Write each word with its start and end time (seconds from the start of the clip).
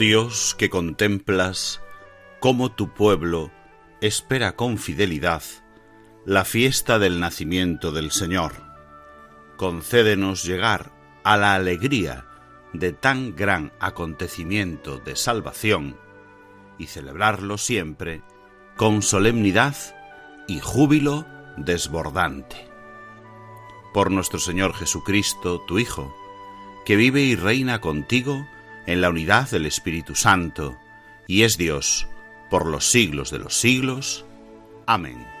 Dios 0.00 0.54
que 0.58 0.70
contemplas 0.70 1.82
cómo 2.40 2.72
tu 2.72 2.94
pueblo 2.94 3.50
espera 4.00 4.56
con 4.56 4.78
fidelidad 4.78 5.42
la 6.24 6.46
fiesta 6.46 6.98
del 6.98 7.20
nacimiento 7.20 7.92
del 7.92 8.10
Señor, 8.10 8.54
concédenos 9.58 10.42
llegar 10.42 10.90
a 11.22 11.36
la 11.36 11.54
alegría 11.54 12.24
de 12.72 12.94
tan 12.94 13.36
gran 13.36 13.74
acontecimiento 13.78 14.96
de 15.00 15.16
salvación 15.16 15.98
y 16.78 16.86
celebrarlo 16.86 17.58
siempre 17.58 18.22
con 18.78 19.02
solemnidad 19.02 19.76
y 20.48 20.60
júbilo 20.60 21.26
desbordante. 21.58 22.70
Por 23.92 24.10
nuestro 24.10 24.38
Señor 24.38 24.72
Jesucristo, 24.72 25.60
tu 25.68 25.78
Hijo, 25.78 26.10
que 26.86 26.96
vive 26.96 27.20
y 27.20 27.36
reina 27.36 27.82
contigo, 27.82 28.46
en 28.86 29.00
la 29.00 29.10
unidad 29.10 29.50
del 29.50 29.66
Espíritu 29.66 30.14
Santo, 30.14 30.78
y 31.26 31.42
es 31.42 31.56
Dios 31.56 32.08
por 32.50 32.66
los 32.66 32.90
siglos 32.90 33.30
de 33.30 33.38
los 33.38 33.54
siglos. 33.54 34.24
Amén. 34.86 35.39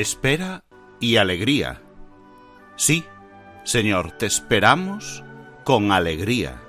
Espera 0.00 0.64
y 0.98 1.16
alegría. 1.16 1.82
Sí, 2.76 3.04
Señor, 3.64 4.12
te 4.12 4.26
esperamos 4.26 5.22
con 5.64 5.92
alegría. 5.92 6.62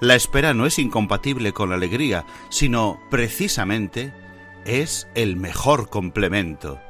La 0.00 0.14
espera 0.16 0.54
no 0.54 0.66
es 0.66 0.78
incompatible 0.78 1.52
con 1.52 1.70
la 1.70 1.76
alegría, 1.76 2.26
sino 2.50 3.00
precisamente 3.10 4.12
es 4.64 5.08
el 5.14 5.36
mejor 5.36 5.88
complemento. 5.88 6.80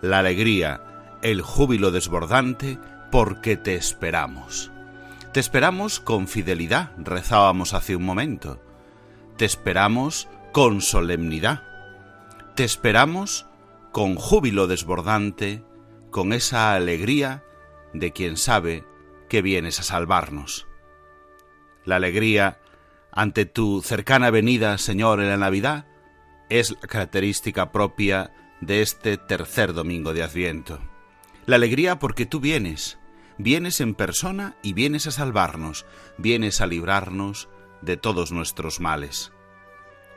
La 0.00 0.20
alegría, 0.20 1.18
el 1.22 1.42
júbilo 1.42 1.90
desbordante, 1.90 2.78
porque 3.12 3.56
te 3.56 3.74
esperamos. 3.74 4.70
Te 5.32 5.40
esperamos 5.40 6.00
con 6.00 6.26
fidelidad, 6.26 6.92
rezábamos 6.96 7.74
hace 7.74 7.94
un 7.94 8.04
momento. 8.04 8.60
Te 9.36 9.44
esperamos 9.44 10.28
con 10.52 10.80
solemnidad. 10.80 11.62
Te 12.56 12.64
esperamos 12.64 13.46
con 13.92 14.14
júbilo 14.14 14.66
desbordante, 14.66 15.64
con 16.10 16.32
esa 16.32 16.74
alegría 16.74 17.44
de 17.92 18.12
quien 18.12 18.36
sabe 18.36 18.84
que 19.28 19.42
vienes 19.42 19.80
a 19.80 19.82
salvarnos. 19.82 20.66
La 21.84 21.96
alegría 21.96 22.60
ante 23.12 23.44
tu 23.44 23.82
cercana 23.82 24.30
venida, 24.30 24.78
Señor, 24.78 25.20
en 25.20 25.28
la 25.28 25.36
Navidad, 25.36 25.86
es 26.48 26.70
la 26.70 26.88
característica 26.88 27.72
propia 27.72 28.32
de 28.60 28.82
este 28.82 29.16
tercer 29.16 29.72
domingo 29.72 30.12
de 30.12 30.22
Adviento. 30.22 30.80
La 31.46 31.56
alegría 31.56 31.98
porque 31.98 32.26
tú 32.26 32.40
vienes, 32.40 32.98
vienes 33.38 33.80
en 33.80 33.94
persona 33.94 34.56
y 34.62 34.72
vienes 34.72 35.06
a 35.06 35.10
salvarnos, 35.10 35.86
vienes 36.18 36.60
a 36.60 36.66
librarnos 36.66 37.48
de 37.82 37.96
todos 37.96 38.30
nuestros 38.30 38.80
males. 38.80 39.32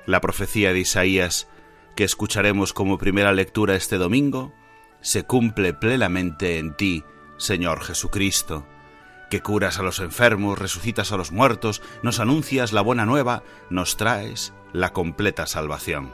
La 0.05 0.22
profecía 0.22 0.73
de 0.73 0.79
Isaías 0.79 1.47
que 1.96 2.04
escucharemos 2.04 2.74
como 2.74 2.98
primera 2.98 3.31
lectura 3.31 3.76
este 3.76 3.98
domingo, 3.98 4.54
se 5.02 5.24
cumple 5.24 5.74
plenamente 5.74 6.58
en 6.58 6.76
ti, 6.76 7.04
Señor 7.38 7.81
Jesucristo, 7.84 8.66
que 9.30 9.42
curas 9.42 9.80
a 9.80 9.84
los 9.84 10.00
enfermos, 10.00 10.59
resucitas 10.59 11.12
a 11.12 11.18
los 11.18 11.32
muertos, 11.32 11.82
nos 12.03 12.20
anuncias 12.20 12.72
la 12.72 12.82
buena 12.82 13.06
nueva, 13.06 13.44
nos 13.70 13.98
traes 13.98 14.53
la 14.72 14.94
completa 14.94 15.46
salvación. 15.46 16.12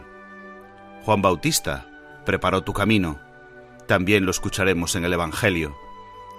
Juan 1.04 1.22
Bautista 1.22 1.88
preparó 2.26 2.64
tu 2.64 2.74
camino, 2.74 3.20
también 3.88 4.26
lo 4.26 4.32
escucharemos 4.32 4.96
en 4.96 5.06
el 5.06 5.14
Evangelio. 5.14 5.76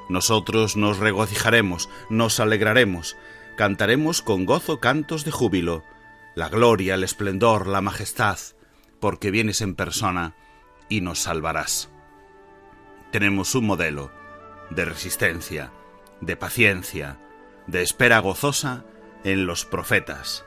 Nosotros 0.08 0.76
nos 0.76 0.98
regocijaremos, 0.98 1.88
nos 2.08 2.40
alegraremos, 2.40 3.16
cantaremos 3.56 4.22
con 4.22 4.44
gozo 4.44 4.80
cantos 4.80 5.24
de 5.24 5.30
júbilo, 5.30 5.84
la 6.34 6.48
gloria, 6.48 6.94
el 6.94 7.04
esplendor, 7.04 7.66
la 7.66 7.80
majestad, 7.80 8.38
porque 9.00 9.30
vienes 9.30 9.60
en 9.62 9.74
persona 9.74 10.34
y 10.88 11.00
nos 11.00 11.20
salvarás. 11.20 11.90
Tenemos 13.10 13.54
un 13.54 13.66
modelo 13.66 14.12
de 14.70 14.84
resistencia, 14.84 15.72
de 16.20 16.36
paciencia, 16.36 17.18
de 17.66 17.82
espera 17.82 18.18
gozosa 18.20 18.84
en 19.24 19.46
los 19.46 19.64
profetas. 19.64 20.44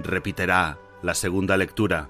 Repiterá 0.00 0.78
la 1.02 1.14
segunda 1.14 1.56
lectura. 1.56 2.08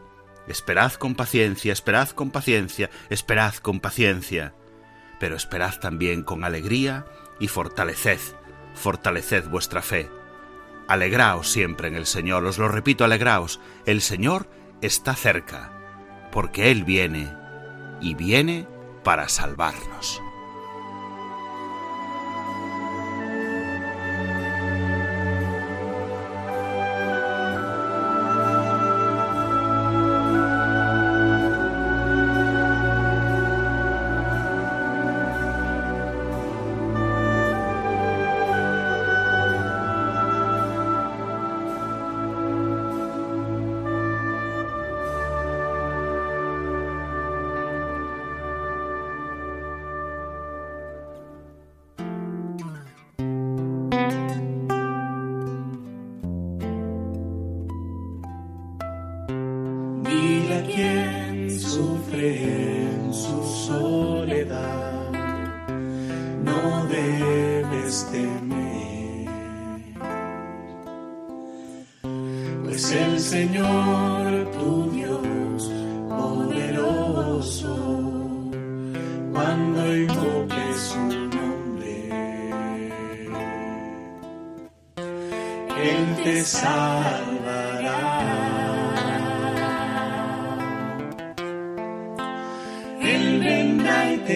Esperad 0.48 0.94
con 0.94 1.14
paciencia, 1.14 1.72
esperad 1.72 2.08
con 2.10 2.30
paciencia, 2.30 2.90
esperad 3.10 3.54
con 3.56 3.80
paciencia. 3.80 4.54
Pero 5.20 5.36
esperad 5.36 5.78
también 5.78 6.22
con 6.22 6.44
alegría 6.44 7.06
y 7.38 7.48
fortaleced, 7.48 8.20
fortaleced 8.74 9.48
vuestra 9.48 9.82
fe. 9.82 10.08
Alegraos 10.88 11.48
siempre 11.50 11.88
en 11.88 11.94
el 11.94 12.06
Señor, 12.06 12.44
os 12.44 12.58
lo 12.58 12.68
repito, 12.68 13.04
alegraos. 13.04 13.60
El 13.86 14.00
Señor 14.00 14.48
está 14.82 15.14
cerca, 15.14 15.72
porque 16.30 16.70
Él 16.70 16.84
viene 16.84 17.32
y 18.00 18.14
viene 18.14 18.66
para 19.04 19.28
salvarnos. 19.28 20.20
quien 60.66 61.60
sufre 61.60 62.82
en 62.84 63.12
su 63.12 63.42
soledad. 63.66 65.10
No 66.44 66.86
debes 66.86 68.08
temer, 68.10 69.28
pues 72.64 72.92
el 72.92 73.20
Señor 73.20 74.50
tu 74.58 74.90
Dios 74.90 75.70
poderoso, 76.08 77.76
cuando 79.32 79.96
invoques 79.96 80.76
su 80.76 81.00
nombre, 81.36 82.08
Él 85.82 86.22
te 86.24 86.42
salva. 86.42 87.31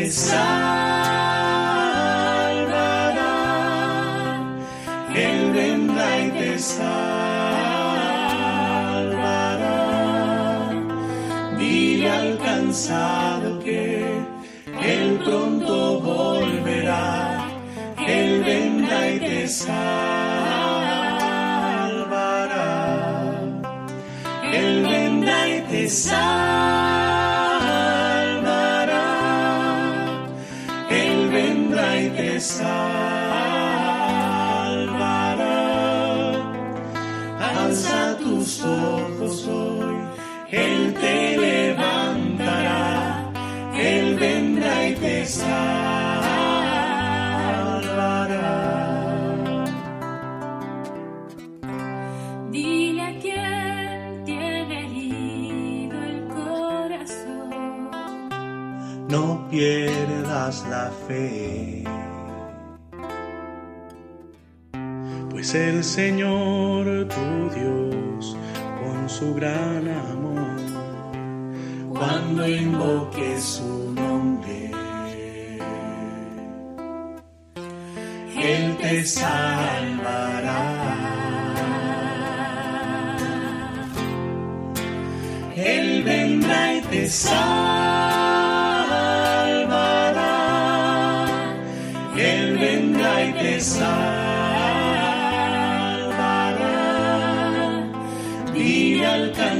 Te 0.07 0.13
salvará. 0.13 0.39
Él 5.17 5.51
vendrá 5.53 6.21
y 6.21 6.31
te 6.31 6.59
salvará. 6.61 6.87
Dile 11.59 12.09
al 12.09 12.39
cansado 12.39 13.59
que 13.59 14.05
Él 14.81 15.21
pronto 15.25 16.01
volverá. 16.01 17.49
Él 18.07 18.45
vendrá 18.45 19.11
y 19.11 19.19
te 19.19 19.49
salvará. 19.49 19.77
Él 24.53 24.83
vendrá 24.85 25.49
y 25.49 25.63
te 25.63 25.89
salvará. 25.89 26.26
La 60.47 60.93
fe. 61.09 61.83
Pues 65.29 65.53
el 65.57 65.83
Señor 65.83 67.09
tu 67.09 67.51
Dios, 67.59 68.37
con 68.81 69.09
su 69.09 69.35
gran 69.35 69.89
amor, 69.89 70.61
cuando 71.93 72.47
invoque 72.47 73.41
su 73.41 73.93
nombre, 73.93 74.71
Él 78.37 78.77
te 78.81 79.05
salvará. 79.05 80.63
Él 85.57 86.05
vendrá 86.05 86.75
y 86.75 86.81
te 86.83 87.09
salvará. 87.09 87.66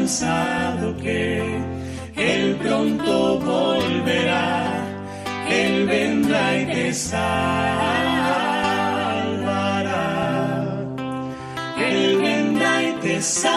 Cansado 0.07 0.97
que 0.99 1.43
Él 2.15 2.57
pronto 2.63 3.41
volverá. 3.41 4.87
Él 5.51 5.85
vendrá 5.87 6.61
y 6.61 6.67
te 6.67 6.93
salvará. 6.95 7.27
Él 11.77 12.19
vendrá 12.19 12.83
y 12.85 12.93
te 13.03 13.21
salvará. 13.21 13.57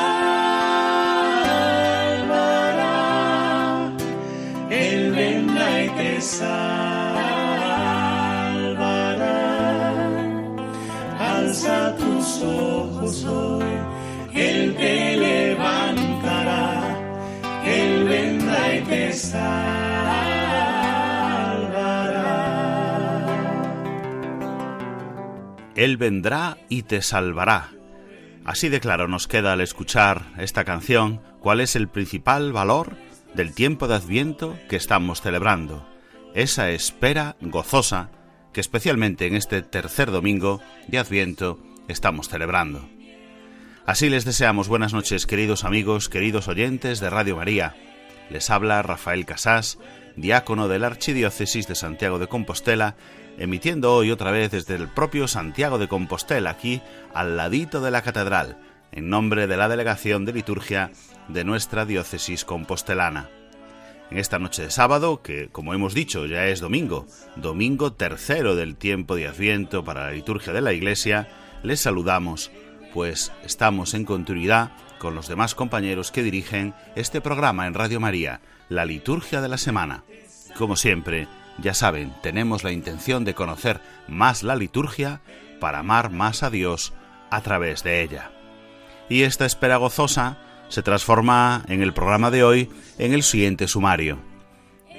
Él 4.72 5.12
vendrá 5.12 5.84
y 5.84 5.90
te 5.90 6.20
salvará. 6.20 6.50
Alza 11.20 11.96
tus 11.96 12.42
ojos 12.42 13.24
hoy, 13.26 13.59
salvará. 19.14 20.40
Él 25.76 25.98
vendrá 25.98 26.58
y 26.68 26.84
te 26.84 27.02
salvará. 27.02 27.70
Así 28.46 28.70
de 28.70 28.80
claro 28.80 29.08
nos 29.08 29.28
queda 29.28 29.54
al 29.54 29.62
escuchar 29.62 30.34
esta 30.38 30.66
canción 30.66 31.22
cuál 31.40 31.62
es 31.62 31.76
el 31.76 31.88
principal 31.88 32.52
valor 32.52 32.98
del 33.34 33.54
tiempo 33.54 33.88
de 33.88 33.96
Adviento 33.96 34.58
que 34.68 34.76
estamos 34.76 35.22
celebrando, 35.22 35.88
esa 36.34 36.72
espera 36.72 37.36
gozosa 37.42 38.10
que 38.54 38.62
especialmente 38.62 39.28
en 39.28 39.36
este 39.36 39.62
tercer 39.62 40.10
domingo 40.10 40.62
de 40.88 40.98
Adviento 40.98 41.60
estamos 41.88 42.28
celebrando. 42.28 42.90
Así 43.86 44.10
les 44.10 44.26
deseamos 44.26 44.68
buenas 44.68 44.94
noches 44.94 45.26
queridos 45.28 45.64
amigos, 45.64 46.10
queridos 46.10 46.48
oyentes 46.48 47.00
de 47.00 47.10
Radio 47.10 47.38
María. 47.38 47.76
Les 48.30 48.50
habla 48.50 48.82
Rafael 48.82 49.26
Casás, 49.26 49.80
diácono 50.16 50.68
de 50.68 50.80
la 50.80 50.88
Archidiócesis 50.88 51.68
de 51.68 51.76
Santiago 51.76 52.20
de 52.20 52.28
Compostela, 52.28 52.96
emitiendo 53.38 53.94
hoy 53.94 54.12
otra 54.12 54.32
vez 54.32 54.52
desde 54.52 54.76
el 54.76 54.88
propio 54.88 55.28
Santiago 55.28 55.80
de 55.80 55.88
Compostela, 55.88 56.52
aquí 56.52 56.82
al 57.14 57.38
ladito 57.38 57.82
de 57.82 57.92
la 57.92 58.02
catedral, 58.02 58.58
en 58.92 59.10
nombre 59.10 59.48
de 59.48 59.58
la 59.58 59.68
Delegación 59.68 60.26
de 60.26 60.34
Liturgia 60.34 60.92
de 61.28 61.44
nuestra 61.44 61.86
diócesis 61.86 62.46
compostelana. 62.46 63.30
En 64.12 64.18
esta 64.18 64.40
noche 64.40 64.64
de 64.64 64.72
sábado, 64.72 65.22
que 65.22 65.50
como 65.50 65.74
hemos 65.74 65.94
dicho 65.94 66.26
ya 66.26 66.48
es 66.48 66.60
domingo, 66.60 67.06
domingo 67.36 67.94
tercero 67.94 68.56
del 68.56 68.76
tiempo 68.76 69.16
de 69.16 69.28
Adviento 69.28 69.84
para 69.84 70.06
la 70.06 70.12
liturgia 70.12 70.52
de 70.52 70.62
la 70.62 70.74
Iglesia, 70.74 71.30
les 71.62 71.82
saludamos, 71.82 72.52
pues 72.94 73.32
estamos 73.44 73.94
en 73.94 74.06
continuidad 74.06 74.72
con 75.00 75.16
los 75.16 75.28
demás 75.28 75.56
compañeros 75.56 76.12
que 76.12 76.24
dirigen 76.24 76.74
este 76.96 77.22
programa 77.22 77.68
en 77.68 77.74
Radio 77.74 78.00
María, 78.00 78.42
la 78.68 78.86
liturgia 78.86 79.42
de 79.42 79.48
la 79.48 79.58
semana. 79.58 80.04
Como 80.58 80.76
siempre, 80.76 81.28
ya 81.58 81.74
saben, 81.74 82.14
tenemos 82.22 82.64
la 82.64 82.72
intención 82.72 83.26
de 83.26 83.34
conocer 83.34 83.82
más 84.08 84.44
la 84.44 84.56
liturgia 84.56 85.22
para 85.60 85.80
amar 85.80 86.10
más 86.12 86.44
a 86.44 86.50
Dios 86.50 86.94
a 87.30 87.42
través 87.42 87.84
de 87.84 88.02
ella. 88.02 88.32
Y 89.10 89.24
esta 89.24 89.46
espera 89.46 89.78
gozosa 89.78 90.38
se 90.70 90.84
transforma 90.84 91.64
en 91.68 91.82
el 91.82 91.94
programa 91.94 92.32
de 92.32 92.44
hoy 92.44 92.70
en 92.98 93.14
el 93.14 93.24
siguiente 93.24 93.68
sumario. 93.68 94.20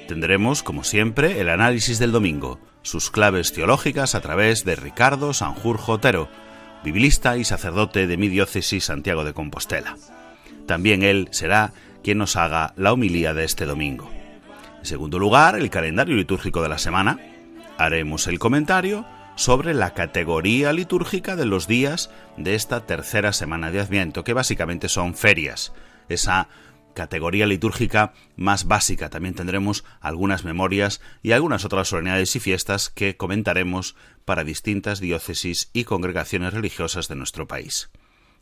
Tendremos, 0.08 0.62
como 0.62 0.82
siempre, 0.82 1.40
el 1.40 1.48
análisis 1.48 1.98
del 1.98 2.10
domingo, 2.10 2.58
sus 2.82 3.10
claves 3.10 3.52
teológicas 3.52 4.14
a 4.14 4.20
través 4.20 4.64
de 4.64 4.74
Ricardo 4.74 5.32
Sanjurjo 5.32 5.92
Otero, 5.92 6.28
biblista 6.84 7.36
y 7.36 7.44
sacerdote 7.44 8.06
de 8.06 8.16
mi 8.16 8.28
diócesis 8.28 8.84
Santiago 8.84 9.24
de 9.24 9.34
Compostela. 9.34 9.96
También 10.66 11.02
él 11.02 11.28
será 11.30 11.72
quien 12.02 12.18
nos 12.18 12.36
haga 12.36 12.72
la 12.76 12.92
homilía 12.92 13.34
de 13.34 13.44
este 13.44 13.66
domingo. 13.66 14.10
En 14.78 14.86
segundo 14.86 15.18
lugar, 15.18 15.56
el 15.56 15.68
calendario 15.70 16.16
litúrgico 16.16 16.62
de 16.62 16.68
la 16.68 16.78
semana. 16.78 17.18
Haremos 17.76 18.26
el 18.26 18.38
comentario 18.38 19.06
sobre 19.36 19.74
la 19.74 19.94
categoría 19.94 20.72
litúrgica 20.72 21.36
de 21.36 21.46
los 21.46 21.66
días 21.66 22.10
de 22.36 22.54
esta 22.54 22.86
tercera 22.86 23.32
semana 23.32 23.70
de 23.70 23.80
Adviento, 23.80 24.24
que 24.24 24.32
básicamente 24.32 24.88
son 24.88 25.14
ferias. 25.14 25.72
Esa 26.08 26.48
categoría 26.94 27.46
litúrgica 27.46 28.12
más 28.36 28.66
básica. 28.66 29.10
También 29.10 29.34
tendremos 29.34 29.84
algunas 30.00 30.44
memorias 30.44 31.00
y 31.22 31.32
algunas 31.32 31.64
otras 31.64 31.88
solemnidades 31.88 32.34
y 32.36 32.40
fiestas 32.40 32.90
que 32.90 33.16
comentaremos 33.16 33.96
para 34.30 34.44
distintas 34.44 35.00
diócesis 35.00 35.70
y 35.72 35.82
congregaciones 35.82 36.54
religiosas 36.54 37.08
de 37.08 37.16
nuestro 37.16 37.48
país. 37.48 37.90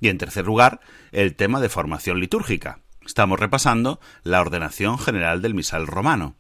Y 0.02 0.09
en 0.09 0.18
tercer 0.18 0.45
lugar, 0.45 0.80
el 1.12 1.35
tema 1.35 1.62
de 1.62 1.71
formación 1.71 2.21
litúrgica. 2.21 2.80
Estamos 3.07 3.40
repasando 3.40 3.99
la 4.23 4.42
ordenación 4.42 4.99
general 4.99 5.40
del 5.40 5.54
misal 5.54 5.87
romano. 5.87 6.37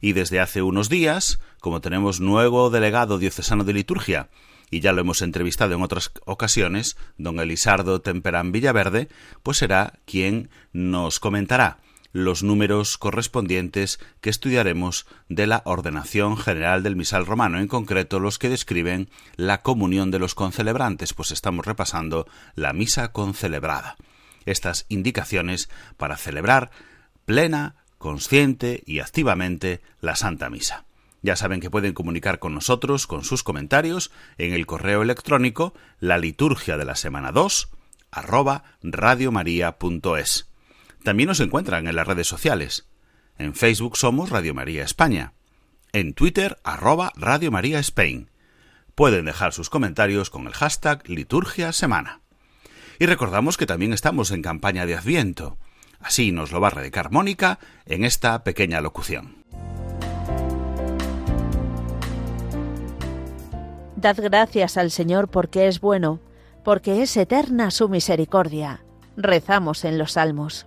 Y 0.00 0.12
desde 0.12 0.38
hace 0.38 0.62
unos 0.62 0.88
días, 0.88 1.40
como 1.58 1.80
tenemos 1.80 2.20
nuevo 2.20 2.70
delegado 2.70 3.18
diocesano 3.18 3.64
de 3.64 3.72
liturgia, 3.72 4.28
y 4.70 4.78
ya 4.78 4.92
lo 4.92 5.00
hemos 5.00 5.20
entrevistado 5.20 5.74
en 5.74 5.82
otras 5.82 6.12
ocasiones, 6.24 6.96
don 7.18 7.40
Elisardo 7.40 8.02
Temperán 8.02 8.52
Villaverde, 8.52 9.08
pues 9.42 9.56
será 9.56 9.94
quien 10.04 10.48
nos 10.72 11.18
comentará 11.18 11.78
los 12.16 12.42
números 12.42 12.96
correspondientes 12.96 14.00
que 14.22 14.30
estudiaremos 14.30 15.06
de 15.28 15.46
la 15.46 15.60
ordenación 15.66 16.38
general 16.38 16.82
del 16.82 16.96
misal 16.96 17.26
romano, 17.26 17.58
en 17.58 17.68
concreto 17.68 18.20
los 18.20 18.38
que 18.38 18.48
describen 18.48 19.10
la 19.36 19.60
comunión 19.60 20.10
de 20.10 20.18
los 20.18 20.34
concelebrantes, 20.34 21.12
pues 21.12 21.30
estamos 21.30 21.66
repasando 21.66 22.26
la 22.54 22.72
misa 22.72 23.12
concelebrada. 23.12 23.96
Estas 24.46 24.86
indicaciones 24.88 25.68
para 25.98 26.16
celebrar 26.16 26.70
plena, 27.26 27.74
consciente 27.98 28.82
y 28.86 29.00
activamente 29.00 29.82
la 30.00 30.16
Santa 30.16 30.48
Misa. 30.48 30.86
Ya 31.20 31.36
saben 31.36 31.60
que 31.60 31.70
pueden 31.70 31.92
comunicar 31.92 32.38
con 32.38 32.54
nosotros 32.54 33.06
con 33.06 33.24
sus 33.24 33.42
comentarios 33.42 34.10
en 34.38 34.54
el 34.54 34.64
correo 34.64 35.02
electrónico 35.02 35.74
la 36.00 36.16
liturgia 36.16 36.78
de 36.78 36.86
la 36.86 36.96
semana 36.96 37.30
2 37.30 37.68
arroba 38.10 38.64
radiomaria.es. 38.82 40.48
También 41.02 41.28
nos 41.28 41.40
encuentran 41.40 41.86
en 41.86 41.96
las 41.96 42.06
redes 42.06 42.26
sociales. 42.26 42.88
En 43.38 43.54
Facebook 43.54 43.96
somos 43.96 44.30
Radio 44.30 44.54
María 44.54 44.84
España. 44.84 45.34
En 45.92 46.14
Twitter 46.14 46.58
arroba 46.64 47.12
Radio 47.16 47.50
María 47.50 47.78
Spain. 47.78 48.30
Pueden 48.94 49.26
dejar 49.26 49.52
sus 49.52 49.70
comentarios 49.70 50.30
con 50.30 50.46
el 50.46 50.52
hashtag 50.52 51.08
liturgia 51.08 51.72
semana. 51.72 52.20
Y 52.98 53.06
recordamos 53.06 53.56
que 53.56 53.66
también 53.66 53.92
estamos 53.92 54.30
en 54.30 54.42
campaña 54.42 54.86
de 54.86 54.94
Adviento. 54.94 55.58
Así 56.00 56.32
nos 56.32 56.52
lo 56.52 56.60
va 56.60 56.68
a 56.68 56.70
radicar 56.70 57.10
Mónica 57.10 57.58
en 57.84 58.04
esta 58.04 58.42
pequeña 58.42 58.80
locución. 58.80 59.44
Dad 63.96 64.16
gracias 64.18 64.76
al 64.76 64.90
Señor 64.90 65.28
porque 65.28 65.68
es 65.68 65.80
bueno, 65.80 66.20
porque 66.64 67.02
es 67.02 67.16
eterna 67.16 67.70
su 67.70 67.88
misericordia. 67.88 68.84
Rezamos 69.16 69.84
en 69.84 69.98
los 69.98 70.12
salmos. 70.12 70.66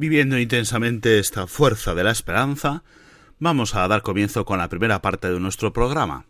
Viviendo 0.00 0.38
intensamente 0.38 1.18
esta 1.18 1.48
fuerza 1.48 1.92
de 1.92 2.04
la 2.04 2.12
esperanza, 2.12 2.84
vamos 3.40 3.74
a 3.74 3.88
dar 3.88 4.02
comienzo 4.02 4.44
con 4.44 4.58
la 4.58 4.68
primera 4.68 5.02
parte 5.02 5.28
de 5.28 5.40
nuestro 5.40 5.72
programa, 5.72 6.24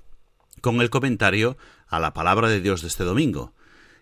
con 0.62 0.80
el 0.80 0.88
comentario 0.88 1.58
a 1.86 2.00
la 2.00 2.14
palabra 2.14 2.48
de 2.48 2.62
Dios 2.62 2.80
de 2.80 2.88
este 2.88 3.04
domingo. 3.04 3.52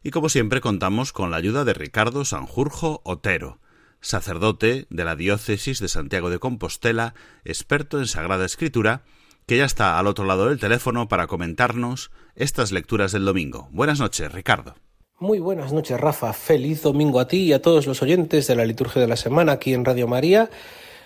Y 0.04 0.12
como 0.12 0.28
siempre 0.28 0.60
contamos 0.60 1.12
con 1.12 1.32
la 1.32 1.38
ayuda 1.38 1.64
de 1.64 1.74
Ricardo 1.74 2.24
Sanjurjo 2.24 3.00
Otero, 3.02 3.58
sacerdote 4.00 4.86
de 4.88 5.04
la 5.04 5.16
diócesis 5.16 5.80
de 5.80 5.88
Santiago 5.88 6.30
de 6.30 6.38
Compostela, 6.38 7.14
experto 7.44 7.98
en 7.98 8.06
Sagrada 8.06 8.44
Escritura 8.44 9.02
que 9.46 9.56
ya 9.56 9.64
está 9.64 9.98
al 9.98 10.06
otro 10.06 10.26
lado 10.26 10.48
del 10.48 10.60
teléfono 10.60 11.08
para 11.08 11.26
comentarnos 11.26 12.12
estas 12.36 12.70
lecturas 12.70 13.10
del 13.10 13.24
domingo. 13.24 13.68
Buenas 13.72 13.98
noches, 13.98 14.30
Ricardo. 14.30 14.76
Muy 15.18 15.38
buenas 15.38 15.72
noches, 15.72 15.98
Rafa. 15.98 16.34
Feliz 16.34 16.82
domingo 16.82 17.20
a 17.20 17.26
ti 17.26 17.44
y 17.44 17.52
a 17.54 17.62
todos 17.62 17.86
los 17.86 18.02
oyentes 18.02 18.46
de 18.48 18.54
la 18.54 18.66
liturgia 18.66 19.00
de 19.00 19.08
la 19.08 19.16
semana 19.16 19.52
aquí 19.52 19.72
en 19.72 19.86
Radio 19.86 20.06
María. 20.06 20.50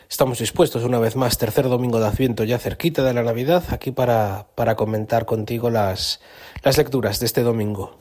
Estamos 0.08 0.40
dispuestos 0.40 0.82
una 0.82 0.98
vez 0.98 1.14
más, 1.14 1.38
tercer 1.38 1.68
domingo 1.68 2.00
de 2.00 2.08
Adviento, 2.08 2.42
ya 2.42 2.58
cerquita 2.58 3.04
de 3.04 3.14
la 3.14 3.22
Navidad, 3.22 3.62
aquí 3.70 3.92
para, 3.92 4.48
para 4.56 4.74
comentar 4.74 5.26
contigo 5.26 5.70
las, 5.70 6.20
las 6.64 6.76
lecturas 6.76 7.20
de 7.20 7.26
este 7.26 7.42
domingo. 7.42 8.00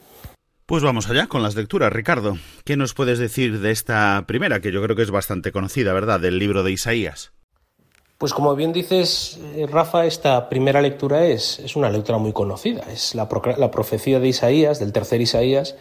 Pues 0.66 0.82
vamos 0.82 1.08
allá 1.12 1.28
con 1.28 1.44
las 1.44 1.54
lecturas, 1.54 1.94
Ricardo. 1.94 2.39
¿Qué 2.66 2.75
nos 2.75 2.96
puedes 2.96 3.20
decir 3.20 3.60
de 3.60 3.70
esta 3.70 4.24
primera, 4.25 4.62
que 4.62 4.72
yo 4.72 4.82
creo 4.82 4.96
que 4.96 5.04
es 5.04 5.12
bastante 5.12 5.51
conocida, 5.51 5.94
¿verdad?, 5.94 6.20
del 6.20 6.39
libro 6.39 6.63
de 6.63 6.72
Isaías? 6.72 7.34
Pues 8.20 8.34
como 8.34 8.54
bien 8.54 8.74
dices, 8.74 9.40
eh, 9.56 9.66
Rafa, 9.66 10.06
esta 10.06 10.50
primera 10.50 10.82
lectura 10.82 11.24
es, 11.24 11.58
es 11.60 11.78
una 11.78 11.90
lectura 11.90 12.18
muy 12.18 12.34
conocida. 12.34 12.84
Es 12.92 13.16
la, 13.16 13.30
profecía 13.30 14.20
de 14.20 14.28
Isaías, 14.28 14.78
del 14.78 14.92
tercer 14.92 15.22
Isaías, 15.22 15.76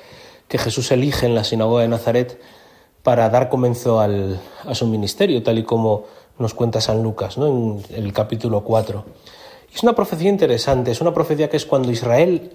que 0.47 0.57
Jesús 0.57 0.92
elige 0.92 1.26
en 1.26 1.35
la 1.35 1.42
sinagoga 1.42 1.83
de 1.83 1.88
Nazaret 1.88 2.40
para 3.02 3.28
dar 3.28 3.49
comienzo 3.49 3.99
al, 3.99 4.40
a 4.64 4.76
su 4.76 4.87
ministerio, 4.87 5.42
tal 5.42 5.59
y 5.59 5.64
como 5.64 6.04
nos 6.38 6.54
cuenta 6.54 6.80
San 6.80 7.02
Lucas 7.02 7.38
¿no? 7.38 7.49
en 7.49 7.85
el 7.90 8.12
capítulo 8.12 8.62
4. 8.62 9.04
Es 9.75 9.83
una 9.83 9.97
profecía 9.97 10.30
interesante, 10.30 10.92
es 10.92 11.00
una 11.00 11.12
profecía 11.12 11.50
que 11.50 11.57
es 11.57 11.66
cuando 11.66 11.90
Israel 11.90 12.52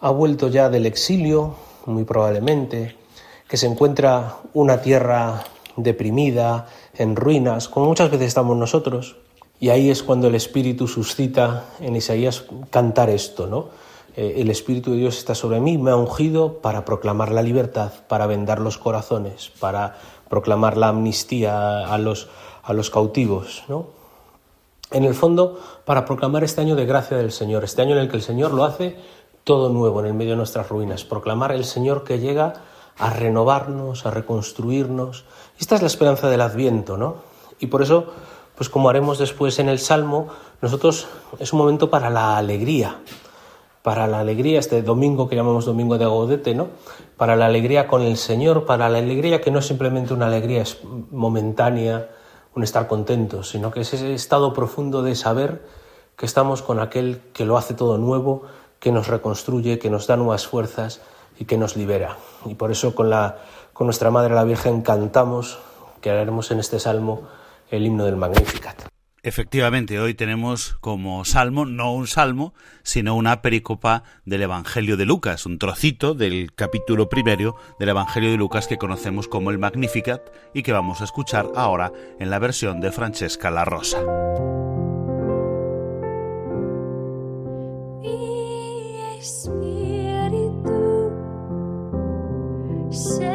ha 0.00 0.10
vuelto 0.10 0.48
ya 0.48 0.68
del 0.68 0.86
exilio, 0.86 1.54
muy 1.86 2.02
probablemente, 2.02 2.96
que 3.46 3.56
se 3.56 3.68
encuentra 3.68 4.38
una 4.54 4.82
tierra 4.82 5.44
deprimida, 5.82 6.66
en 6.94 7.16
ruinas, 7.16 7.68
como 7.68 7.86
muchas 7.86 8.10
veces 8.10 8.28
estamos 8.28 8.56
nosotros. 8.56 9.16
Y 9.58 9.68
ahí 9.68 9.90
es 9.90 10.02
cuando 10.02 10.28
el 10.28 10.34
Espíritu 10.34 10.88
suscita 10.88 11.64
en 11.80 11.94
Isaías 11.94 12.44
cantar 12.70 13.10
esto, 13.10 13.46
¿no? 13.46 13.68
Eh, 14.16 14.36
el 14.38 14.50
Espíritu 14.50 14.92
de 14.92 14.98
Dios 14.98 15.18
está 15.18 15.34
sobre 15.34 15.60
mí, 15.60 15.78
me 15.78 15.90
ha 15.90 15.96
ungido 15.96 16.54
para 16.58 16.84
proclamar 16.84 17.30
la 17.30 17.42
libertad, 17.42 17.92
para 18.08 18.26
vendar 18.26 18.60
los 18.60 18.78
corazones, 18.78 19.52
para 19.60 19.98
proclamar 20.28 20.76
la 20.76 20.88
amnistía 20.88 21.86
a 21.86 21.98
los, 21.98 22.28
a 22.62 22.72
los 22.72 22.90
cautivos, 22.90 23.64
¿no? 23.68 23.86
En 24.90 25.04
el 25.04 25.14
fondo, 25.14 25.60
para 25.84 26.04
proclamar 26.04 26.42
este 26.42 26.60
año 26.60 26.74
de 26.74 26.84
gracia 26.84 27.16
del 27.16 27.30
Señor, 27.30 27.62
este 27.62 27.82
año 27.82 27.92
en 27.92 27.98
el 27.98 28.08
que 28.08 28.16
el 28.16 28.22
Señor 28.22 28.52
lo 28.52 28.64
hace 28.64 28.96
todo 29.44 29.68
nuevo 29.68 30.00
en 30.00 30.06
el 30.06 30.14
medio 30.14 30.32
de 30.32 30.36
nuestras 30.36 30.68
ruinas, 30.68 31.04
proclamar 31.04 31.52
el 31.52 31.64
Señor 31.64 32.02
que 32.02 32.18
llega 32.18 32.54
a 33.00 33.10
renovarnos, 33.10 34.06
a 34.06 34.10
reconstruirnos. 34.10 35.24
Esta 35.58 35.74
es 35.74 35.80
la 35.80 35.88
esperanza 35.88 36.28
del 36.28 36.42
Adviento, 36.42 36.96
¿no? 36.96 37.16
Y 37.58 37.66
por 37.66 37.82
eso, 37.82 38.06
pues 38.56 38.68
como 38.68 38.90
haremos 38.90 39.18
después 39.18 39.58
en 39.58 39.68
el 39.68 39.78
Salmo, 39.78 40.28
nosotros 40.60 41.08
es 41.38 41.52
un 41.52 41.58
momento 41.58 41.90
para 41.90 42.10
la 42.10 42.36
alegría, 42.36 43.00
para 43.82 44.06
la 44.06 44.20
alegría, 44.20 44.58
este 44.58 44.82
domingo 44.82 45.28
que 45.28 45.36
llamamos 45.36 45.64
Domingo 45.64 45.96
de 45.96 46.04
Gaudete, 46.04 46.54
¿no? 46.54 46.68
Para 47.16 47.36
la 47.36 47.46
alegría 47.46 47.88
con 47.88 48.02
el 48.02 48.18
Señor, 48.18 48.66
para 48.66 48.90
la 48.90 48.98
alegría 48.98 49.40
que 49.40 49.50
no 49.50 49.60
es 49.60 49.66
simplemente 49.66 50.12
una 50.12 50.26
alegría 50.26 50.64
momentánea, 51.10 52.10
un 52.54 52.62
estar 52.62 52.86
contentos, 52.86 53.48
sino 53.48 53.70
que 53.70 53.80
es 53.80 53.94
ese 53.94 54.12
estado 54.12 54.52
profundo 54.52 55.02
de 55.02 55.14
saber 55.14 55.64
que 56.16 56.26
estamos 56.26 56.60
con 56.60 56.80
aquel 56.80 57.22
que 57.32 57.46
lo 57.46 57.56
hace 57.56 57.72
todo 57.72 57.96
nuevo, 57.96 58.42
que 58.78 58.92
nos 58.92 59.08
reconstruye, 59.08 59.78
que 59.78 59.88
nos 59.88 60.06
da 60.06 60.18
nuevas 60.18 60.46
fuerzas 60.46 61.00
y 61.40 61.46
que 61.46 61.58
nos 61.58 61.76
libera. 61.76 62.16
Y 62.44 62.54
por 62.54 62.70
eso 62.70 62.94
con, 62.94 63.10
la, 63.10 63.38
con 63.72 63.88
nuestra 63.88 64.12
Madre 64.12 64.34
la 64.34 64.44
Virgen 64.44 64.82
cantamos, 64.82 65.58
que 66.00 66.10
haremos 66.10 66.52
en 66.52 66.60
este 66.60 66.78
salmo, 66.78 67.22
el 67.70 67.84
himno 67.84 68.04
del 68.04 68.16
Magnificat. 68.16 68.90
Efectivamente, 69.22 69.98
hoy 70.00 70.14
tenemos 70.14 70.76
como 70.80 71.24
salmo, 71.26 71.66
no 71.66 71.92
un 71.92 72.06
salmo, 72.06 72.54
sino 72.82 73.14
una 73.16 73.42
pericopa 73.42 74.02
del 74.24 74.42
Evangelio 74.42 74.96
de 74.96 75.04
Lucas, 75.04 75.44
un 75.44 75.58
trocito 75.58 76.14
del 76.14 76.54
capítulo 76.54 77.10
primero 77.10 77.56
del 77.78 77.90
Evangelio 77.90 78.30
de 78.30 78.38
Lucas 78.38 78.66
que 78.66 78.78
conocemos 78.78 79.28
como 79.28 79.50
el 79.50 79.58
Magnificat 79.58 80.22
y 80.54 80.62
que 80.62 80.72
vamos 80.72 81.00
a 81.00 81.04
escuchar 81.04 81.48
ahora 81.54 81.92
en 82.18 82.30
la 82.30 82.38
versión 82.38 82.80
de 82.80 82.92
Francesca 82.92 83.50
La 83.50 83.66
Rosa. 83.66 83.98
sun. 92.92 93.30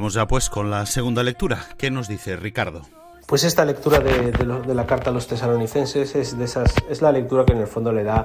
Vamos 0.00 0.14
ya 0.14 0.26
pues 0.26 0.48
con 0.48 0.70
la 0.70 0.86
segunda 0.86 1.22
lectura. 1.22 1.62
¿Qué 1.76 1.90
nos 1.90 2.08
dice 2.08 2.34
Ricardo? 2.34 2.80
Pues 3.26 3.44
esta 3.44 3.66
lectura 3.66 3.98
de, 3.98 4.74
la 4.74 4.86
carta 4.86 5.10
a 5.10 5.12
los 5.12 5.26
tesalonicenses 5.26 6.14
es, 6.14 6.38
de 6.38 6.46
esas, 6.46 6.74
es 6.88 7.02
la 7.02 7.12
lectura 7.12 7.44
que 7.44 7.52
en 7.52 7.58
el 7.58 7.66
fondo 7.66 7.92
le 7.92 8.02
da 8.02 8.24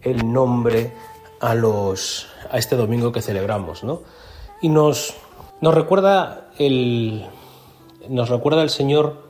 el 0.00 0.32
nombre 0.32 0.94
a, 1.38 1.54
los, 1.54 2.26
a 2.50 2.56
este 2.56 2.74
domingo 2.74 3.12
que 3.12 3.20
celebramos. 3.20 3.84
¿no? 3.84 4.00
Y 4.62 4.70
nos, 4.70 5.14
nos, 5.60 5.74
recuerda 5.74 6.48
el, 6.58 7.26
nos 8.08 8.30
recuerda 8.30 8.62
el 8.62 8.70
Señor, 8.70 9.22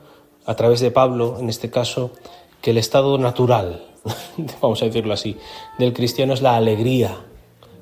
a 0.45 0.55
través 0.55 0.79
de 0.79 0.91
Pablo 0.91 1.39
en 1.41 1.49
este 1.49 1.69
caso, 1.69 2.13
que 2.61 2.71
el 2.71 2.77
estado 2.77 3.17
natural, 3.17 3.83
vamos 4.61 4.81
a 4.81 4.85
decirlo 4.85 5.13
así, 5.13 5.37
del 5.77 5.91
cristiano 5.91 6.31
es 6.31 6.41
la 6.41 6.55
alegría, 6.55 7.17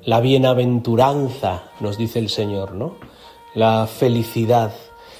la 0.02 0.18
bienaventuranza, 0.18 1.62
nos 1.78 1.96
dice 1.96 2.18
el 2.18 2.28
Señor, 2.28 2.72
¿no? 2.72 3.09
La 3.54 3.86
felicidad. 3.86 4.72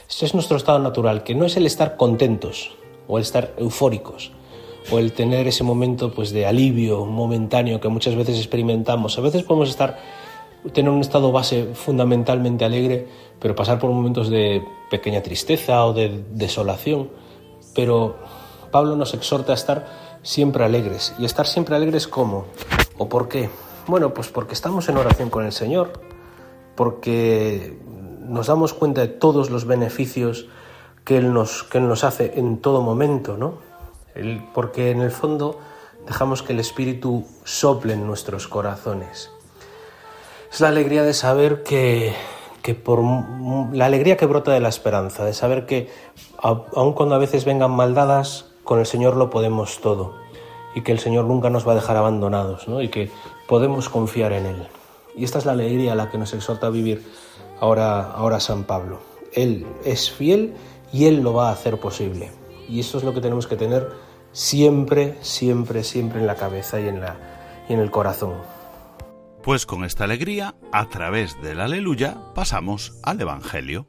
Este 0.08 0.26
es 0.26 0.34
nuestro 0.34 0.56
estado 0.56 0.78
natural, 0.78 1.22
que 1.22 1.34
no 1.34 1.44
es 1.44 1.56
el 1.56 1.66
estar 1.66 1.96
contentos 1.96 2.72
o 3.08 3.18
el 3.18 3.22
estar 3.22 3.54
eufóricos 3.56 4.32
o 4.90 4.98
el 4.98 5.12
tener 5.12 5.46
ese 5.46 5.62
momento 5.62 6.12
pues 6.12 6.30
de 6.30 6.46
alivio 6.46 7.04
momentáneo 7.04 7.80
que 7.80 7.88
muchas 7.88 8.14
veces 8.14 8.38
experimentamos. 8.38 9.18
A 9.18 9.20
veces 9.20 9.42
podemos 9.42 9.68
estar 9.68 9.98
tener 10.72 10.90
un 10.90 11.00
estado 11.00 11.32
base 11.32 11.74
fundamentalmente 11.74 12.64
alegre, 12.64 13.06
pero 13.38 13.54
pasar 13.54 13.78
por 13.78 13.90
momentos 13.90 14.28
de 14.28 14.62
pequeña 14.90 15.22
tristeza 15.22 15.84
o 15.86 15.92
de 15.92 16.24
desolación. 16.32 17.10
Pero 17.74 18.16
Pablo 18.70 18.96
nos 18.96 19.14
exhorta 19.14 19.52
a 19.52 19.54
estar 19.54 20.18
siempre 20.22 20.64
alegres. 20.64 21.14
¿Y 21.18 21.24
estar 21.24 21.46
siempre 21.46 21.76
alegres 21.76 22.06
cómo? 22.06 22.44
¿O 22.98 23.08
por 23.08 23.28
qué? 23.28 23.48
Bueno, 23.86 24.12
pues 24.12 24.28
porque 24.28 24.54
estamos 24.54 24.88
en 24.88 24.98
oración 24.98 25.30
con 25.30 25.44
el 25.44 25.52
Señor, 25.52 25.92
porque 26.76 27.78
nos 28.30 28.46
damos 28.46 28.72
cuenta 28.74 29.00
de 29.00 29.08
todos 29.08 29.50
los 29.50 29.66
beneficios 29.66 30.46
que 31.04 31.18
Él 31.18 31.32
nos, 31.34 31.64
que 31.64 31.80
nos 31.80 32.04
hace 32.04 32.38
en 32.38 32.58
todo 32.58 32.80
momento, 32.80 33.36
¿no? 33.36 33.54
porque 34.54 34.90
en 34.90 35.00
el 35.00 35.10
fondo 35.10 35.58
dejamos 36.06 36.42
que 36.42 36.52
el 36.52 36.60
Espíritu 36.60 37.24
sople 37.44 37.94
en 37.94 38.06
nuestros 38.06 38.48
corazones. 38.48 39.30
Es 40.52 40.60
la 40.60 40.68
alegría 40.68 41.02
de 41.02 41.14
saber 41.14 41.62
que, 41.62 42.14
que 42.62 42.74
por 42.74 43.00
la 43.72 43.86
alegría 43.86 44.16
que 44.16 44.26
brota 44.26 44.52
de 44.52 44.60
la 44.60 44.68
esperanza, 44.68 45.24
de 45.24 45.32
saber 45.32 45.66
que 45.66 45.90
aun 46.38 46.92
cuando 46.92 47.14
a 47.14 47.18
veces 47.18 47.44
vengan 47.44 47.70
maldadas, 47.70 48.46
con 48.64 48.78
el 48.78 48.86
Señor 48.86 49.16
lo 49.16 49.30
podemos 49.30 49.80
todo 49.80 50.14
y 50.74 50.82
que 50.82 50.92
el 50.92 51.00
Señor 51.00 51.24
nunca 51.24 51.50
nos 51.50 51.66
va 51.66 51.72
a 51.72 51.76
dejar 51.76 51.96
abandonados 51.96 52.68
¿no? 52.68 52.82
y 52.82 52.88
que 52.88 53.10
podemos 53.48 53.88
confiar 53.88 54.32
en 54.32 54.46
Él. 54.46 54.68
Y 55.16 55.24
esta 55.24 55.38
es 55.38 55.46
la 55.46 55.52
alegría 55.52 55.92
a 55.92 55.96
la 55.96 56.10
que 56.10 56.18
nos 56.18 56.32
exhorta 56.34 56.68
a 56.68 56.70
vivir 56.70 57.04
ahora, 57.60 58.10
ahora 58.10 58.40
San 58.40 58.64
Pablo. 58.64 59.00
Él 59.32 59.66
es 59.84 60.10
fiel 60.10 60.54
y 60.92 61.06
Él 61.06 61.20
lo 61.20 61.34
va 61.34 61.50
a 61.50 61.52
hacer 61.52 61.78
posible. 61.78 62.30
Y 62.68 62.80
eso 62.80 62.98
es 62.98 63.04
lo 63.04 63.14
que 63.14 63.20
tenemos 63.20 63.46
que 63.46 63.56
tener 63.56 63.88
siempre, 64.32 65.16
siempre, 65.20 65.84
siempre 65.84 66.20
en 66.20 66.26
la 66.26 66.36
cabeza 66.36 66.80
y 66.80 66.88
en, 66.88 67.00
la, 67.00 67.16
y 67.68 67.74
en 67.74 67.80
el 67.80 67.90
corazón. 67.90 68.34
Pues 69.42 69.64
con 69.64 69.84
esta 69.84 70.04
alegría, 70.04 70.54
a 70.72 70.88
través 70.88 71.40
del 71.40 71.60
aleluya, 71.60 72.18
pasamos 72.34 72.98
al 73.02 73.20
Evangelio. 73.20 73.86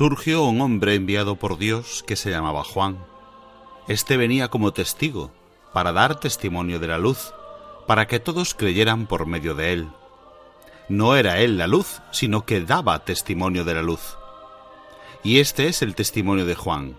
Surgió 0.00 0.44
un 0.44 0.62
hombre 0.62 0.94
enviado 0.94 1.36
por 1.36 1.58
Dios 1.58 2.02
que 2.06 2.16
se 2.16 2.30
llamaba 2.30 2.64
Juan. 2.64 3.04
Este 3.86 4.16
venía 4.16 4.48
como 4.48 4.72
testigo, 4.72 5.30
para 5.74 5.92
dar 5.92 6.18
testimonio 6.18 6.80
de 6.80 6.86
la 6.86 6.96
luz, 6.96 7.34
para 7.86 8.06
que 8.06 8.18
todos 8.18 8.54
creyeran 8.54 9.06
por 9.06 9.26
medio 9.26 9.54
de 9.54 9.74
él. 9.74 9.88
No 10.88 11.16
era 11.16 11.40
él 11.40 11.58
la 11.58 11.66
luz, 11.66 12.00
sino 12.12 12.46
que 12.46 12.62
daba 12.62 13.04
testimonio 13.04 13.66
de 13.66 13.74
la 13.74 13.82
luz. 13.82 14.16
Y 15.22 15.40
este 15.40 15.66
es 15.66 15.82
el 15.82 15.94
testimonio 15.94 16.46
de 16.46 16.54
Juan. 16.54 16.96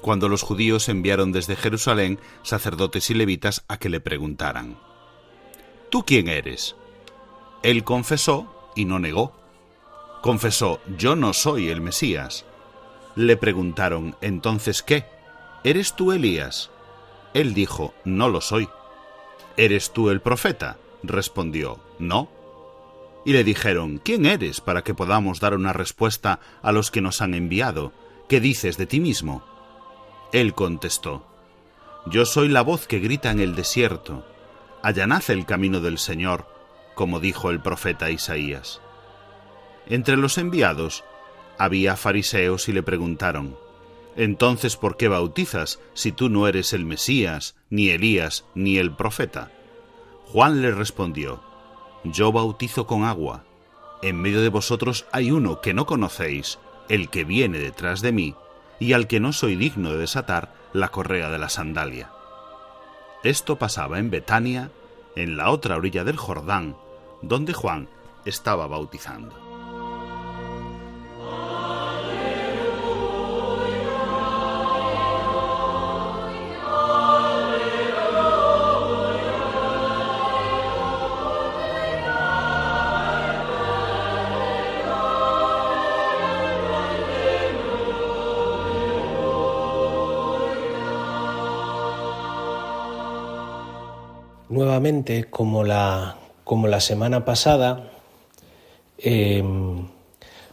Cuando 0.00 0.30
los 0.30 0.40
judíos 0.40 0.88
enviaron 0.88 1.30
desde 1.30 1.56
Jerusalén 1.56 2.18
sacerdotes 2.42 3.10
y 3.10 3.14
levitas 3.14 3.66
a 3.68 3.76
que 3.76 3.90
le 3.90 4.00
preguntaran, 4.00 4.78
¿Tú 5.90 6.06
quién 6.06 6.28
eres? 6.28 6.74
Él 7.62 7.84
confesó 7.84 8.70
y 8.74 8.86
no 8.86 8.98
negó 8.98 9.43
confesó, 10.24 10.80
yo 10.96 11.16
no 11.16 11.34
soy 11.34 11.68
el 11.68 11.82
Mesías. 11.82 12.46
Le 13.14 13.36
preguntaron, 13.36 14.16
entonces, 14.22 14.82
¿qué? 14.82 15.04
¿Eres 15.64 15.96
tú 15.96 16.12
Elías? 16.12 16.70
Él 17.34 17.52
dijo, 17.52 17.92
No 18.06 18.30
lo 18.30 18.40
soy. 18.40 18.70
¿Eres 19.58 19.92
tú 19.92 20.08
el 20.08 20.22
profeta? 20.22 20.78
Respondió, 21.02 21.78
No. 21.98 22.30
Y 23.26 23.34
le 23.34 23.44
dijeron, 23.44 24.00
¿quién 24.02 24.24
eres 24.24 24.62
para 24.62 24.82
que 24.82 24.94
podamos 24.94 25.40
dar 25.40 25.52
una 25.52 25.74
respuesta 25.74 26.40
a 26.62 26.72
los 26.72 26.90
que 26.90 27.02
nos 27.02 27.20
han 27.20 27.34
enviado? 27.34 27.92
¿Qué 28.26 28.40
dices 28.40 28.78
de 28.78 28.86
ti 28.86 29.00
mismo? 29.00 29.44
Él 30.32 30.54
contestó, 30.54 31.26
Yo 32.06 32.24
soy 32.24 32.48
la 32.48 32.62
voz 32.62 32.86
que 32.86 32.98
grita 32.98 33.30
en 33.30 33.40
el 33.40 33.54
desierto, 33.54 34.24
allanad 34.82 35.24
el 35.28 35.44
camino 35.44 35.82
del 35.82 35.98
Señor, 35.98 36.46
como 36.94 37.20
dijo 37.20 37.50
el 37.50 37.60
profeta 37.60 38.08
Isaías. 38.10 38.80
Entre 39.86 40.16
los 40.16 40.38
enviados 40.38 41.04
había 41.58 41.96
fariseos 41.96 42.68
y 42.68 42.72
le 42.72 42.82
preguntaron, 42.82 43.56
Entonces, 44.16 44.76
¿por 44.76 44.96
qué 44.96 45.08
bautizas 45.08 45.80
si 45.92 46.12
tú 46.12 46.28
no 46.28 46.48
eres 46.48 46.72
el 46.72 46.84
Mesías, 46.84 47.54
ni 47.70 47.90
Elías, 47.90 48.44
ni 48.54 48.78
el 48.78 48.94
profeta? 48.94 49.50
Juan 50.26 50.62
le 50.62 50.70
respondió, 50.70 51.42
Yo 52.04 52.32
bautizo 52.32 52.86
con 52.86 53.04
agua. 53.04 53.44
En 54.02 54.20
medio 54.20 54.40
de 54.40 54.48
vosotros 54.48 55.06
hay 55.12 55.30
uno 55.30 55.60
que 55.60 55.74
no 55.74 55.86
conocéis, 55.86 56.58
el 56.88 57.08
que 57.08 57.24
viene 57.24 57.58
detrás 57.58 58.00
de 58.00 58.12
mí, 58.12 58.34
y 58.78 58.92
al 58.92 59.06
que 59.06 59.20
no 59.20 59.32
soy 59.32 59.56
digno 59.56 59.92
de 59.92 59.98
desatar 59.98 60.54
la 60.72 60.88
correa 60.88 61.30
de 61.30 61.38
la 61.38 61.48
sandalia. 61.48 62.10
Esto 63.22 63.56
pasaba 63.56 63.98
en 63.98 64.10
Betania, 64.10 64.70
en 65.16 65.36
la 65.36 65.50
otra 65.50 65.76
orilla 65.76 66.04
del 66.04 66.16
Jordán, 66.16 66.76
donde 67.22 67.52
Juan 67.52 67.88
estaba 68.24 68.66
bautizando. 68.66 69.43
Como 95.30 95.64
la, 95.64 96.18
como 96.44 96.68
la 96.68 96.78
semana 96.78 97.24
pasada, 97.24 97.88
em, 98.98 99.88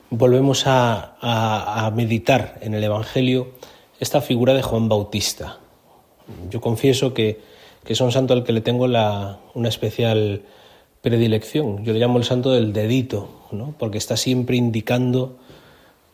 volvemos 0.10 0.68
a, 0.68 1.18
a, 1.20 1.92
meditar 1.92 2.58
en 2.62 2.74
el 2.74 2.82
Evangelio 2.82 3.50
esta 4.00 4.22
figura 4.22 4.54
de 4.54 4.62
Juan 4.62 4.88
Bautista. 4.88 5.58
Yo 6.50 6.62
confieso 6.62 7.14
que, 7.14 7.42
que 7.84 7.92
es 7.92 8.00
un 8.00 8.14
santo 8.14 8.34
al 8.34 8.46
que 8.46 8.54
le 8.54 8.62
tengo 8.62 8.86
una 8.86 9.68
especial 9.68 10.44
predilección. 11.02 11.84
Yo 11.84 11.92
le 11.92 12.00
llamo 12.00 12.18
el 12.18 12.24
santo 12.24 12.52
del 12.52 12.72
dedito, 12.72 13.28
¿no? 13.52 13.76
porque 13.78 13.98
está 13.98 14.16
siempre 14.16 14.56
indicando 14.56 15.40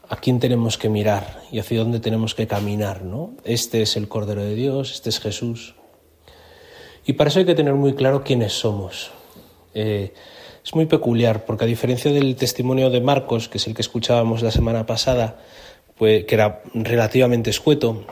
a 0.10 0.16
quién 0.16 0.40
tenemos 0.40 0.80
que 0.80 0.90
mirar 0.90 1.44
y 1.52 1.60
hacia 1.60 1.78
dónde 1.78 2.00
tenemos 2.00 2.34
que 2.34 2.48
caminar. 2.48 3.04
¿no? 3.04 3.34
Este 3.44 3.84
es 3.84 3.96
el 3.96 4.08
Cordero 4.08 4.42
de 4.42 4.56
Dios, 4.56 4.92
este 4.92 5.10
es 5.10 5.20
Jesús. 5.20 5.76
Y 7.08 7.14
para 7.14 7.30
eso 7.30 7.40
hay 7.40 7.46
que 7.46 7.56
tener 7.56 7.74
muy 7.74 7.96
claro 7.96 8.22
quiénes 8.22 8.52
somos. 8.52 9.12
Eh, 9.74 10.14
es 10.64 10.76
muy 10.76 10.88
peculiar, 10.88 11.46
porque 11.46 11.64
a 11.64 11.68
diferencia 11.68 12.12
del 12.12 12.36
testimonio 12.36 12.90
de 12.90 13.00
Marcos, 13.00 13.48
que 13.48 13.60
es 13.60 13.68
el 13.68 13.74
que 13.74 13.82
escuchábamos 13.82 14.42
la 14.42 14.52
semana 14.52 14.86
pasada, 14.86 15.40
pues, 15.98 16.26
que 16.26 16.36
era 16.36 16.62
relativamente 16.74 17.50
escueto, 17.50 18.04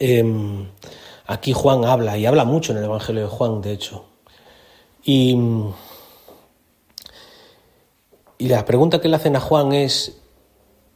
em, 0.00 0.66
aquí 1.28 1.52
Juan 1.52 1.84
habla, 1.84 2.18
y 2.18 2.26
habla 2.26 2.44
mucho 2.44 2.72
en 2.72 2.78
el 2.78 2.84
Evangelio 2.84 3.22
de 3.22 3.28
Juan, 3.28 3.62
de 3.62 3.72
hecho. 3.72 4.04
Y, 5.04 5.38
la 8.40 8.64
pregunta 8.64 9.00
que 9.00 9.08
le 9.08 9.14
hacen 9.14 9.36
a 9.36 9.40
Juan 9.40 9.72
es, 9.72 10.18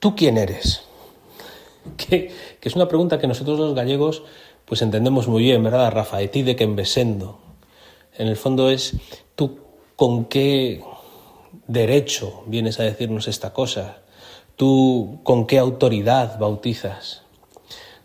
¿tú 0.00 0.16
quién 0.16 0.38
eres? 0.38 0.82
Que 1.96 2.68
es 2.68 2.74
una 2.74 2.88
pregunta 2.88 3.18
que 3.18 3.26
nosotros 3.26 3.58
los 3.58 3.74
gallegos 3.74 4.24
pues 4.64 4.82
entendemos 4.82 5.28
muy 5.28 5.42
bien, 5.42 5.62
¿verdad, 5.62 5.92
Rafa? 5.92 6.18
De 6.18 6.28
ti 6.28 6.42
de 6.42 6.56
que 6.56 6.64
embesendo. 6.64 7.38
En 8.16 8.28
el 8.28 8.36
fondo 8.36 8.70
es 8.70 8.96
tú 9.34 9.58
con 9.96 10.26
qué 10.26 10.82
derecho 11.66 12.42
vienes 12.46 12.80
a 12.80 12.84
decirnos 12.84 13.28
esta 13.28 13.52
cosa, 13.52 13.98
tú 14.56 15.20
con 15.22 15.46
qué 15.46 15.58
autoridad 15.58 16.38
bautizas, 16.38 17.22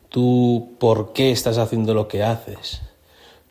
tú 0.10 0.76
por 0.80 1.14
qué 1.14 1.32
estás 1.32 1.58
haciendo 1.58 1.94
lo 1.94 2.08
que 2.08 2.24
haces, 2.24 2.82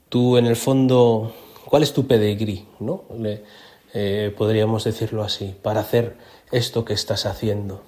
tú 0.08 0.36
en 0.36 0.46
el 0.46 0.56
fondo, 0.56 1.32
¿cuál 1.64 1.82
es 1.82 1.92
tu 1.92 2.06
pedigrí? 2.06 2.66
¿no? 2.80 3.04
Eh, 3.94 4.34
podríamos 4.36 4.84
decirlo 4.84 5.22
así, 5.22 5.54
para 5.62 5.80
hacer 5.80 6.16
esto 6.52 6.84
que 6.84 6.92
estás 6.92 7.26
haciendo. 7.26 7.82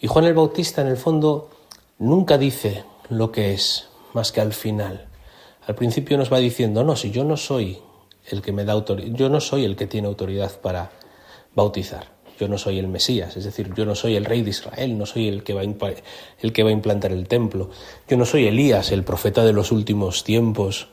Y 0.00 0.08
Juan 0.08 0.24
el 0.24 0.34
Bautista 0.34 0.82
en 0.82 0.88
el 0.88 0.96
fondo 0.96 1.50
nunca 1.98 2.38
dice, 2.38 2.84
lo 3.08 3.32
que 3.32 3.52
es, 3.52 3.88
más 4.14 4.32
que 4.32 4.40
al 4.40 4.52
final. 4.52 5.06
Al 5.66 5.74
principio 5.74 6.16
nos 6.16 6.32
va 6.32 6.38
diciendo, 6.38 6.84
no, 6.84 6.96
si 6.96 7.10
yo 7.10 7.24
no 7.24 7.36
soy 7.36 7.78
el 8.30 8.42
que 8.42 8.52
me 8.52 8.64
da 8.64 8.72
autoridad, 8.72 9.14
yo 9.14 9.28
no 9.28 9.40
soy 9.40 9.64
el 9.64 9.76
que 9.76 9.86
tiene 9.86 10.08
autoridad 10.08 10.60
para 10.60 10.90
bautizar. 11.54 12.16
Yo 12.38 12.48
no 12.48 12.58
soy 12.58 12.78
el 12.78 12.86
Mesías, 12.86 13.36
es 13.36 13.44
decir, 13.44 13.72
yo 13.74 13.86
no 13.86 13.94
soy 13.94 14.14
el 14.14 14.26
rey 14.26 14.42
de 14.42 14.50
Israel, 14.50 14.98
no 14.98 15.06
soy 15.06 15.26
el 15.28 15.42
que 15.42 15.54
va 15.54 15.62
a, 15.62 15.64
el 15.64 16.52
que 16.52 16.62
va 16.62 16.68
a 16.68 16.72
implantar 16.72 17.10
el 17.12 17.28
templo. 17.28 17.70
Yo 18.08 18.18
no 18.18 18.26
soy 18.26 18.46
Elías, 18.46 18.92
el 18.92 19.04
profeta 19.04 19.42
de 19.42 19.54
los 19.54 19.72
últimos 19.72 20.22
tiempos, 20.22 20.88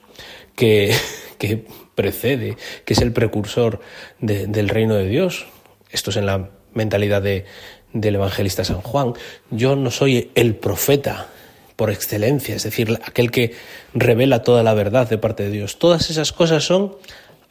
que, 0.55 0.95
que 1.37 1.65
precede, 1.95 2.57
que 2.85 2.93
es 2.93 3.01
el 3.01 3.11
precursor 3.11 3.81
del 4.19 4.69
reino 4.69 4.95
de 4.95 5.07
Dios. 5.07 5.47
Esto 5.91 6.11
es 6.11 6.17
en 6.17 6.25
la 6.25 6.49
mentalidad 6.73 7.21
de, 7.21 7.45
del 7.91 8.15
evangelista 8.15 8.63
San 8.63 8.81
Juan. 8.81 9.13
Yo 9.51 9.75
no 9.75 9.91
soy 9.91 10.31
el 10.35 10.55
profeta 10.55 11.27
por 11.75 11.89
excelencia, 11.89 12.55
es 12.55 12.63
decir, 12.63 12.99
aquel 13.05 13.31
que 13.31 13.53
revela 13.93 14.43
toda 14.43 14.63
la 14.63 14.73
verdad 14.73 15.09
de 15.09 15.17
parte 15.17 15.43
de 15.43 15.49
Dios. 15.49 15.79
Todas 15.79 16.09
esas 16.09 16.31
cosas 16.31 16.63
son 16.63 16.95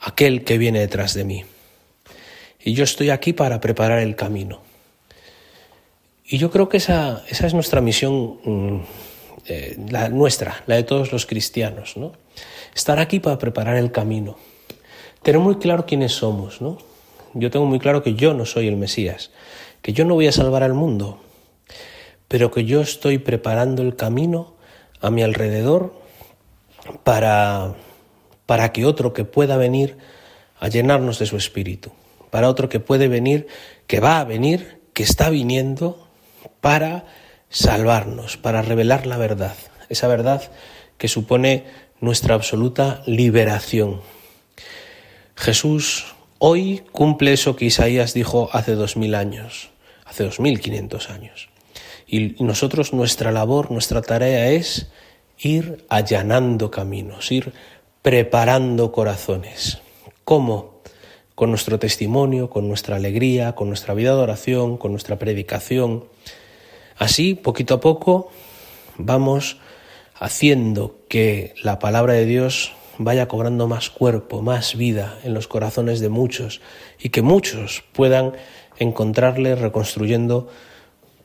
aquel 0.01 0.45
que 0.45 0.59
viene 0.59 0.81
detrás 0.81 1.15
de 1.15 1.25
mí. 1.25 1.45
Y 2.65 2.75
yo 2.75 2.85
estoy 2.85 3.11
aquí 3.11 3.33
para 3.33 3.61
preparar 3.61 3.99
el 3.99 4.15
camino. 4.15 4.63
Y 6.25 6.39
yo 6.39 6.51
creo 6.51 6.69
que 6.69 6.77
esa, 6.77 7.25
esa 7.29 7.47
es 7.47 7.55
nuestra 7.55 7.81
misión, 7.81 8.39
mm, 8.45 8.81
eh, 9.47 9.77
la 9.91 10.09
nuestra, 10.09 10.63
la 10.67 10.77
de 10.77 10.85
todos 10.85 11.13
los 11.13 11.27
cristianos, 11.27 11.97
¿no? 11.97 12.13
Estar 12.75 13.01
aquí 13.01 13.21
para 13.21 13.39
preparar 13.39 13.77
el 13.77 13.91
camino. 13.91 14.39
Tener 15.23 15.41
muy 15.41 15.57
claro 15.57 15.85
quiénes 15.85 16.13
somos, 16.13 16.61
¿no? 16.61 16.79
Yo 17.35 17.51
tengo 17.51 17.67
muy 17.67 17.79
claro 17.79 18.03
que 18.03 18.15
yo 18.15 18.35
no 18.35 18.47
soy 18.47 18.69
el 18.69 18.77
Mesías, 18.77 19.31
que 19.83 19.93
yo 19.93 20.05
no 20.05 20.15
voy 20.15 20.27
a 20.27 20.33
salvar 20.33 20.63
al 20.63 20.75
mundo, 20.75 21.22
pero 22.33 22.51
que 22.51 22.65
yo 22.65 22.81
estoy 22.81 23.19
preparando 23.19 23.83
el 23.83 23.95
camino 23.95 24.55
a 25.03 25.11
mi 25.11 25.23
alrededor 25.23 25.93
para, 27.05 27.75
para 28.47 28.73
que 28.73 28.87
otro 28.87 29.13
que 29.13 29.27
pueda 29.27 29.59
venir 29.59 29.99
a 30.59 30.69
llenarnos 30.69 31.19
de 31.19 31.27
su 31.27 31.37
espíritu, 31.37 31.93
para 32.31 32.49
otro 32.49 32.71
que 32.71 32.81
puede 32.81 33.09
venir, 33.09 33.49
que 33.87 34.01
va 34.01 34.19
a 34.19 34.25
venir, 34.25 34.81
que 34.95 35.03
está 35.03 35.29
viniendo 35.29 36.09
para 36.63 37.05
salvarnos, 37.51 38.39
para 38.39 38.63
revelar 38.63 39.07
la 39.07 39.19
verdad, 39.19 39.55
esa 39.91 40.09
verdad 40.09 40.41
que 40.97 41.09
supone 41.09 41.67
nuestra 42.01 42.35
absoluta 42.35 43.03
liberación. 43.05 44.01
Jesús 45.37 46.15
hoy 46.39 46.83
cumple 46.93 47.35
eso 47.35 47.57
que 47.57 47.67
Isaías 47.67 48.15
dijo 48.15 48.49
hace 48.55 48.73
dos 48.73 48.97
mil 48.97 49.17
años, 49.17 49.69
hace 50.07 50.25
dos 50.25 50.41
mil 50.41 50.61
quinientos 50.61 51.11
años. 51.11 51.52
Y 52.13 52.37
nosotros 52.41 52.93
nuestra 52.93 53.33
labor, 53.33 53.71
nuestra 53.71 54.03
tarea 54.03 54.51
es 54.51 54.89
ir 55.39 55.87
allanando 55.89 56.71
caminos, 56.71 57.33
ir 57.33 57.55
preparando 58.03 58.93
corazones. 58.93 59.81
¿Cómo? 60.23 60.83
Con 61.35 61.49
nuestro 61.49 61.79
testimonio, 61.79 62.51
con 62.51 62.69
nuestra 62.69 62.97
alegría, 62.97 63.55
con 63.55 63.69
nuestra 63.69 63.95
vida 63.95 64.15
de 64.15 64.21
oración, 64.21 64.77
con 64.77 64.91
nuestra 64.91 65.19
predicación. 65.19 66.05
Así, 66.99 67.33
poquito 67.33 67.77
a 67.77 67.81
poco, 67.81 68.31
vamos 68.99 69.57
haciendo 70.15 70.99
que 71.09 71.55
la 71.63 71.79
palabra 71.79 72.13
de 72.13 72.27
Dios 72.27 72.75
vaya 72.99 73.27
cobrando 73.27 73.69
más 73.69 73.89
cuerpo, 73.89 74.43
más 74.43 74.77
vida 74.77 75.19
en 75.25 75.33
los 75.33 75.49
corazones 75.49 76.01
de 76.01 76.11
muchos 76.11 76.61
y 77.01 77.09
que 77.09 77.23
muchos 77.23 77.85
puedan 77.95 78.35
encontrarle 78.77 79.55
reconstruyendo 79.55 80.51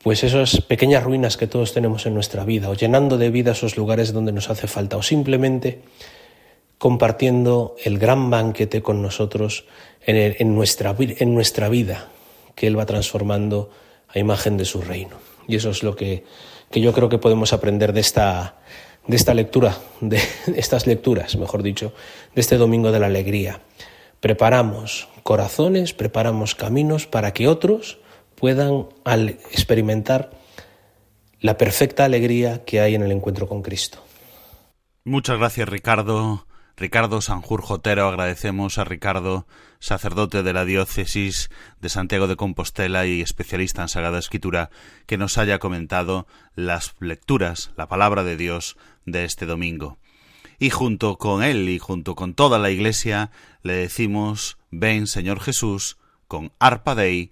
pues 0.07 0.23
esas 0.23 0.61
pequeñas 0.61 1.03
ruinas 1.03 1.35
que 1.35 1.47
todos 1.47 1.73
tenemos 1.73 2.05
en 2.05 2.13
nuestra 2.13 2.45
vida, 2.45 2.69
o 2.69 2.75
llenando 2.75 3.17
de 3.17 3.29
vida 3.29 3.51
esos 3.51 3.75
lugares 3.75 4.13
donde 4.13 4.31
nos 4.31 4.49
hace 4.49 4.65
falta, 4.65 4.95
o 4.95 5.03
simplemente 5.03 5.81
compartiendo 6.77 7.75
el 7.83 7.99
gran 7.99 8.29
banquete 8.29 8.81
con 8.81 9.01
nosotros 9.01 9.65
en, 10.05 10.55
nuestra, 10.55 10.95
en 10.97 11.35
nuestra 11.35 11.67
vida, 11.67 12.07
que 12.55 12.67
Él 12.67 12.79
va 12.79 12.85
transformando 12.85 13.69
a 14.07 14.17
imagen 14.17 14.55
de 14.55 14.63
su 14.63 14.79
reino. 14.81 15.17
Y 15.45 15.57
eso 15.57 15.71
es 15.71 15.83
lo 15.83 15.97
que 15.97 16.23
que 16.71 16.81
yo 16.81 16.93
creo 16.93 17.09
que 17.09 17.17
podemos 17.17 17.51
aprender 17.51 17.91
de 17.91 17.99
esta, 17.99 18.55
de 19.07 19.15
esta 19.17 19.33
lectura, 19.33 19.77
de 19.99 20.21
estas 20.55 20.87
lecturas, 20.87 21.35
mejor 21.35 21.63
dicho, 21.63 21.91
de 22.33 22.39
este 22.41 22.55
Domingo 22.55 22.93
de 22.93 22.99
la 22.99 23.07
Alegría. 23.07 23.59
Preparamos 24.21 25.09
corazones, 25.23 25.91
preparamos 25.93 26.55
caminos 26.55 27.07
para 27.07 27.33
que 27.33 27.49
otros 27.49 27.99
puedan 28.37 28.87
al 29.03 29.29
experimentar 29.29 30.31
la 31.39 31.57
perfecta 31.57 32.05
alegría 32.05 32.63
que 32.63 32.79
hay 32.79 32.95
en 32.95 33.03
el 33.03 33.11
encuentro 33.11 33.47
con 33.47 33.61
Cristo. 33.61 34.03
Muchas 35.03 35.37
gracias, 35.37 35.67
Ricardo. 35.67 36.45
Ricardo 36.79 37.21
Sanjur 37.21 37.63
Jotero, 37.63 38.07
agradecemos 38.07 38.77
a 38.77 38.83
Ricardo, 38.83 39.47
sacerdote 39.79 40.43
de 40.43 40.53
la 40.53 40.63
diócesis 40.63 41.49
de 41.81 41.89
Santiago 41.89 42.27
de 42.27 42.35
Compostela 42.35 43.07
y 43.07 43.21
especialista 43.21 43.81
en 43.81 43.87
Sagrada 43.87 44.19
Escritura, 44.19 44.69
que 45.07 45.17
nos 45.17 45.39
haya 45.39 45.57
comentado 45.57 46.27
las 46.53 46.93
lecturas, 46.99 47.71
la 47.77 47.87
palabra 47.87 48.23
de 48.23 48.37
Dios 48.37 48.77
de 49.07 49.23
este 49.23 49.47
domingo. 49.47 49.97
Y 50.59 50.69
junto 50.69 51.17
con 51.17 51.41
él 51.41 51.67
y 51.67 51.79
junto 51.79 52.13
con 52.15 52.35
toda 52.35 52.59
la 52.59 52.69
Iglesia 52.69 53.31
le 53.63 53.73
decimos, 53.73 54.59
ven 54.69 55.07
Señor 55.07 55.39
Jesús, 55.39 55.97
con 56.27 56.51
arpa 56.59 56.93
dei 56.93 57.31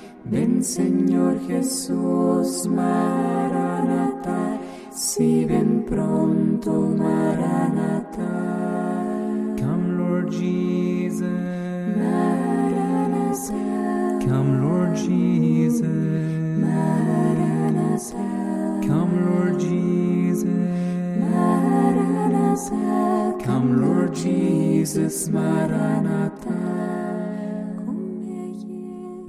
Ven 0.25 0.63
Señor 0.63 1.39
Jesús. 1.47 2.67
Si 4.93 5.45
ven 5.45 5.83
pronto, 5.85 6.71
Maranata. 6.95 8.31
Come, 9.57 9.97
Lord 9.97 10.31
Jesus. 10.31 11.27
Maranatha. 11.97 13.53
Come, 14.25 14.61
Lord 14.61 14.95
Jesus. 14.95 15.81
Maranatha. 16.61 18.23
Come, 18.87 19.25
Lord 19.25 19.59
Jesus. 19.59 20.45
Maranatha. 21.19 22.75
Come, 23.43 23.81
Lord 23.81 24.13
Jesus. 24.15 25.29
Maranatha. 25.29 27.00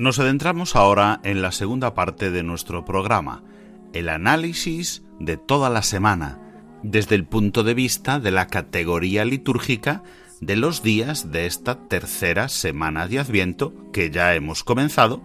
Nos 0.03 0.19
adentramos 0.19 0.75
ahora 0.75 1.21
en 1.23 1.43
la 1.43 1.53
segunda 1.53 1.95
parte 1.95 2.33
de 2.33 2.43
nuestro 2.43 2.85
programa, 2.85 3.45
el 3.93 4.09
análisis 4.09 5.05
de 5.21 5.37
toda 5.37 5.71
la 5.71 5.83
semana, 5.83 6.41
desde 6.83 7.15
el 7.15 7.25
punto 7.25 7.63
de 7.63 7.73
vista 7.73 8.19
de 8.19 8.33
la 8.33 8.49
categoría 8.49 9.25
litúrgica 9.25 10.03
de 10.41 10.57
los 10.57 10.83
días 10.83 11.31
de 11.31 11.47
esta 11.47 11.87
tercera 11.87 12.49
semana 12.49 13.07
de 13.07 13.21
Adviento 13.21 13.75
que 13.93 14.11
ya 14.11 14.35
hemos 14.35 14.65
comenzado 14.65 15.23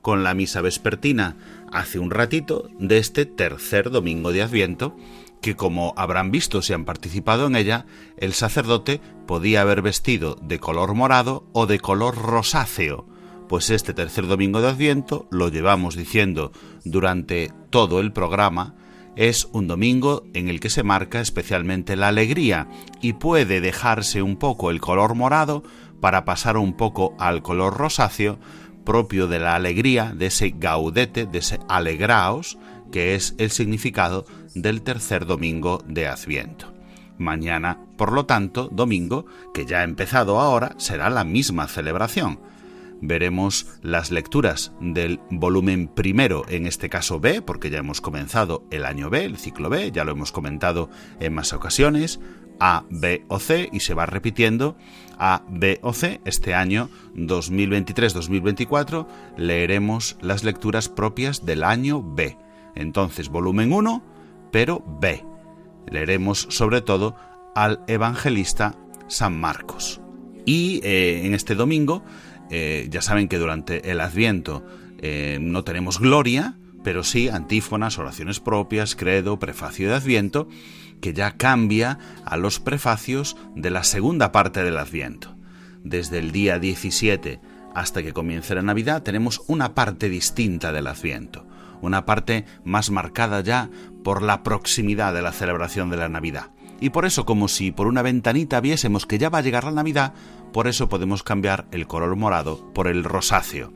con 0.00 0.22
la 0.22 0.32
misa 0.32 0.60
vespertina. 0.60 1.36
Hace 1.72 1.98
un 1.98 2.12
ratito 2.12 2.70
de 2.78 2.98
este 2.98 3.26
tercer 3.26 3.90
domingo 3.90 4.30
de 4.30 4.42
Adviento 4.42 4.96
que 5.42 5.56
como 5.56 5.92
habrán 5.96 6.30
visto 6.30 6.62
si 6.62 6.72
han 6.72 6.84
participado 6.84 7.48
en 7.48 7.56
ella, 7.56 7.84
el 8.16 8.32
sacerdote 8.32 9.00
podía 9.26 9.62
haber 9.62 9.82
vestido 9.82 10.36
de 10.40 10.60
color 10.60 10.94
morado 10.94 11.48
o 11.52 11.66
de 11.66 11.80
color 11.80 12.14
rosáceo, 12.16 13.08
pues 13.50 13.68
este 13.70 13.94
tercer 13.94 14.28
domingo 14.28 14.60
de 14.60 14.68
Adviento, 14.68 15.26
lo 15.32 15.48
llevamos 15.48 15.96
diciendo 15.96 16.52
durante 16.84 17.50
todo 17.70 17.98
el 17.98 18.12
programa, 18.12 18.76
es 19.16 19.48
un 19.52 19.66
domingo 19.66 20.22
en 20.34 20.48
el 20.48 20.60
que 20.60 20.70
se 20.70 20.84
marca 20.84 21.20
especialmente 21.20 21.96
la 21.96 22.06
alegría 22.06 22.68
y 23.02 23.14
puede 23.14 23.60
dejarse 23.60 24.22
un 24.22 24.36
poco 24.36 24.70
el 24.70 24.80
color 24.80 25.16
morado 25.16 25.64
para 26.00 26.24
pasar 26.24 26.56
un 26.58 26.74
poco 26.74 27.16
al 27.18 27.42
color 27.42 27.76
rosáceo 27.76 28.38
propio 28.84 29.26
de 29.26 29.40
la 29.40 29.56
alegría, 29.56 30.14
de 30.14 30.26
ese 30.26 30.54
gaudete, 30.56 31.26
de 31.26 31.38
ese 31.38 31.58
alegraos, 31.68 32.56
que 32.92 33.16
es 33.16 33.34
el 33.38 33.50
significado 33.50 34.26
del 34.54 34.82
tercer 34.82 35.26
domingo 35.26 35.82
de 35.88 36.06
Adviento. 36.06 36.72
Mañana, 37.18 37.80
por 37.96 38.12
lo 38.12 38.26
tanto, 38.26 38.68
domingo, 38.70 39.26
que 39.52 39.66
ya 39.66 39.80
ha 39.80 39.82
empezado 39.82 40.38
ahora, 40.38 40.76
será 40.78 41.10
la 41.10 41.24
misma 41.24 41.66
celebración 41.66 42.38
veremos 43.00 43.66
las 43.82 44.10
lecturas 44.10 44.72
del 44.80 45.20
volumen 45.30 45.88
primero, 45.88 46.44
en 46.48 46.66
este 46.66 46.88
caso 46.88 47.20
B, 47.20 47.42
porque 47.42 47.70
ya 47.70 47.78
hemos 47.78 48.00
comenzado 48.00 48.64
el 48.70 48.84
año 48.84 49.10
B, 49.10 49.24
el 49.24 49.36
ciclo 49.36 49.68
B, 49.68 49.90
ya 49.92 50.04
lo 50.04 50.12
hemos 50.12 50.32
comentado 50.32 50.90
en 51.18 51.34
más 51.34 51.52
ocasiones, 51.52 52.20
A, 52.58 52.84
B 52.90 53.24
o 53.28 53.38
C, 53.38 53.68
y 53.72 53.80
se 53.80 53.94
va 53.94 54.06
repitiendo 54.06 54.76
A, 55.18 55.44
B 55.48 55.78
o 55.82 55.92
C. 55.92 56.20
Este 56.24 56.54
año 56.54 56.90
2023-2024 57.14 59.06
leeremos 59.36 60.16
las 60.20 60.44
lecturas 60.44 60.88
propias 60.88 61.44
del 61.44 61.64
año 61.64 62.02
B. 62.02 62.36
Entonces, 62.74 63.28
volumen 63.28 63.72
1, 63.72 64.02
pero 64.50 64.84
B. 65.00 65.24
Leeremos 65.86 66.46
sobre 66.50 66.82
todo 66.82 67.16
al 67.54 67.80
evangelista 67.86 68.74
San 69.08 69.38
Marcos. 69.38 70.00
Y 70.46 70.80
eh, 70.84 71.26
en 71.26 71.34
este 71.34 71.54
domingo 71.54 72.02
eh, 72.50 72.88
ya 72.90 73.00
saben 73.00 73.28
que 73.28 73.38
durante 73.38 73.90
el 73.90 74.00
Adviento 74.00 74.64
eh, 74.98 75.38
no 75.40 75.64
tenemos 75.64 75.98
gloria, 75.98 76.56
pero 76.82 77.04
sí 77.04 77.28
antífonas, 77.28 77.98
oraciones 77.98 78.40
propias, 78.40 78.96
credo, 78.96 79.38
prefacio 79.38 79.88
de 79.88 79.94
Adviento, 79.94 80.48
que 81.00 81.12
ya 81.12 81.36
cambia 81.36 81.98
a 82.24 82.36
los 82.36 82.60
prefacios 82.60 83.36
de 83.54 83.70
la 83.70 83.84
segunda 83.84 84.32
parte 84.32 84.62
del 84.62 84.78
Adviento. 84.78 85.36
Desde 85.82 86.18
el 86.18 86.32
día 86.32 86.58
17 86.58 87.40
hasta 87.74 88.02
que 88.02 88.12
comience 88.12 88.54
la 88.54 88.62
Navidad 88.62 89.02
tenemos 89.02 89.42
una 89.46 89.74
parte 89.74 90.08
distinta 90.08 90.72
del 90.72 90.86
Adviento, 90.86 91.46
una 91.80 92.04
parte 92.04 92.44
más 92.64 92.90
marcada 92.90 93.40
ya 93.40 93.70
por 94.02 94.22
la 94.22 94.42
proximidad 94.42 95.14
de 95.14 95.22
la 95.22 95.32
celebración 95.32 95.88
de 95.90 95.96
la 95.96 96.08
Navidad. 96.08 96.50
Y 96.80 96.90
por 96.90 97.04
eso, 97.04 97.26
como 97.26 97.48
si 97.48 97.72
por 97.72 97.86
una 97.86 98.02
ventanita 98.02 98.60
viésemos 98.60 99.06
que 99.06 99.18
ya 99.18 99.28
va 99.28 99.38
a 99.38 99.42
llegar 99.42 99.64
la 99.64 99.70
Navidad, 99.70 100.14
por 100.52 100.68
eso 100.68 100.88
podemos 100.88 101.22
cambiar 101.22 101.66
el 101.72 101.86
color 101.86 102.16
morado 102.16 102.72
por 102.72 102.88
el 102.88 103.04
rosáceo. 103.04 103.72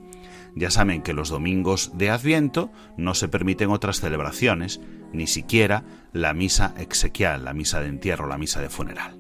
Ya 0.57 0.71
saben 0.71 1.03
que 1.03 1.15
los 1.15 1.31
domingos 1.31 1.93
de 1.95 2.11
Adviento 2.11 2.71
no 2.97 3.15
se 3.15 3.29
permiten 3.29 3.71
otras 3.71 4.01
celebraciones, 4.01 4.81
ni 5.13 5.27
siquiera 5.27 5.85
la 6.13 6.33
misa 6.33 6.75
exequial, 6.79 7.45
la 7.45 7.55
misa 7.55 7.81
de 7.81 7.89
entierro, 7.89 8.29
la 8.29 8.39
misa 8.39 8.61
de 8.61 8.69
funeral. 8.69 9.19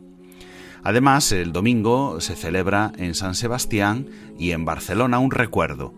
Además, 0.84 1.32
el 1.32 1.52
domingo 1.52 2.20
se 2.20 2.36
celebra 2.36 2.92
en 2.98 3.14
San 3.14 3.34
Sebastián 3.34 4.08
y 4.38 4.52
en 4.52 4.64
Barcelona 4.64 5.18
un 5.18 5.30
recuerdo, 5.30 5.94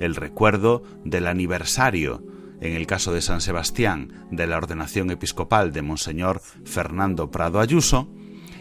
el 0.00 0.14
recuerdo 0.14 0.84
del 1.04 1.26
aniversario, 1.26 2.22
en 2.60 2.74
el 2.74 2.86
caso 2.86 3.12
de 3.12 3.20
San 3.20 3.40
Sebastián, 3.40 4.26
de 4.30 4.46
la 4.46 4.56
ordenación 4.56 5.10
episcopal 5.10 5.72
de 5.72 5.82
Monseñor 5.82 6.40
Fernando 6.64 7.30
Prado 7.30 7.60
Ayuso, 7.60 8.08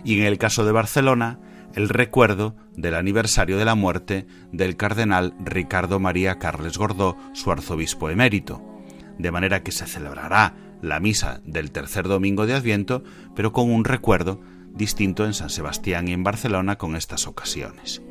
y 0.04 0.20
en 0.20 0.26
el 0.26 0.38
caso 0.38 0.66
de 0.66 0.72
Barcelona, 0.72 1.40
el 1.78 1.90
recuerdo 1.90 2.56
del 2.76 2.96
aniversario 2.96 3.56
de 3.56 3.64
la 3.64 3.76
muerte 3.76 4.26
del 4.52 4.78
cardenal 4.78 5.36
Ricardo 5.40 6.00
María 6.00 6.40
Carles 6.40 6.76
Gordó, 6.76 7.16
su 7.34 7.52
arzobispo 7.52 8.10
emérito, 8.10 8.64
de 9.20 9.30
manera 9.30 9.62
que 9.62 9.72
se 9.72 9.86
celebrará 9.86 10.56
la 10.82 11.00
misa 11.00 11.40
del 11.46 11.70
tercer 11.70 12.08
domingo 12.08 12.48
de 12.48 12.56
Adviento, 12.56 13.04
pero 13.36 13.54
con 13.54 13.70
un 13.70 13.86
recuerdo 13.86 14.42
distinto 14.74 15.24
en 15.24 15.36
San 15.36 15.52
Sebastián 15.52 16.08
y 16.08 16.14
en 16.14 16.24
Barcelona 16.24 16.80
con 16.80 16.96
estas 16.96 17.28
ocasiones. 17.28 18.02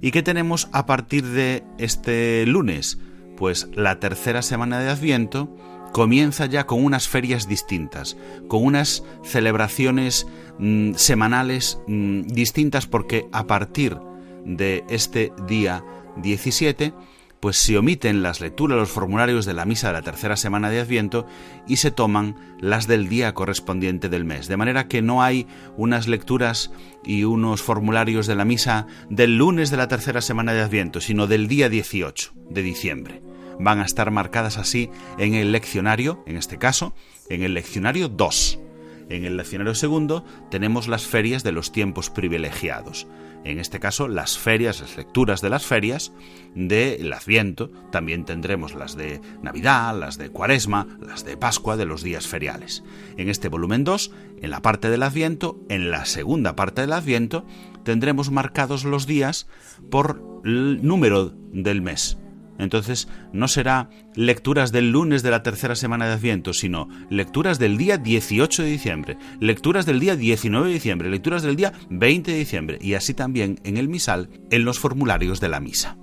¿Y 0.00 0.12
qué 0.12 0.22
tenemos 0.22 0.68
a 0.70 0.86
partir 0.86 1.24
de 1.24 1.64
este 1.78 2.46
lunes? 2.46 3.00
Pues 3.36 3.68
la 3.74 3.98
tercera 3.98 4.42
semana 4.42 4.78
de 4.78 4.90
Adviento, 4.90 5.56
comienza 5.96 6.44
ya 6.44 6.66
con 6.66 6.84
unas 6.84 7.08
ferias 7.08 7.48
distintas, 7.48 8.18
con 8.48 8.62
unas 8.62 9.02
celebraciones 9.24 10.26
mm, 10.58 10.92
semanales 10.92 11.80
mm, 11.86 12.24
distintas 12.24 12.86
porque 12.86 13.26
a 13.32 13.46
partir 13.46 13.96
de 14.44 14.84
este 14.90 15.32
día 15.48 15.82
17 16.18 16.92
pues 17.40 17.56
se 17.56 17.78
omiten 17.78 18.22
las 18.22 18.42
lecturas, 18.42 18.76
los 18.76 18.90
formularios 18.90 19.46
de 19.46 19.54
la 19.54 19.64
misa 19.64 19.86
de 19.86 19.94
la 19.94 20.02
tercera 20.02 20.36
semana 20.36 20.68
de 20.68 20.80
Adviento 20.80 21.24
y 21.66 21.76
se 21.76 21.90
toman 21.90 22.36
las 22.60 22.86
del 22.86 23.08
día 23.08 23.32
correspondiente 23.32 24.10
del 24.10 24.26
mes. 24.26 24.48
De 24.48 24.58
manera 24.58 24.88
que 24.88 25.00
no 25.00 25.22
hay 25.22 25.46
unas 25.78 26.08
lecturas 26.08 26.72
y 27.06 27.24
unos 27.24 27.62
formularios 27.62 28.26
de 28.26 28.34
la 28.34 28.44
misa 28.44 28.86
del 29.08 29.38
lunes 29.38 29.70
de 29.70 29.78
la 29.78 29.88
tercera 29.88 30.20
semana 30.20 30.52
de 30.52 30.60
Adviento, 30.60 31.00
sino 31.00 31.26
del 31.26 31.48
día 31.48 31.70
18 31.70 32.34
de 32.50 32.62
diciembre 32.62 33.35
van 33.58 33.80
a 33.80 33.84
estar 33.84 34.10
marcadas 34.10 34.58
así 34.58 34.90
en 35.18 35.34
el 35.34 35.52
leccionario, 35.52 36.22
en 36.26 36.36
este 36.36 36.58
caso, 36.58 36.94
en 37.28 37.42
el 37.42 37.54
leccionario 37.54 38.08
2. 38.08 38.60
En 39.08 39.24
el 39.24 39.36
leccionario 39.36 39.74
segundo 39.74 40.24
tenemos 40.50 40.88
las 40.88 41.06
ferias 41.06 41.44
de 41.44 41.52
los 41.52 41.70
tiempos 41.70 42.10
privilegiados. 42.10 43.06
En 43.44 43.60
este 43.60 43.78
caso, 43.78 44.08
las 44.08 44.36
ferias, 44.36 44.80
las 44.80 44.96
lecturas 44.96 45.40
de 45.40 45.50
las 45.50 45.64
ferias 45.64 46.12
del 46.56 47.12
Adviento. 47.12 47.70
También 47.92 48.24
tendremos 48.24 48.74
las 48.74 48.96
de 48.96 49.20
Navidad, 49.40 49.96
las 49.96 50.18
de 50.18 50.30
Cuaresma, 50.30 50.98
las 51.00 51.24
de 51.24 51.36
Pascua, 51.36 51.76
de 51.76 51.84
los 51.84 52.02
días 52.02 52.26
feriales. 52.26 52.82
En 53.16 53.28
este 53.28 53.48
volumen 53.48 53.84
2, 53.84 54.10
en 54.42 54.50
la 54.50 54.62
parte 54.62 54.90
del 54.90 55.04
Adviento, 55.04 55.60
en 55.68 55.92
la 55.92 56.06
segunda 56.06 56.56
parte 56.56 56.80
del 56.80 56.92
Adviento, 56.92 57.46
tendremos 57.84 58.32
marcados 58.32 58.84
los 58.84 59.06
días 59.06 59.46
por 59.90 60.40
el 60.44 60.84
número 60.84 61.32
del 61.52 61.82
mes. 61.82 62.18
Entonces 62.58 63.08
no 63.32 63.48
será 63.48 63.90
lecturas 64.14 64.72
del 64.72 64.90
lunes 64.90 65.22
de 65.22 65.30
la 65.30 65.42
tercera 65.42 65.74
semana 65.76 66.06
de 66.06 66.14
Adviento, 66.14 66.52
sino 66.52 66.88
lecturas 67.10 67.58
del 67.58 67.76
día 67.76 67.98
18 67.98 68.62
de 68.62 68.68
diciembre, 68.68 69.18
lecturas 69.40 69.86
del 69.86 70.00
día 70.00 70.16
19 70.16 70.68
de 70.68 70.74
diciembre, 70.74 71.10
lecturas 71.10 71.42
del 71.42 71.56
día 71.56 71.72
20 71.90 72.32
de 72.32 72.38
diciembre 72.38 72.78
y 72.80 72.94
así 72.94 73.14
también 73.14 73.60
en 73.64 73.76
el 73.76 73.88
misal 73.88 74.30
en 74.50 74.64
los 74.64 74.78
formularios 74.78 75.40
de 75.40 75.48
la 75.48 75.60
misa. 75.60 75.96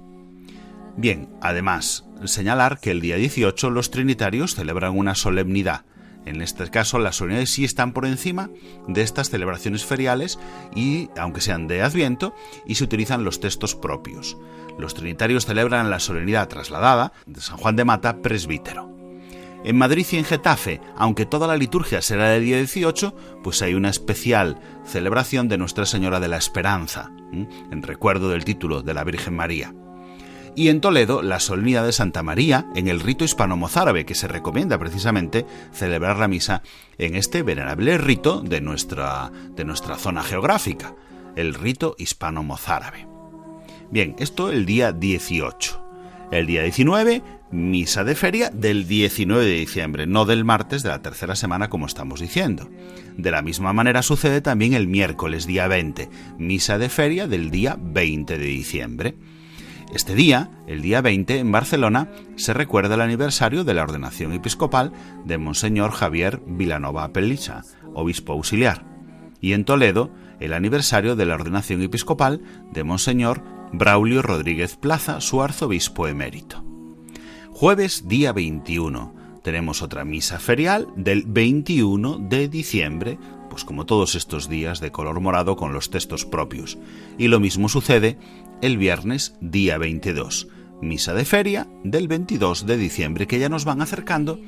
Bien, 0.96 1.30
además, 1.42 2.06
señalar 2.26 2.80
que 2.80 2.92
el 2.92 3.02
día 3.02 3.16
18 3.16 3.72
los 3.72 3.90
trinitarios 3.90 4.56
celebran 4.56 4.98
una 4.98 5.16
solemnidad. 5.16 5.86
En 6.26 6.42
este 6.42 6.70
caso, 6.70 7.00
las 7.00 7.18
solemnidades 7.18 7.50
sí 7.52 7.66
están 7.66 7.92
por 7.92 8.06
encima 8.06 8.50
de 8.88 9.02
estas 9.02 9.30
celebraciones 9.30 9.84
feriales 9.84 10.40
y, 10.76 11.10
aunque 11.18 11.42
sean 11.42 11.68
de 11.68 11.82
Adviento, 11.82 12.34
y 12.66 12.76
se 12.76 12.84
utilizan 12.84 13.26
los 13.26 13.40
textos 13.40 13.76
propios. 13.76 14.38
Los 14.78 14.94
trinitarios 14.94 15.46
celebran 15.46 15.90
la 15.90 16.00
solemnidad 16.00 16.48
trasladada 16.48 17.14
de 17.26 17.42
San 17.42 17.58
Juan 17.58 17.76
de 17.76 17.86
Mata, 17.86 18.22
presbítero. 18.22 18.94
En 19.64 19.78
Madrid 19.78 20.06
y 20.12 20.18
en 20.18 20.26
Getafe, 20.26 20.82
aunque 20.98 21.26
toda 21.26 21.48
la 21.48 21.56
liturgia 21.56 22.02
será 22.02 22.30
del 22.30 22.44
día 22.44 22.58
18, 22.58 23.16
pues 23.44 23.62
hay 23.62 23.76
una 23.76 23.90
especial 23.90 24.60
celebración 24.86 25.48
de 25.48 25.58
Nuestra 25.58 25.86
Señora 25.86 26.20
de 26.20 26.28
la 26.28 26.38
Esperanza, 26.38 27.12
en 27.32 27.82
recuerdo 27.82 28.30
del 28.30 28.44
título 28.44 28.82
de 28.82 28.94
la 28.94 29.06
Virgen 29.06 29.36
María. 29.36 29.74
Y 30.56 30.68
en 30.68 30.82
Toledo, 30.82 31.22
la 31.22 31.40
solemnidad 31.40 31.86
de 31.86 31.94
Santa 31.94 32.22
María, 32.24 32.68
en 32.76 32.88
el 32.88 33.00
rito 33.00 33.24
hispano-mozárabe, 33.24 34.06
que 34.06 34.16
se 34.16 34.28
recomienda 34.28 34.78
precisamente 34.78 35.46
celebrar 35.72 36.18
la 36.18 36.28
misa 36.28 36.62
en 36.98 37.16
este 37.16 37.42
venerable 37.42 37.98
rito 37.98 38.42
de 38.42 38.62
nuestra, 38.62 39.32
de 39.56 39.66
nuestra 39.66 39.96
zona 39.96 40.22
geográfica, 40.22 40.94
el 41.36 41.56
rito 41.56 41.96
hispano-mozárabe. 41.98 43.13
Bien, 43.94 44.16
esto 44.18 44.50
el 44.50 44.66
día 44.66 44.92
18. 44.92 46.30
El 46.32 46.48
día 46.48 46.64
19, 46.64 47.22
misa 47.52 48.04
de 48.04 48.16
feria 48.16 48.50
del 48.50 48.88
19 48.88 49.46
de 49.46 49.52
diciembre, 49.52 50.08
no 50.08 50.26
del 50.26 50.44
martes 50.44 50.82
de 50.82 50.90
la 50.90 51.04
tercera 51.04 51.36
semana 51.36 51.70
como 51.70 51.86
estamos 51.86 52.20
diciendo. 52.20 52.68
De 53.18 53.30
la 53.30 53.44
misma 53.44 53.72
manera 53.72 54.02
sucede 54.02 54.42
también 54.42 54.74
el 54.74 54.88
miércoles 54.88 55.46
día 55.46 55.68
20, 55.68 56.10
misa 56.40 56.80
de 56.80 56.90
feria 56.90 57.28
del 57.28 57.52
día 57.52 57.78
20 57.80 58.40
de 58.40 58.44
diciembre. 58.44 59.16
Este 59.94 60.16
día, 60.16 60.50
el 60.66 60.82
día 60.82 61.02
20, 61.02 61.38
en 61.38 61.52
Barcelona, 61.52 62.10
se 62.36 62.56
recuerda 62.56 62.96
el 62.96 63.02
aniversario 63.02 63.64
de 63.64 63.76
la 63.76 63.84
ordenación 63.84 64.34
episcopal 64.34 64.92
de 65.24 65.38
Monseñor 65.38 65.92
Javier 65.92 66.42
Vilanova 66.48 67.14
Pelicha, 67.14 67.62
obispo 67.94 68.34
auxiliar, 68.34 68.88
y 69.40 69.54
en 69.54 69.66
Toledo, 69.66 70.10
el 70.40 70.54
aniversario 70.54 71.16
de 71.16 71.28
la 71.28 71.36
ordenación 71.36 71.84
episcopal 71.84 72.42
de 72.72 72.84
Monseñor 72.84 73.53
Braulio 73.76 74.22
Rodríguez 74.22 74.76
Plaza, 74.76 75.20
su 75.20 75.42
arzobispo 75.42 76.08
emérito. 76.08 76.64
Jueves 77.50 78.08
día 78.08 78.32
21 78.32 79.42
tenemos 79.44 79.82
otra 79.82 80.06
misa 80.06 80.38
ferial 80.38 80.88
del 80.96 81.24
21 81.26 82.20
de 82.20 82.50
diciembre, 82.50 83.18
pues 83.50 83.64
como 83.66 83.88
todos 83.88 84.14
estos 84.14 84.48
días 84.48 84.80
de 84.80 84.92
color 84.92 85.20
morado 85.22 85.56
con 85.56 85.74
los 85.74 85.90
textos 85.90 86.24
propios. 86.24 86.78
Y 87.18 87.30
lo 87.30 87.40
mismo 87.40 87.68
sucede 87.68 88.20
el 88.62 88.78
viernes 88.78 89.36
día 89.42 89.80
22, 89.80 90.50
misa 90.80 91.16
de 91.16 91.26
feria 91.26 91.68
del 91.84 92.08
22 92.08 92.68
de 92.68 92.78
diciembre, 92.78 93.26
que 93.26 93.40
ya 93.40 93.50
nos 93.50 93.66
van 93.66 93.82
acercando 93.82 94.40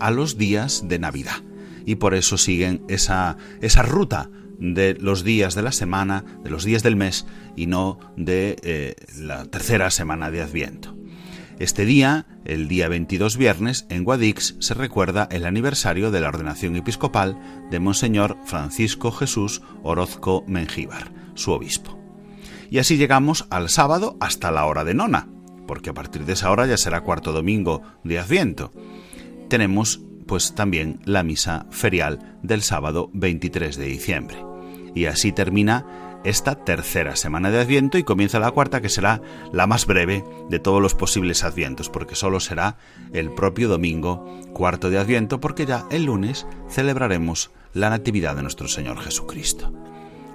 a 0.00 0.10
los 0.10 0.36
días 0.36 0.86
de 0.86 0.98
Navidad. 0.98 1.42
Y 1.86 1.94
por 1.94 2.14
eso 2.14 2.36
siguen 2.36 2.84
esa, 2.88 3.38
esa 3.62 3.80
ruta 3.80 4.28
de 4.58 4.94
los 5.00 5.24
días 5.24 5.54
de 5.54 5.62
la 5.62 5.72
semana, 5.72 6.24
de 6.42 6.50
los 6.50 6.64
días 6.64 6.82
del 6.82 6.96
mes 6.96 7.26
y 7.56 7.66
no 7.66 7.98
de 8.16 8.56
eh, 8.62 8.94
la 9.18 9.44
tercera 9.46 9.90
semana 9.90 10.30
de 10.30 10.42
Adviento. 10.42 10.96
Este 11.58 11.86
día, 11.86 12.26
el 12.44 12.68
día 12.68 12.86
22 12.88 13.38
viernes, 13.38 13.86
en 13.88 14.04
Guadix 14.04 14.56
se 14.58 14.74
recuerda 14.74 15.26
el 15.30 15.46
aniversario 15.46 16.10
de 16.10 16.20
la 16.20 16.28
ordenación 16.28 16.76
episcopal 16.76 17.38
de 17.70 17.80
Monseñor 17.80 18.36
Francisco 18.44 19.10
Jesús 19.10 19.62
Orozco 19.82 20.44
Mengíbar, 20.46 21.12
su 21.34 21.52
obispo. 21.52 21.98
Y 22.68 22.78
así 22.78 22.98
llegamos 22.98 23.46
al 23.48 23.70
sábado 23.70 24.18
hasta 24.20 24.50
la 24.50 24.66
hora 24.66 24.84
de 24.84 24.92
nona, 24.92 25.30
porque 25.66 25.90
a 25.90 25.94
partir 25.94 26.26
de 26.26 26.34
esa 26.34 26.50
hora 26.50 26.66
ya 26.66 26.76
será 26.76 27.00
cuarto 27.00 27.32
domingo 27.32 27.82
de 28.04 28.18
Adviento. 28.18 28.70
Tenemos 29.48 30.02
pues 30.26 30.54
también 30.54 31.00
la 31.04 31.22
misa 31.22 31.66
ferial 31.70 32.38
del 32.42 32.62
sábado 32.62 33.10
23 33.14 33.76
de 33.76 33.86
diciembre. 33.86 34.45
Y 34.96 35.04
así 35.04 35.30
termina 35.30 35.84
esta 36.24 36.54
tercera 36.56 37.16
semana 37.16 37.50
de 37.50 37.60
Adviento 37.60 37.98
y 37.98 38.02
comienza 38.02 38.40
la 38.40 38.50
cuarta 38.50 38.80
que 38.80 38.88
será 38.88 39.20
la 39.52 39.66
más 39.66 39.84
breve 39.84 40.24
de 40.48 40.58
todos 40.58 40.80
los 40.80 40.94
posibles 40.94 41.44
Advientos, 41.44 41.90
porque 41.90 42.14
solo 42.14 42.40
será 42.40 42.78
el 43.12 43.30
propio 43.30 43.68
domingo 43.68 44.24
cuarto 44.54 44.88
de 44.88 44.98
Adviento, 44.98 45.38
porque 45.38 45.66
ya 45.66 45.84
el 45.90 46.06
lunes 46.06 46.46
celebraremos 46.70 47.50
la 47.74 47.90
Natividad 47.90 48.34
de 48.34 48.42
nuestro 48.42 48.68
Señor 48.68 48.98
Jesucristo. 48.98 49.70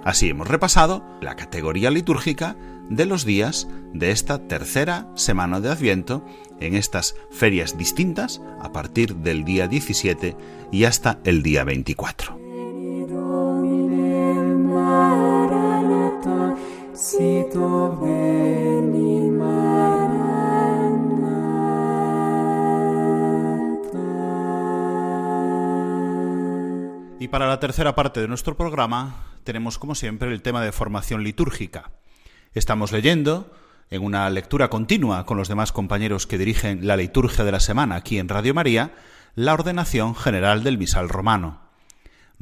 Así 0.04 0.28
hemos 0.28 0.46
repasado 0.46 1.04
la 1.20 1.34
categoría 1.34 1.90
litúrgica 1.90 2.56
de 2.88 3.04
los 3.04 3.24
días 3.24 3.66
de 3.92 4.12
esta 4.12 4.46
tercera 4.46 5.08
semana 5.16 5.58
de 5.58 5.70
Adviento 5.70 6.24
en 6.60 6.76
estas 6.76 7.16
ferias 7.32 7.76
distintas 7.76 8.40
a 8.60 8.70
partir 8.70 9.16
del 9.16 9.44
día 9.44 9.66
17 9.66 10.36
y 10.70 10.84
hasta 10.84 11.18
el 11.24 11.42
día 11.42 11.64
24. 11.64 12.41
Y 27.22 27.28
para 27.28 27.46
la 27.46 27.60
tercera 27.60 27.94
parte 27.94 28.20
de 28.20 28.26
nuestro 28.26 28.56
programa 28.56 29.26
tenemos 29.44 29.78
como 29.78 29.94
siempre 29.94 30.32
el 30.32 30.42
tema 30.42 30.60
de 30.60 30.72
formación 30.72 31.22
litúrgica. 31.22 31.92
Estamos 32.52 32.90
leyendo 32.90 33.52
en 33.90 34.02
una 34.02 34.28
lectura 34.28 34.70
continua 34.70 35.24
con 35.24 35.36
los 35.36 35.48
demás 35.48 35.70
compañeros 35.70 36.26
que 36.26 36.38
dirigen 36.38 36.86
la 36.86 36.96
liturgia 36.96 37.44
de 37.44 37.52
la 37.52 37.60
semana 37.60 37.94
aquí 37.94 38.18
en 38.18 38.28
Radio 38.28 38.54
María, 38.54 38.92
la 39.34 39.54
ordenación 39.54 40.16
general 40.16 40.64
del 40.64 40.78
misal 40.78 41.08
romano. 41.08 41.60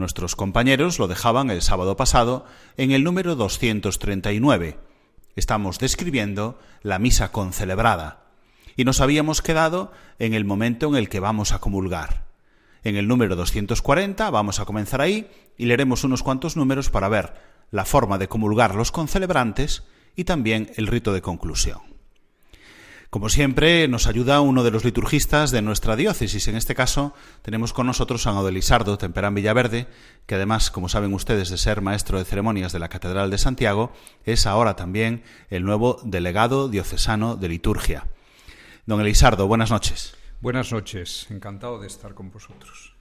Nuestros 0.01 0.35
compañeros 0.35 0.99
lo 0.99 1.09
dejaban 1.09 1.51
el 1.51 1.61
sábado 1.61 1.95
pasado 1.95 2.47
en 2.79 2.91
el 2.91 3.05
número 3.05 3.37
239. 3.37 4.79
Estamos 5.37 5.79
describiendo 5.79 6.59
la 6.81 6.99
misa 6.99 7.33
concelebrada 7.33 8.25
y 8.77 8.85
nos 8.87 9.03
habíamos 9.03 9.43
quedado 9.43 9.93
en 10.19 10.33
el 10.33 10.47
momento 10.47 10.89
en 10.89 10.97
el 10.97 11.11
que 11.11 11.21
vamos 11.21 11.53
a 11.53 11.59
comulgar. 11.59 12.25
En 12.83 12.97
el 12.97 13.09
número 13.09 13.37
240 13.37 14.31
vamos 14.31 14.59
a 14.59 14.65
comenzar 14.65 15.03
ahí 15.03 15.31
y 15.59 15.67
leeremos 15.67 16.03
unos 16.03 16.23
cuantos 16.23 16.57
números 16.57 16.89
para 16.89 17.11
ver 17.11 17.35
la 17.71 17.85
forma 17.85 18.17
de 18.17 18.29
comulgar 18.29 18.77
los 18.77 18.93
concelebrantes 18.93 19.83
y 20.17 20.25
también 20.25 20.73
el 20.77 20.87
rito 20.87 21.13
de 21.13 21.21
conclusión. 21.21 21.90
Como 23.11 23.29
siempre, 23.29 23.89
nos 23.89 24.07
ayuda 24.07 24.41
uno 24.41 24.63
de 24.63 24.71
los 24.71 24.85
liturgistas 24.85 25.51
de 25.51 25.63
nuestra 25.63 25.97
diócesis. 25.97 26.47
En 26.47 26.55
este 26.55 26.77
caso, 26.77 27.13
tenemos 27.43 27.73
con 27.73 27.89
nosotros 27.89 28.29
a 28.29 28.39
Odelisardo 28.39 28.99
Temperán 28.99 29.35
Villaverde, 29.35 29.89
que 30.27 30.37
además, 30.37 30.71
como 30.71 30.89
saben 30.89 31.13
ustedes, 31.13 31.51
de 31.51 31.59
ser 31.59 31.81
maestro 31.81 32.19
de 32.19 32.25
ceremonias 32.25 32.73
de 32.73 32.79
la 32.79 32.89
Catedral 32.89 33.29
de 33.33 33.39
Santiago, 33.39 33.93
es 34.25 34.47
ahora 34.47 34.77
también 34.77 35.25
el 35.49 35.65
nuevo 35.65 35.99
delegado 36.05 36.69
diocesano 36.69 37.35
de 37.35 37.49
liturgia. 37.49 38.07
Don 38.87 39.01
Elisardo, 39.01 39.49
buenas 39.49 39.73
noches. 39.73 40.15
Buenas 40.41 40.71
noches, 40.71 41.27
encantado 41.31 41.81
de 41.81 41.89
estar 41.89 42.15
con 42.15 42.31
vosotros. 42.31 42.95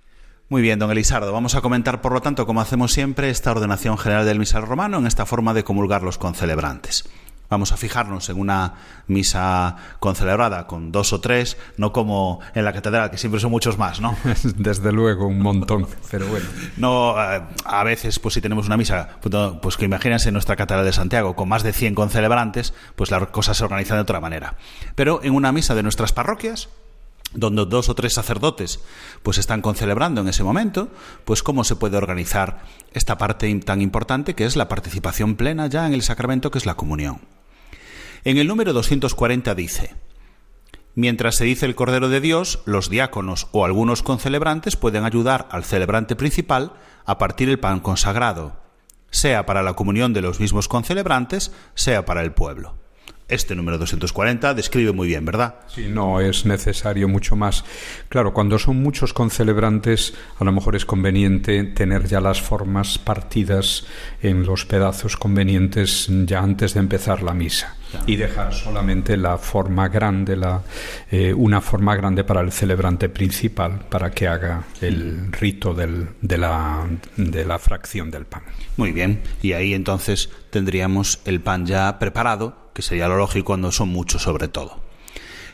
Muy 0.49 0.63
bien, 0.63 0.79
don 0.79 0.89
Elisardo. 0.89 1.31
Vamos 1.31 1.53
a 1.53 1.61
comentar, 1.61 2.01
por 2.01 2.13
lo 2.13 2.21
tanto, 2.21 2.47
como 2.47 2.61
hacemos 2.61 2.93
siempre, 2.93 3.29
esta 3.29 3.51
ordenación 3.51 3.99
general 3.99 4.25
del 4.25 4.39
misal 4.39 4.63
romano 4.63 4.97
en 4.97 5.05
esta 5.05 5.27
forma 5.27 5.53
de 5.53 5.63
comulgar 5.63 6.01
los 6.01 6.17
concelebrantes. 6.17 7.07
Vamos 7.49 7.71
a 7.71 7.77
fijarnos 7.77 8.29
en 8.29 8.39
una 8.39 8.75
misa 9.07 9.75
concelebrada 9.99 10.67
con 10.67 10.91
dos 10.91 11.13
o 11.13 11.19
tres, 11.19 11.57
no 11.77 11.91
como 11.91 12.39
en 12.53 12.63
la 12.63 12.73
catedral, 12.73 13.09
que 13.09 13.17
siempre 13.17 13.41
son 13.41 13.49
muchos 13.49 13.77
más, 13.77 13.99
¿no? 13.99 14.15
Desde 14.55 14.91
luego, 14.91 15.27
un 15.27 15.41
montón, 15.41 15.87
pero 16.11 16.27
bueno. 16.27 16.45
No, 16.77 17.15
eh, 17.19 17.41
a 17.65 17.83
veces, 17.83 18.19
pues 18.19 18.35
si 18.35 18.41
tenemos 18.41 18.67
una 18.67 18.77
misa, 18.77 19.17
pues, 19.19 19.35
pues 19.61 19.77
que 19.77 19.85
imagínense 19.85 20.31
nuestra 20.31 20.55
catedral 20.55 20.85
de 20.85 20.93
Santiago, 20.93 21.35
con 21.35 21.49
más 21.49 21.63
de 21.63 21.73
100 21.73 21.95
concelebrantes, 21.95 22.73
pues 22.95 23.09
las 23.09 23.27
cosas 23.29 23.57
se 23.57 23.63
organizan 23.63 23.97
de 23.97 24.01
otra 24.01 24.19
manera. 24.19 24.55
Pero 24.95 25.21
en 25.23 25.33
una 25.33 25.51
misa 25.51 25.73
de 25.73 25.81
nuestras 25.81 26.13
parroquias, 26.13 26.69
donde 27.33 27.65
dos 27.65 27.89
o 27.89 27.95
tres 27.95 28.13
sacerdotes 28.13 28.79
pues 29.23 29.37
están 29.37 29.61
concelebrando 29.61 30.21
en 30.21 30.27
ese 30.27 30.43
momento, 30.43 30.89
pues 31.25 31.43
cómo 31.43 31.63
se 31.63 31.75
puede 31.75 31.97
organizar 31.97 32.63
esta 32.93 33.17
parte 33.17 33.53
tan 33.59 33.81
importante 33.81 34.33
que 34.35 34.45
es 34.45 34.55
la 34.55 34.67
participación 34.67 35.35
plena 35.35 35.67
ya 35.67 35.85
en 35.85 35.93
el 35.93 36.01
sacramento 36.01 36.51
que 36.51 36.57
es 36.57 36.65
la 36.65 36.75
comunión. 36.75 37.21
En 38.23 38.37
el 38.37 38.47
número 38.47 38.73
240 38.73 39.55
dice, 39.55 39.95
Mientras 40.95 41.35
se 41.35 41.45
dice 41.45 41.65
el 41.65 41.75
Cordero 41.75 42.09
de 42.09 42.19
Dios, 42.19 42.61
los 42.65 42.89
diáconos 42.89 43.47
o 43.53 43.63
algunos 43.63 44.03
concelebrantes 44.03 44.75
pueden 44.75 45.05
ayudar 45.05 45.47
al 45.51 45.63
celebrante 45.63 46.15
principal 46.15 46.73
a 47.05 47.17
partir 47.17 47.47
el 47.47 47.59
pan 47.59 47.79
consagrado, 47.79 48.59
sea 49.09 49.45
para 49.45 49.63
la 49.63 49.73
comunión 49.73 50.13
de 50.13 50.21
los 50.21 50.39
mismos 50.39 50.67
concelebrantes, 50.67 51.53
sea 51.75 52.05
para 52.05 52.21
el 52.21 52.33
pueblo. 52.33 52.75
Este 53.29 53.55
número 53.55 53.77
240 53.77 54.53
describe 54.55 54.91
muy 54.91 55.07
bien, 55.07 55.23
¿verdad? 55.23 55.55
Sí, 55.67 55.87
no 55.87 56.19
es 56.19 56.45
necesario 56.45 57.07
mucho 57.07 57.35
más. 57.35 57.63
Claro, 58.09 58.33
cuando 58.33 58.57
son 58.57 58.81
muchos 58.81 59.13
concelebrantes, 59.13 60.15
a 60.39 60.43
lo 60.43 60.51
mejor 60.51 60.75
es 60.75 60.85
conveniente 60.85 61.63
tener 61.63 62.07
ya 62.07 62.21
las 62.21 62.41
formas 62.41 62.97
partidas 62.97 63.85
en 64.21 64.45
los 64.45 64.65
pedazos 64.65 65.15
convenientes 65.15 66.07
ya 66.25 66.39
antes 66.39 66.73
de 66.73 66.79
empezar 66.79 67.21
la 67.21 67.33
misa 67.33 67.75
y 68.05 68.15
dejar 68.15 68.53
solamente 68.53 69.17
la 69.17 69.37
forma 69.37 69.87
grande, 69.87 70.35
la, 70.35 70.61
eh, 71.11 71.33
una 71.33 71.61
forma 71.61 71.95
grande 71.95 72.23
para 72.23 72.41
el 72.41 72.51
celebrante 72.51 73.09
principal, 73.09 73.85
para 73.89 74.11
que 74.11 74.27
haga 74.27 74.63
el 74.81 75.31
rito 75.31 75.73
del, 75.73 76.09
de, 76.21 76.37
la, 76.37 76.87
de 77.17 77.45
la 77.45 77.59
fracción 77.59 78.11
del 78.11 78.25
pan. 78.25 78.43
Muy 78.77 78.91
bien, 78.91 79.21
y 79.41 79.53
ahí 79.53 79.73
entonces 79.73 80.29
tendríamos 80.49 81.19
el 81.25 81.41
pan 81.41 81.65
ya 81.65 81.99
preparado, 81.99 82.68
que 82.79 82.83
sería 82.83 83.09
lo 83.09 83.17
lógico 83.17 83.47
cuando 83.47 83.73
son 83.73 83.89
muchos 83.89 84.21
sobre 84.21 84.47
todo. 84.47 84.79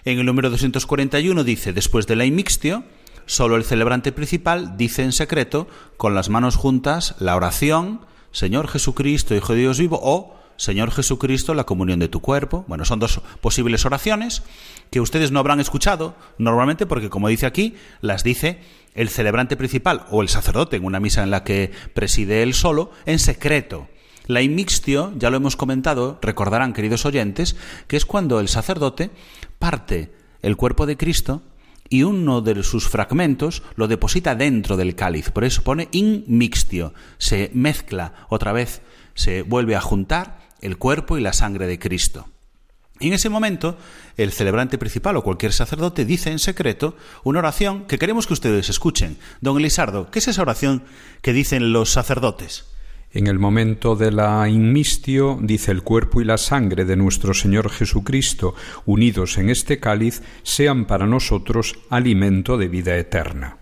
En 0.04 0.20
el 0.20 0.28
número 0.28 0.52
241 0.52 1.44
dice, 1.44 1.74
después 1.74 2.06
de 2.06 2.16
la 2.16 2.24
inmixtio, 2.24 2.84
solo 3.26 3.56
el 3.56 3.64
celebrante 3.64 4.12
principal 4.12 4.78
dice 4.78 5.02
en 5.02 5.12
secreto, 5.12 5.68
con 5.98 6.14
las 6.14 6.30
manos 6.30 6.56
juntas, 6.56 7.16
la 7.18 7.36
oración, 7.36 8.02
Señor 8.32 8.68
Jesucristo, 8.68 9.34
Hijo 9.34 9.54
de 9.54 9.62
Dios 9.62 9.80
vivo, 9.80 10.00
o 10.04 10.36
Señor 10.56 10.92
Jesucristo, 10.92 11.56
la 11.56 11.64
comunión 11.64 11.98
de 11.98 12.10
tu 12.10 12.20
cuerpo. 12.20 12.64
Bueno, 12.68 12.86
son 12.86 13.00
dos 13.00 13.20
posibles 13.42 13.84
oraciones 13.88 14.44
que 14.92 15.02
ustedes 15.02 15.32
no 15.32 15.40
habrán 15.40 15.60
escuchado 15.60 16.16
normalmente 16.38 16.86
porque, 16.86 17.10
como 17.10 17.28
dice 17.28 17.48
aquí, 17.48 17.74
las 18.02 18.24
dice 18.24 18.60
el 18.94 19.10
celebrante 19.10 19.58
principal 19.58 20.06
o 20.12 20.22
el 20.22 20.30
sacerdote 20.30 20.76
en 20.76 20.86
una 20.86 21.00
misa 21.00 21.24
en 21.24 21.32
la 21.32 21.44
que 21.44 21.72
preside 21.96 22.44
él 22.44 22.54
solo, 22.54 22.92
en 23.08 23.18
secreto. 23.18 23.88
La 24.28 24.42
inmixtio, 24.42 25.14
ya 25.18 25.30
lo 25.30 25.38
hemos 25.38 25.56
comentado, 25.56 26.20
recordarán, 26.22 26.74
queridos 26.74 27.06
oyentes, 27.06 27.56
que 27.88 27.98
es 27.98 28.06
cuando 28.06 28.40
el 28.40 28.48
sacerdote 28.48 29.12
parte 29.60 30.12
el 30.42 30.58
cuerpo 30.58 30.86
de 30.86 30.98
Cristo 30.98 31.42
y 31.90 32.04
uno 32.04 32.42
de 32.42 32.64
sus 32.64 32.88
fragmentos 32.88 33.64
lo 33.76 33.88
deposita 33.88 34.36
dentro 34.36 34.78
del 34.78 34.96
cáliz. 34.96 35.30
Por 35.30 35.44
eso 35.44 35.64
pone 35.64 35.90
inmixtio. 35.92 36.94
Se 37.18 37.52
mezcla 37.54 38.14
otra 38.30 38.52
vez, 38.52 38.82
se 39.14 39.44
vuelve 39.44 39.76
a 39.76 39.82
juntar 39.82 40.40
el 40.62 40.78
cuerpo 40.78 41.18
y 41.18 41.22
la 41.22 41.34
sangre 41.34 41.68
de 41.68 41.80
Cristo. 41.80 42.28
Y 43.00 43.08
en 43.08 43.14
ese 43.14 43.30
momento, 43.30 43.78
el 44.18 44.32
celebrante 44.32 44.78
principal 44.78 45.18
o 45.18 45.24
cualquier 45.24 45.52
sacerdote 45.52 46.06
dice 46.06 46.32
en 46.32 46.40
secreto 46.40 46.96
una 47.24 47.40
oración 47.40 47.86
que 47.86 48.00
queremos 48.00 48.26
que 48.26 48.34
ustedes 48.34 48.70
escuchen. 48.70 49.18
Don 49.42 49.58
Elisardo, 49.58 50.10
¿qué 50.10 50.20
es 50.20 50.28
esa 50.30 50.42
oración 50.42 50.84
que 51.22 51.34
dicen 51.34 51.74
los 51.74 51.92
sacerdotes? 51.92 52.75
En 53.16 53.28
el 53.28 53.40
momento 53.40 53.96
de 53.96 54.12
la 54.12 54.50
inmistio, 54.50 55.40
dice 55.42 55.72
el 55.72 55.84
cuerpo 55.84 56.20
y 56.20 56.26
la 56.26 56.38
sangre 56.38 56.84
de 56.84 56.98
nuestro 56.98 57.34
Señor 57.34 57.70
Jesucristo, 57.70 58.56
unidos 58.86 59.38
en 59.38 59.50
este 59.50 59.80
cáliz, 59.80 60.22
sean 60.44 60.84
para 60.84 61.08
nosotros 61.08 61.80
alimento 61.90 62.58
de 62.58 62.68
vida 62.68 62.98
eterna. 62.98 63.56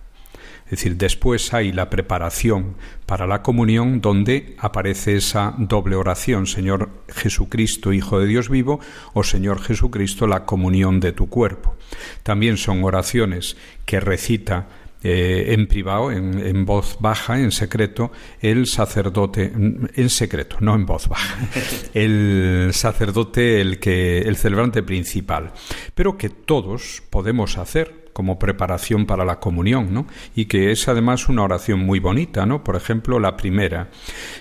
Es 0.66 0.72
decir, 0.72 0.98
después 0.98 1.54
hay 1.54 1.72
la 1.72 1.92
preparación 1.92 2.78
para 3.06 3.28
la 3.28 3.44
comunión 3.44 4.02
donde 4.02 4.56
aparece 4.58 5.18
esa 5.18 5.54
doble 5.60 5.98
oración, 5.98 6.48
Señor 6.48 6.90
Jesucristo, 7.10 7.94
Hijo 7.94 8.20
de 8.20 8.26
Dios 8.26 8.50
vivo, 8.50 8.80
o 9.14 9.24
Señor 9.24 9.62
Jesucristo, 9.62 10.26
la 10.26 10.46
comunión 10.46 11.00
de 11.00 11.12
tu 11.12 11.30
cuerpo. 11.30 11.76
También 12.24 12.58
son 12.58 12.84
oraciones 12.84 13.56
que 13.86 14.00
recita 14.00 14.68
eh, 15.04 15.54
en 15.54 15.68
privado, 15.68 16.12
en, 16.12 16.40
en, 16.40 16.66
voz 16.66 16.98
baja, 17.00 17.40
en 17.40 17.52
secreto, 17.52 18.12
el 18.42 18.68
sacerdote, 18.68 19.52
en 19.54 20.10
secreto, 20.10 20.58
no 20.62 20.76
en 20.76 20.86
voz 20.86 21.10
baja, 21.10 21.50
el 21.94 22.70
sacerdote, 22.72 23.60
el 23.60 23.80
que, 23.80 24.20
el 24.20 24.38
celebrante 24.38 24.82
principal, 24.82 25.52
pero 25.94 26.18
que 26.18 26.30
todos 26.30 27.04
podemos 27.10 27.58
hacer 27.58 28.04
como 28.14 28.40
preparación 28.40 29.06
para 29.06 29.26
la 29.26 29.40
comunión, 29.40 29.94
¿no? 29.94 30.08
Y 30.36 30.46
que 30.46 30.72
es 30.72 30.88
además 30.88 31.28
una 31.28 31.44
oración 31.44 31.80
muy 31.80 32.00
bonita, 32.00 32.46
¿no? 32.46 32.64
Por 32.64 32.76
ejemplo, 32.76 33.20
la 33.20 33.36
primera, 33.36 33.90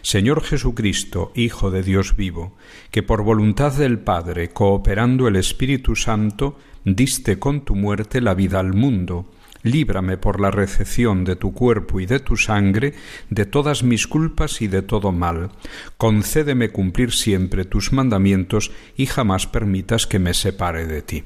Señor 0.03 0.45
Jesucristo, 0.45 1.33
Hijo 1.35 1.71
de 1.71 1.83
Dios 1.83 2.15
vivo, 2.15 2.55
que 2.91 3.03
por 3.03 3.23
voluntad 3.23 3.73
del 3.73 3.99
Padre, 3.99 4.51
cooperando 4.51 5.27
el 5.27 5.37
Espíritu 5.37 5.97
Santo, 5.97 6.59
diste 6.85 7.39
con 7.39 7.65
tu 7.65 7.75
muerte 7.75 8.21
la 8.21 8.35
vida 8.35 8.61
al 8.61 8.75
mundo 8.75 9.27
líbrame 9.63 10.17
por 10.17 10.41
la 10.41 10.51
recepción 10.51 11.25
de 11.25 11.37
tu 11.37 11.53
cuerpo 11.53 12.01
y 12.01 12.07
de 12.07 12.21
tu 12.21 12.37
sangre 12.37 12.95
de 13.31 13.47
todas 13.47 13.83
mis 13.83 14.07
culpas 14.07 14.63
y 14.63 14.69
de 14.69 14.83
todo 14.83 15.13
mal. 15.13 15.51
Concédeme 15.97 16.71
cumplir 16.71 17.13
siempre 17.13 17.65
tus 17.65 17.93
mandamientos 17.93 18.73
y 18.97 19.07
jamás 19.07 19.47
permitas 19.47 20.07
que 20.07 20.19
me 20.19 20.35
separe 20.35 20.87
de 20.87 21.03
ti. 21.03 21.25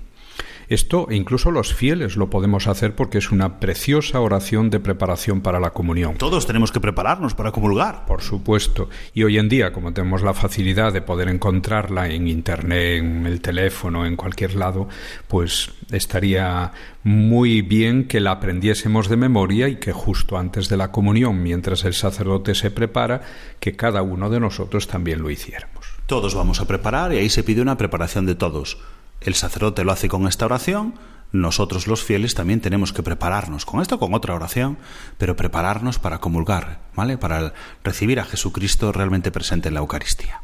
Esto 0.69 1.07
incluso 1.11 1.51
los 1.51 1.73
fieles 1.75 2.17
lo 2.17 2.31
podemos 2.31 2.67
hacer 2.67 2.95
porque 2.95 3.19
es 3.19 3.31
una 3.31 3.61
preciosa 3.61 4.21
oración 4.21 4.71
de 4.71 4.81
preparación 4.81 5.41
para 5.41 5.61
la 5.61 5.71
comunión. 5.71 6.17
Todos 6.17 6.47
tenemos 6.47 6.73
que 6.73 6.81
prepararnos 6.81 7.35
para 7.35 7.53
comulgar. 7.53 8.05
Por 8.07 8.23
supuesto. 8.23 8.89
Y 9.15 9.23
hoy 9.25 9.39
en 9.39 9.49
día, 9.49 9.73
como 9.73 9.93
tenemos 9.93 10.23
la 10.23 10.35
facilidad 10.35 10.93
de 10.93 11.03
poder 11.03 11.29
encontrarla 11.29 12.09
en 12.09 12.29
Internet, 12.29 12.99
en 12.99 13.27
el 13.27 13.41
teléfono, 13.41 14.07
en 14.07 14.17
cualquier 14.17 14.55
lado, 14.55 14.89
pues 15.29 15.71
estaría 15.91 16.73
muy 17.05 17.63
bien 17.63 18.09
que 18.09 18.21
la 18.21 18.33
aprendiésemos 18.33 19.09
de 19.09 19.17
memoria 19.17 19.69
y 19.69 19.77
que 19.77 19.93
justo 19.93 20.39
antes 20.39 20.69
de 20.69 20.77
la 20.77 20.91
comunión, 20.91 21.43
mientras 21.43 21.85
el 21.85 21.95
sacerdote 21.95 22.55
se 22.55 22.71
prepara, 22.71 23.23
que 23.61 23.77
cada 23.77 24.03
uno 24.03 24.31
de 24.31 24.41
nosotros 24.41 24.89
también 24.89 25.23
lo 25.23 25.31
hiciéramos. 25.31 25.87
Todos 26.07 26.35
vamos 26.35 26.61
a 26.61 26.67
preparar 26.67 27.13
y 27.13 27.19
ahí 27.19 27.29
se 27.29 27.45
pide 27.45 27.63
una 27.63 27.77
preparación 27.77 28.27
de 28.27 28.35
todos. 28.35 28.79
El 29.27 29.35
sacerdote 29.35 29.83
lo 29.83 29.91
hace 29.91 30.09
con 30.09 30.29
esta 30.29 30.45
oración, 30.45 30.95
nosotros 31.33 31.89
los 31.89 32.05
fieles 32.05 32.37
también 32.37 32.61
tenemos 32.61 32.93
que 32.93 33.03
prepararnos 33.03 33.67
con 33.67 33.83
esto, 33.83 33.99
con 33.99 34.15
otra 34.15 34.37
oración, 34.37 34.79
pero 35.19 35.35
prepararnos 35.35 35.99
para 35.99 36.21
comulgar, 36.21 36.79
¿vale? 36.95 37.19
Para 37.19 37.53
recibir 37.83 38.21
a 38.21 38.25
Jesucristo 38.25 38.93
realmente 38.93 39.33
presente 39.33 39.67
en 39.67 39.75
la 39.75 39.81
Eucaristía. 39.81 40.43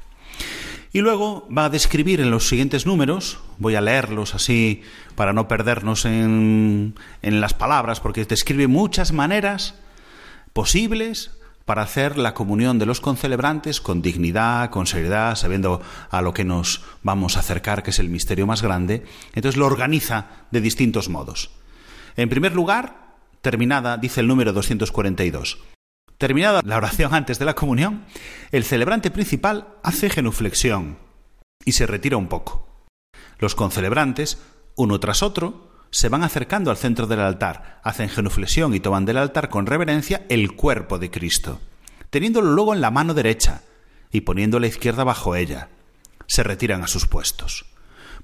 Y 0.92 1.00
luego 1.00 1.48
va 1.56 1.66
a 1.66 1.70
describir 1.70 2.20
en 2.20 2.32
los 2.32 2.48
siguientes 2.48 2.84
números, 2.84 3.38
voy 3.58 3.76
a 3.76 3.80
leerlos 3.80 4.34
así 4.34 4.82
para 5.14 5.32
no 5.32 5.46
perdernos 5.46 6.04
en, 6.04 6.96
en 7.22 7.40
las 7.40 7.54
palabras, 7.54 8.00
porque 8.00 8.24
describe 8.24 8.66
muchas 8.66 9.12
maneras 9.12 9.76
posibles 10.52 11.30
para 11.64 11.82
hacer 11.82 12.18
la 12.18 12.34
comunión 12.34 12.78
de 12.78 12.86
los 12.86 13.00
concelebrantes 13.00 13.80
con 13.80 14.02
dignidad, 14.02 14.70
con 14.70 14.86
seriedad, 14.86 15.36
sabiendo 15.36 15.80
a 16.10 16.22
lo 16.22 16.34
que 16.34 16.44
nos 16.44 16.82
vamos 17.02 17.36
a 17.36 17.40
acercar, 17.40 17.82
que 17.82 17.90
es 17.90 17.98
el 17.98 18.08
misterio 18.08 18.46
más 18.46 18.62
grande. 18.62 19.04
Entonces 19.34 19.58
lo 19.58 19.66
organiza 19.66 20.46
de 20.50 20.60
distintos 20.60 21.08
modos. 21.08 21.50
En 22.16 22.28
primer 22.28 22.54
lugar, 22.54 23.16
terminada, 23.40 23.96
dice 23.96 24.20
el 24.20 24.28
número 24.28 24.52
242. 24.52 25.58
Terminada 26.18 26.62
la 26.64 26.76
oración 26.76 27.14
antes 27.14 27.38
de 27.38 27.44
la 27.44 27.54
comunión, 27.54 28.04
el 28.52 28.64
celebrante 28.64 29.10
principal 29.10 29.68
hace 29.82 30.08
genuflexión 30.08 30.98
y 31.64 31.72
se 31.72 31.86
retira 31.86 32.16
un 32.16 32.28
poco. 32.28 32.86
Los 33.38 33.54
concelebrantes, 33.54 34.40
uno 34.76 35.00
tras 35.00 35.22
otro, 35.22 35.71
se 35.92 36.08
van 36.08 36.24
acercando 36.24 36.70
al 36.70 36.78
centro 36.78 37.06
del 37.06 37.20
altar, 37.20 37.78
hacen 37.84 38.08
genuflexión 38.08 38.74
y 38.74 38.80
toman 38.80 39.04
del 39.04 39.18
altar 39.18 39.50
con 39.50 39.66
reverencia 39.66 40.24
el 40.30 40.56
cuerpo 40.56 40.98
de 40.98 41.10
Cristo, 41.10 41.60
teniéndolo 42.08 42.50
luego 42.50 42.72
en 42.72 42.80
la 42.80 42.90
mano 42.90 43.12
derecha 43.12 43.60
y 44.10 44.22
poniendo 44.22 44.58
la 44.58 44.68
izquierda 44.68 45.04
bajo 45.04 45.36
ella. 45.36 45.68
Se 46.26 46.42
retiran 46.42 46.82
a 46.82 46.86
sus 46.86 47.06
puestos. 47.06 47.66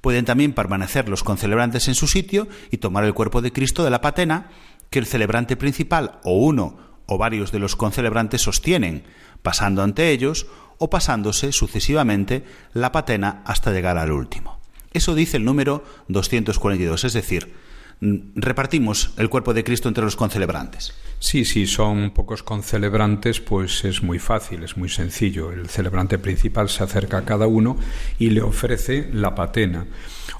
Pueden 0.01 0.25
también 0.25 0.55
permanecer 0.55 1.11
los 1.11 1.23
concelebrantes 1.23 1.89
en 1.89 1.95
su 1.95 2.07
sitio 2.07 2.49
y 2.71 2.79
tomar 2.79 3.05
el 3.05 3.13
cuerpo 3.13 3.43
de 3.43 3.53
Cristo 3.53 3.85
de 3.85 3.91
la 3.91 4.01
patena 4.01 4.49
que 4.89 4.99
el 4.99 5.07
celebrante 5.07 5.57
principal 5.57 6.21
o 6.25 6.39
uno 6.39 6.79
o 7.05 7.19
varios 7.19 7.53
de 7.53 7.59
los 7.59 7.77
concelebrantes 7.77 8.41
sostienen, 8.41 9.05
pasando 9.43 9.83
ante 9.83 10.11
ellos, 10.11 10.47
o 10.79 10.89
pasándose 10.89 11.53
sucesivamente 11.53 12.45
la 12.73 12.93
patena 12.93 13.43
hasta 13.45 13.73
llegar 13.73 13.99
al 13.99 14.13
último. 14.13 14.58
Eso 14.99 15.15
dice 15.15 15.37
el 15.37 15.45
número 15.45 15.85
242, 16.09 17.05
es 17.05 17.13
decir, 17.13 17.53
repartimos 18.01 19.13
el 19.17 19.29
cuerpo 19.29 19.55
de 19.55 19.63
Cristo 19.63 19.87
entre 19.87 20.03
los 20.03 20.17
concelebrantes. 20.17 20.93
Sí, 21.21 21.45
si 21.45 21.69
son 21.69 22.11
pocos 22.11 22.43
concelebrantes, 22.43 23.39
pues 23.39 23.85
es 23.85 24.03
muy 24.03 24.19
fácil, 24.19 24.65
es 24.65 24.77
muy 24.77 24.89
sencillo. 24.89 25.53
El 25.53 25.69
celebrante 25.69 26.19
principal 26.19 26.69
se 26.69 26.83
acerca 26.83 27.19
a 27.19 27.25
cada 27.25 27.47
uno 27.47 27.77
y 28.19 28.31
le 28.31 28.43
ofrece 28.43 29.09
la 29.13 29.37
patena. 29.37 29.87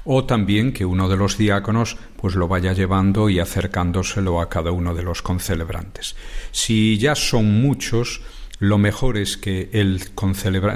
O 0.03 0.25
también 0.25 0.73
que 0.73 0.83
uno 0.83 1.07
de 1.07 1.15
los 1.15 1.37
diáconos 1.37 1.95
pues 2.17 2.35
lo 2.35 2.49
vaya 2.49 2.73
llevando 2.73 3.29
y 3.29 3.39
acercándoselo 3.39 4.41
a 4.41 4.49
cada 4.49 4.71
uno 4.71 4.93
de 4.93 5.03
los 5.03 5.21
concelebrantes. 5.21 6.17
Si 6.51 6.97
ya 6.97 7.15
son 7.15 7.61
muchos, 7.61 8.19
lo 8.59 8.77
mejor 8.77 9.17
es 9.17 9.37
que 9.37 9.69
el, 9.71 10.01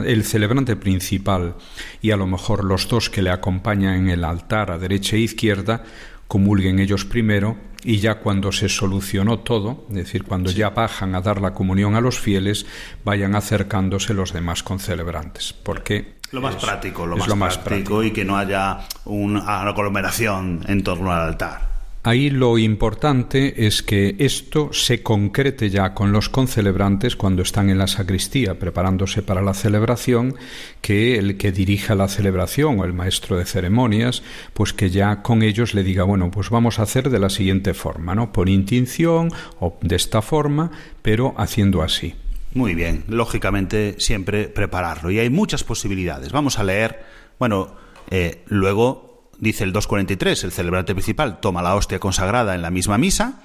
el, 0.06 0.24
celebrante 0.24 0.76
principal 0.76 1.56
y 2.02 2.12
a 2.12 2.18
lo 2.18 2.26
mejor 2.26 2.64
los 2.64 2.88
dos 2.88 3.10
que 3.10 3.22
le 3.22 3.30
acompañan 3.30 3.96
en 3.96 4.10
el 4.10 4.24
altar 4.24 4.72
a 4.72 4.78
derecha 4.78 5.18
e 5.18 5.20
izquierda 5.20 5.84
comulguen 6.28 6.80
ellos 6.80 7.04
primero 7.04 7.58
y 7.84 7.98
ya 7.98 8.16
cuando 8.16 8.54
se 8.54 8.70
solucionó 8.70 9.40
todo, 9.40 9.86
es 9.90 9.96
decir, 9.96 10.24
cuando 10.24 10.50
ya 10.50 10.70
bajan 10.70 11.16
a 11.16 11.22
dar 11.22 11.42
la 11.42 11.54
comunión 11.54 11.96
a 11.96 12.02
los 12.02 12.18
fieles, 12.18 12.66
vayan 13.04 13.36
acercándose 13.36 14.14
los 14.14 14.32
demás 14.32 14.64
concelebrantes, 14.64 15.52
porque 15.52 16.16
lo 16.32 16.40
más 16.40 16.56
es, 16.56 16.64
práctico, 16.64 17.06
lo 17.06 17.16
es 17.16 17.20
más, 17.20 17.28
lo 17.28 17.36
más 17.36 17.58
práctico, 17.58 18.02
y 18.02 18.12
que 18.12 18.24
no 18.24 18.38
haya 18.38 18.80
una 19.04 19.62
aglomeración 19.68 20.64
en 20.68 20.82
torno 20.82 21.12
al 21.12 21.22
altar. 21.24 21.73
Ahí 22.06 22.30
lo 22.30 22.58
importante 22.58 23.66
es 23.66 23.82
que 23.82 24.18
esto 24.20 24.74
se 24.74 25.02
concrete 25.02 25.70
ya 25.70 25.94
con 25.94 26.12
los 26.12 26.28
concelebrantes 26.28 27.16
cuando 27.16 27.44
están 27.44 27.70
en 27.70 27.78
la 27.78 27.88
sacristía 27.88 28.60
preparándose 28.60 29.22
para 29.22 29.42
la 29.42 29.54
celebración, 29.54 30.36
que 30.82 31.18
el 31.18 31.38
que 31.38 31.54
dirija 31.54 31.96
la 31.96 32.10
celebración 32.10 32.78
o 32.78 32.84
el 32.84 32.92
maestro 32.92 33.38
de 33.38 33.46
ceremonias, 33.46 34.22
pues 34.54 34.74
que 34.74 34.90
ya 34.90 35.22
con 35.22 35.44
ellos 35.44 35.74
le 35.74 35.84
diga, 35.84 36.04
bueno, 36.04 36.30
pues 36.30 36.50
vamos 36.50 36.78
a 36.78 36.84
hacer 36.84 37.10
de 37.10 37.20
la 37.20 37.30
siguiente 37.30 37.74
forma, 37.74 38.14
¿no? 38.14 38.34
Por 38.34 38.50
intinción 38.50 39.30
o 39.62 39.78
de 39.82 39.96
esta 39.96 40.22
forma, 40.22 40.72
pero 41.02 41.34
haciendo 41.38 41.84
así. 41.84 42.16
Muy 42.54 42.76
bien, 42.76 43.06
lógicamente 43.08 43.96
siempre 44.00 44.50
prepararlo. 44.50 45.10
Y 45.10 45.20
hay 45.20 45.30
muchas 45.30 45.64
posibilidades. 45.64 46.34
Vamos 46.34 46.60
a 46.60 46.66
leer, 46.66 47.00
bueno, 47.40 47.78
eh, 48.12 48.44
luego 48.48 49.13
dice 49.44 49.64
el 49.64 49.74
243, 49.74 50.46
el 50.46 50.52
celebrante 50.52 50.96
principal 50.96 51.40
toma 51.40 51.62
la 51.62 51.76
hostia 51.76 52.00
consagrada 52.00 52.56
en 52.56 52.62
la 52.62 52.72
misma 52.72 52.98
misa 52.98 53.42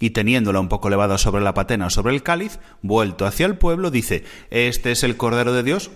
y 0.00 0.10
teniéndola 0.10 0.58
un 0.58 0.68
poco 0.68 0.88
elevada 0.88 1.18
sobre 1.18 1.42
la 1.42 1.54
patena 1.54 1.86
o 1.86 1.90
sobre 1.90 2.14
el 2.14 2.22
cáliz, 2.22 2.58
vuelto 2.80 3.26
hacia 3.26 3.46
el 3.46 3.56
pueblo, 3.56 3.90
dice, 3.90 4.24
este 4.50 4.90
es 4.90 5.04
el 5.04 5.16
Cordero 5.16 5.52
de 5.52 5.62
Dios, 5.62 5.90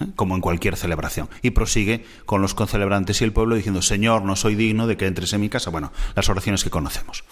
¿eh? 0.00 0.08
como 0.16 0.34
en 0.34 0.42
cualquier 0.42 0.76
celebración. 0.76 1.30
Y 1.40 1.50
prosigue 1.50 2.04
con 2.26 2.42
los 2.42 2.54
concelebrantes 2.54 3.20
y 3.20 3.24
el 3.24 3.32
pueblo 3.32 3.54
diciendo, 3.54 3.80
Señor, 3.80 4.24
no 4.24 4.36
soy 4.36 4.54
digno 4.54 4.86
de 4.86 4.96
que 4.96 5.06
entres 5.06 5.32
en 5.32 5.40
mi 5.40 5.48
casa. 5.48 5.70
Bueno, 5.70 5.92
las 6.14 6.28
oraciones 6.28 6.64
que 6.64 6.70
conocemos. 6.70 7.24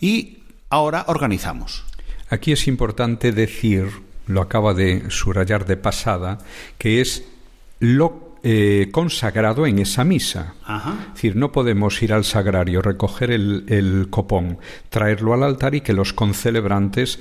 Y 0.00 0.38
ahora 0.70 1.04
organizamos. 1.08 1.84
Aquí 2.30 2.52
es 2.52 2.66
importante 2.66 3.32
decir, 3.32 3.90
lo 4.26 4.40
acaba 4.40 4.72
de 4.72 5.10
subrayar 5.10 5.66
de 5.66 5.76
pasada, 5.76 6.38
que 6.78 7.02
es 7.02 7.24
lo 7.80 8.33
eh, 8.46 8.90
consagrado 8.92 9.66
en 9.66 9.78
esa 9.78 10.04
misa. 10.04 10.52
Ajá. 10.64 10.96
Es 11.08 11.14
decir, 11.14 11.34
no 11.34 11.50
podemos 11.50 12.02
ir 12.02 12.12
al 12.12 12.24
sagrario, 12.24 12.82
recoger 12.82 13.30
el, 13.30 13.64
el, 13.68 14.08
copón, 14.10 14.58
traerlo 14.90 15.32
al 15.32 15.42
altar 15.42 15.74
y 15.74 15.80
que 15.80 15.94
los 15.94 16.12
concelebrantes 16.12 17.18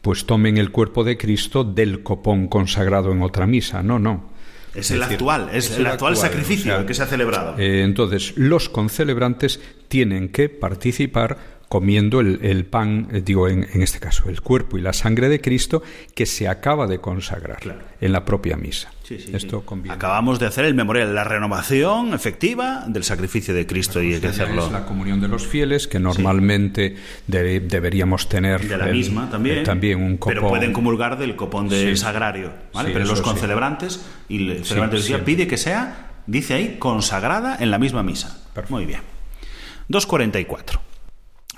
pues 0.00 0.24
tomen 0.24 0.56
el 0.56 0.70
cuerpo 0.70 1.04
de 1.04 1.18
Cristo 1.18 1.62
del 1.62 2.02
copón 2.02 2.48
consagrado 2.48 3.12
en 3.12 3.20
otra 3.20 3.46
misa. 3.46 3.82
No, 3.82 3.98
no. 3.98 4.30
Es, 4.74 4.86
es 4.86 4.92
el 4.92 5.00
decir, 5.00 5.14
actual, 5.16 5.50
es, 5.52 5.66
es 5.66 5.76
el, 5.76 5.80
el, 5.82 5.86
actual, 5.88 6.16
sacrificio 6.16 6.72
o 6.72 6.76
sea, 6.78 6.86
que 6.86 6.94
se 6.94 7.02
ha 7.02 7.06
celebrado. 7.06 7.58
Eh, 7.58 7.82
entonces, 7.82 8.32
los 8.36 8.70
concelebrantes 8.70 9.60
tienen 9.88 10.30
que 10.30 10.48
participar 10.48 11.59
comiendo 11.70 12.18
el, 12.18 12.40
el 12.42 12.64
pan, 12.64 13.06
eh, 13.12 13.22
digo 13.24 13.46
en, 13.46 13.64
en, 13.72 13.80
este 13.80 14.00
caso, 14.00 14.28
el 14.28 14.40
cuerpo 14.40 14.76
y 14.76 14.80
la 14.80 14.92
sangre 14.92 15.28
de 15.28 15.40
Cristo 15.40 15.84
que 16.16 16.26
se 16.26 16.48
acaba 16.48 16.88
de 16.88 16.98
consagrar 16.98 17.60
claro. 17.60 17.78
en 18.00 18.10
la 18.10 18.24
propia 18.24 18.56
misa. 18.56 18.92
Sí, 19.04 19.20
sí, 19.20 19.30
Esto 19.32 19.62
sí. 19.64 19.88
Acabamos 19.88 20.40
de 20.40 20.46
hacer 20.46 20.64
el 20.64 20.74
memorial, 20.74 21.14
la 21.14 21.22
renovación 21.22 22.12
efectiva 22.12 22.86
del 22.88 23.04
sacrificio 23.04 23.54
de 23.54 23.68
Cristo 23.68 24.02
y 24.02 24.14
hay 24.14 24.20
que 24.20 24.26
hacerlo. 24.26 24.66
Es 24.66 24.72
la 24.72 24.84
comunión 24.84 25.20
de 25.20 25.28
los 25.28 25.46
fieles 25.46 25.86
que 25.86 26.00
normalmente 26.00 26.96
de, 27.28 27.60
deberíamos 27.60 28.28
tener. 28.28 28.66
De 28.66 28.76
la 28.76 28.88
el, 28.88 28.96
misma 28.96 29.30
también. 29.30 29.58
Eh, 29.58 29.62
también 29.62 30.02
un 30.02 30.16
copón. 30.16 30.34
Pero 30.34 30.48
pueden 30.48 30.72
comulgar 30.72 31.18
del 31.18 31.36
copón 31.36 31.68
del 31.68 31.96
sagrario, 31.96 32.52
¿vale? 32.74 32.90
Pero 32.92 33.04
los 33.04 33.20
concelebrantes 33.20 34.04
y 34.28 34.50
el 34.50 34.64
celebrante 34.64 35.00
de 35.00 35.18
pide 35.20 35.46
que 35.46 35.56
sea, 35.56 36.10
dice 36.26 36.54
ahí, 36.54 36.78
consagrada 36.80 37.58
en 37.60 37.70
la 37.70 37.78
misma 37.78 38.02
misa. 38.02 38.42
Perfecto. 38.54 38.74
Muy 38.74 38.86
bien. 38.86 39.02
244. 39.86 40.89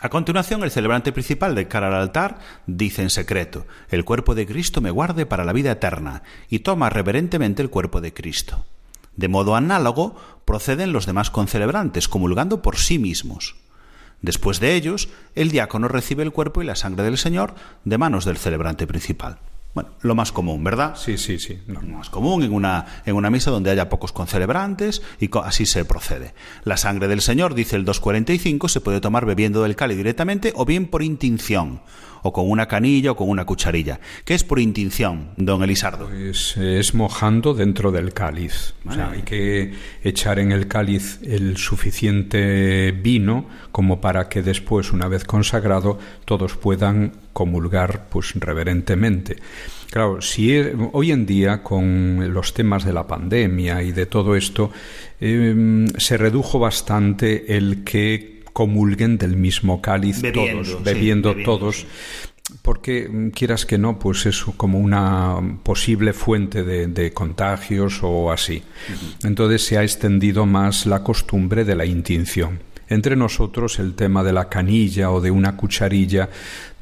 A 0.02 0.08
continuación, 0.08 0.64
el 0.64 0.72
celebrante 0.72 1.12
principal 1.12 1.54
de 1.54 1.68
cara 1.68 1.86
al 1.86 1.94
altar 1.94 2.40
dice 2.66 3.02
en 3.02 3.08
secreto, 3.08 3.68
el 3.88 4.04
cuerpo 4.04 4.34
de 4.34 4.48
Cristo 4.48 4.80
me 4.80 4.90
guarde 4.90 5.26
para 5.26 5.44
la 5.44 5.52
vida 5.52 5.70
eterna, 5.70 6.24
y 6.48 6.58
toma 6.58 6.90
reverentemente 6.90 7.62
el 7.62 7.70
cuerpo 7.70 8.00
de 8.00 8.12
Cristo. 8.12 8.66
De 9.14 9.28
modo 9.28 9.54
análogo, 9.54 10.16
proceden 10.44 10.92
los 10.92 11.06
demás 11.06 11.30
concelebrantes, 11.30 12.08
comulgando 12.08 12.62
por 12.62 12.78
sí 12.78 12.98
mismos. 12.98 13.54
Después 14.22 14.58
de 14.58 14.74
ellos, 14.74 15.08
el 15.36 15.52
diácono 15.52 15.86
recibe 15.86 16.24
el 16.24 16.32
cuerpo 16.32 16.62
y 16.62 16.66
la 16.66 16.74
sangre 16.74 17.04
del 17.04 17.16
Señor 17.16 17.54
de 17.84 17.96
manos 17.96 18.24
del 18.24 18.38
celebrante 18.38 18.88
principal. 18.88 19.38
Bueno, 19.74 19.90
lo 20.02 20.14
más 20.14 20.32
común, 20.32 20.62
¿verdad? 20.62 20.96
Sí, 20.96 21.16
sí, 21.16 21.38
sí. 21.38 21.58
No. 21.66 21.80
Lo 21.80 21.96
más 21.96 22.10
común 22.10 22.42
en 22.42 22.52
una, 22.52 23.02
en 23.06 23.16
una 23.16 23.30
misa 23.30 23.50
donde 23.50 23.70
haya 23.70 23.88
pocos 23.88 24.12
concelebrantes 24.12 25.00
y 25.18 25.28
co 25.28 25.40
así 25.40 25.64
se 25.64 25.86
procede. 25.86 26.34
La 26.64 26.76
sangre 26.76 27.08
del 27.08 27.22
Señor, 27.22 27.54
dice 27.54 27.76
el 27.76 27.86
245, 27.86 28.68
se 28.68 28.82
puede 28.82 29.00
tomar 29.00 29.24
bebiendo 29.24 29.62
del 29.62 29.74
cáliz 29.74 29.96
directamente 29.96 30.52
o 30.56 30.66
bien 30.66 30.88
por 30.88 31.02
intinción, 31.02 31.80
o 32.22 32.32
con 32.32 32.50
una 32.50 32.66
canilla 32.66 33.12
o 33.12 33.16
con 33.16 33.28
una 33.28 33.44
cucharilla. 33.44 34.00
¿Qué 34.24 34.34
es 34.34 34.44
por 34.44 34.58
intinción, 34.58 35.30
don 35.36 35.62
Elisardo? 35.62 36.08
Pues 36.08 36.56
es 36.56 36.94
mojando 36.94 37.54
dentro 37.54 37.92
del 37.92 38.12
cáliz. 38.12 38.74
Vale. 38.84 39.02
O 39.02 39.04
sea, 39.04 39.14
hay 39.14 39.22
que 39.22 39.74
echar 40.02 40.38
en 40.38 40.52
el 40.52 40.68
cáliz 40.68 41.20
el 41.22 41.56
suficiente 41.56 42.92
vino 42.92 43.46
como 43.70 44.00
para 44.00 44.28
que 44.28 44.42
después, 44.42 44.92
una 44.92 45.08
vez 45.08 45.24
consagrado, 45.24 45.98
todos 46.24 46.56
puedan 46.56 47.12
comulgar 47.32 48.06
pues 48.08 48.32
reverentemente. 48.34 49.36
Claro, 49.90 50.22
si 50.22 50.54
es, 50.54 50.68
hoy 50.92 51.10
en 51.10 51.26
día 51.26 51.62
con 51.62 52.32
los 52.32 52.54
temas 52.54 52.84
de 52.84 52.94
la 52.94 53.06
pandemia 53.06 53.82
y 53.82 53.92
de 53.92 54.06
todo 54.06 54.36
esto 54.36 54.70
eh, 55.20 55.86
se 55.98 56.16
redujo 56.16 56.58
bastante 56.58 57.56
el 57.56 57.84
que 57.84 58.41
comulguen 58.52 59.18
del 59.18 59.36
mismo 59.36 59.80
cáliz 59.80 60.20
bebiendo, 60.20 60.62
todos, 60.62 60.84
bebiendo, 60.84 61.32
sí, 61.32 61.34
bebiendo 61.34 61.44
todos. 61.44 61.76
Sí. 61.76 61.86
Porque 62.60 63.30
quieras 63.34 63.64
que 63.64 63.78
no, 63.78 63.98
pues 63.98 64.26
es 64.26 64.44
como 64.56 64.78
una 64.78 65.58
posible 65.62 66.12
fuente 66.12 66.64
de, 66.64 66.86
de 66.86 67.12
contagios 67.12 68.00
o 68.02 68.30
así. 68.30 68.62
Uh 68.88 68.92
-huh. 68.92 69.26
Entonces 69.28 69.64
se 69.64 69.78
ha 69.78 69.82
extendido 69.82 70.44
más 70.44 70.84
la 70.86 71.02
costumbre 71.02 71.64
de 71.64 71.76
la 71.76 71.86
intinción 71.86 72.60
entre 72.92 73.16
nosotros 73.16 73.78
el 73.78 73.94
tema 73.94 74.22
de 74.22 74.32
la 74.32 74.48
canilla 74.48 75.10
o 75.10 75.20
de 75.20 75.30
una 75.30 75.56
cucharilla 75.56 76.28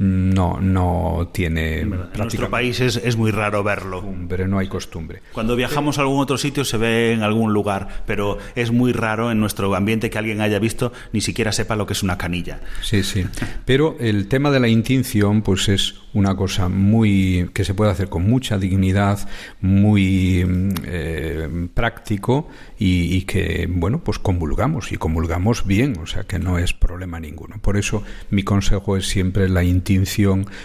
no, 0.01 0.59
no 0.63 1.29
tiene 1.31 1.81
en 1.81 1.91
nuestro 2.17 2.49
país 2.49 2.81
es, 2.81 2.97
es, 2.97 3.19
muy 3.19 3.31
raro 3.31 3.63
verlo. 3.63 4.03
Pero 4.31 4.49
no 4.49 4.59
hay 4.59 4.67
costumbre. 4.67 5.21
Cuando 5.35 5.57
viajamos 5.57 5.99
a 5.99 6.01
algún 6.01 6.21
otro 6.21 6.39
sitio 6.39 6.65
se 6.65 6.79
ve 6.79 7.13
en 7.13 7.23
algún 7.23 7.53
lugar 7.53 8.03
pero 8.07 8.39
es 8.55 8.71
muy 8.71 8.93
raro 8.93 9.31
en 9.31 9.41
nuestro 9.41 9.75
ambiente 9.75 10.09
que 10.09 10.17
alguien 10.17 10.41
haya 10.41 10.59
visto 10.59 10.91
ni 11.13 11.21
siquiera 11.21 11.53
sepa 11.53 11.77
lo 11.77 11.87
que 11.87 11.93
es 11.93 12.03
una 12.03 12.17
canilla. 12.17 12.61
Sí, 12.81 13.03
sí. 13.03 13.27
Pero 13.67 13.97
el 14.01 14.27
tema 14.29 14.51
de 14.51 14.61
la 14.61 14.69
intinción 14.69 15.43
pues 15.43 15.69
es 15.69 15.97
una 16.15 16.35
cosa 16.35 16.71
muy 16.71 17.51
que 17.53 17.65
se 17.65 17.75
puede 17.75 17.91
hacer 17.91 18.09
con 18.09 18.29
mucha 18.29 18.57
dignidad 18.57 19.29
muy 19.61 20.47
eh, 20.85 21.69
práctico 21.75 22.49
y, 22.79 23.15
y 23.17 23.23
que 23.23 23.69
bueno 23.71 24.03
pues 24.03 24.19
comulgamos 24.19 24.93
y 24.93 24.97
comulgamos 24.97 25.67
bien 25.67 25.99
o 26.03 26.07
sea 26.07 26.25
que 26.25 26.39
no 26.39 26.57
es 26.57 26.73
problema 26.73 27.21
ninguno. 27.21 27.57
Por 27.61 27.77
eso 27.77 28.03
mi 28.31 28.45
consejo 28.45 28.97
es 28.97 29.07
siempre 29.07 29.49
la 29.49 29.63
intinción, 29.63 29.90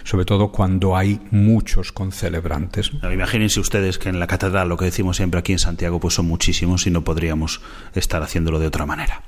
sobre 0.03 0.25
todo 0.25 0.51
cuando 0.51 0.95
hay 0.95 1.19
muchos 1.31 1.91
concelebrantes. 1.91 2.91
Imagínense 3.11 3.59
ustedes 3.59 3.97
que 3.97 4.09
en 4.09 4.19
la 4.19 4.27
catedral, 4.27 4.69
lo 4.69 4.77
que 4.77 4.85
decimos 4.85 5.17
siempre 5.17 5.39
aquí 5.39 5.53
en 5.53 5.59
Santiago, 5.59 5.99
pues 5.99 6.13
son 6.13 6.27
muchísimos 6.27 6.85
y 6.87 6.91
no 6.91 7.03
podríamos 7.03 7.61
estar 7.93 8.21
haciéndolo 8.21 8.59
de 8.59 8.67
otra 8.67 8.85
manera. 8.85 9.23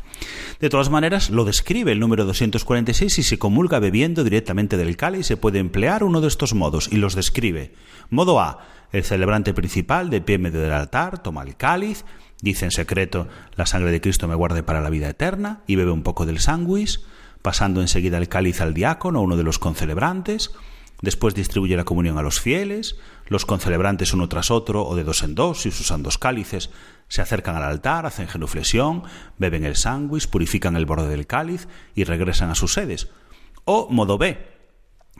De 0.59 0.69
todas 0.69 0.89
maneras, 0.89 1.29
lo 1.29 1.45
describe 1.45 1.91
el 1.91 1.99
número 1.99 2.25
246 2.25 3.19
y 3.19 3.23
se 3.23 3.37
comulga 3.37 3.79
bebiendo 3.79 4.23
directamente 4.23 4.77
del 4.77 4.97
cáliz 4.97 5.27
se 5.27 5.37
puede 5.37 5.59
emplear 5.59 6.03
uno 6.03 6.21
de 6.21 6.27
estos 6.27 6.53
modos 6.53 6.89
y 6.91 6.97
los 6.97 7.15
describe. 7.15 7.73
Modo 8.09 8.39
A. 8.39 8.65
El 8.91 9.03
celebrante 9.03 9.53
principal, 9.53 10.09
de 10.09 10.21
pie 10.21 10.37
medio 10.37 10.61
del 10.61 10.71
altar, 10.71 11.21
toma 11.21 11.43
el 11.43 11.57
cáliz, 11.57 12.05
Dice 12.41 12.65
en 12.65 12.71
secreto, 12.71 13.27
la 13.55 13.65
sangre 13.65 13.91
de 13.91 13.99
Cristo 13.99 14.27
me 14.27 14.35
guarde 14.35 14.61
para 14.61 14.81
la 14.81 14.91
vida 14.91 15.09
eterna, 15.09 15.61
y 15.65 15.75
bebe 15.75 15.91
un 15.91 16.03
poco 16.03 16.25
del 16.25 16.39
sándwich, 16.39 17.01
pasando 17.47 17.79
enseguida 17.79 18.17
el 18.17 18.27
cáliz 18.27 18.59
al 18.59 18.73
diácono, 18.73 19.21
uno 19.21 19.37
de 19.37 19.43
los 19.43 19.57
concelebrantes. 19.57 20.51
Después 21.01 21.33
distribuye 21.33 21.77
la 21.77 21.85
comunión 21.85 22.17
a 22.17 22.21
los 22.21 22.41
fieles, 22.41 22.97
los 23.27 23.45
concelebrantes 23.45 24.13
uno 24.13 24.27
tras 24.27 24.51
otro 24.51 24.85
o 24.85 24.97
de 24.97 25.05
dos 25.05 25.23
en 25.23 25.33
dos, 25.33 25.61
si 25.61 25.69
usan 25.69 26.03
dos 26.03 26.17
cálices, 26.17 26.71
se 27.07 27.21
acercan 27.21 27.55
al 27.55 27.63
altar, 27.63 28.05
hacen 28.05 28.27
genuflexión, 28.27 29.03
beben 29.37 29.63
el 29.63 29.77
sándwich, 29.77 30.27
purifican 30.27 30.75
el 30.75 30.85
borde 30.85 31.07
del 31.07 31.25
cáliz 31.25 31.69
y 31.95 32.03
regresan 32.03 32.49
a 32.49 32.55
sus 32.55 32.73
sedes. 32.73 33.07
O 33.63 33.87
modo 33.89 34.17
B. 34.17 34.57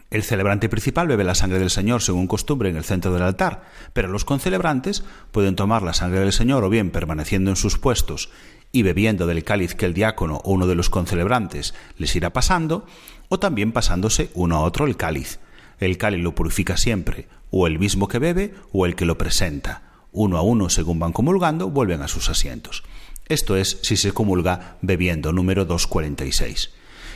El 0.09 0.23
celebrante 0.23 0.67
principal 0.67 1.07
bebe 1.07 1.23
la 1.23 1.36
sangre 1.36 1.59
del 1.59 1.69
Señor 1.69 2.01
según 2.01 2.28
costumbre 2.28 2.69
en 2.69 2.75
el 2.75 2.84
centro 2.84 3.13
del 3.13 3.23
altar, 3.23 3.63
pero 3.93 4.09
los 4.09 4.25
concelebrantes 4.25 5.05
pueden 5.32 5.55
tomar 5.55 5.82
la 5.82 5.93
sangre 5.93 6.19
del 6.19 6.34
Señor 6.34 6.65
o 6.65 6.69
bien 6.69 6.91
permaneciendo 6.91 7.51
en 7.51 7.55
sus 7.55 7.78
puestos 7.78 8.30
y 8.78 8.84
bebiendo 8.84 9.25
del 9.25 9.43
cáliz 9.43 9.73
que 9.73 9.88
el 9.88 9.95
diácono 9.95 10.39
o 10.43 10.51
uno 10.51 10.67
de 10.67 10.75
los 10.75 10.91
concelebrantes 10.91 11.73
les 11.97 12.15
irá 12.15 12.32
pasando, 12.32 12.86
o 13.28 13.39
también 13.39 13.71
pasándose 13.71 14.30
uno 14.36 14.57
a 14.57 14.61
otro 14.61 14.86
el 14.86 14.95
cáliz. 14.95 15.39
El 15.80 15.97
cáliz 15.97 16.21
lo 16.21 16.36
purifica 16.36 16.78
siempre, 16.78 17.28
o 17.49 17.65
el 17.65 17.80
mismo 17.80 18.07
que 18.07 18.19
bebe 18.19 18.53
o 18.71 18.86
el 18.86 18.95
que 18.95 19.05
lo 19.05 19.17
presenta. 19.17 19.82
Uno 20.11 20.38
a 20.38 20.43
uno, 20.43 20.69
según 20.69 20.99
van 20.99 21.11
comulgando, 21.11 21.71
vuelven 21.71 22.03
a 22.03 22.07
sus 22.07 22.30
asientos. 22.30 22.84
Esto 23.28 23.57
es 23.57 23.80
si 23.82 23.97
se 23.97 24.11
comulga 24.11 24.78
bebiendo, 24.84 25.34
número 25.34 25.65
246. 25.65 26.69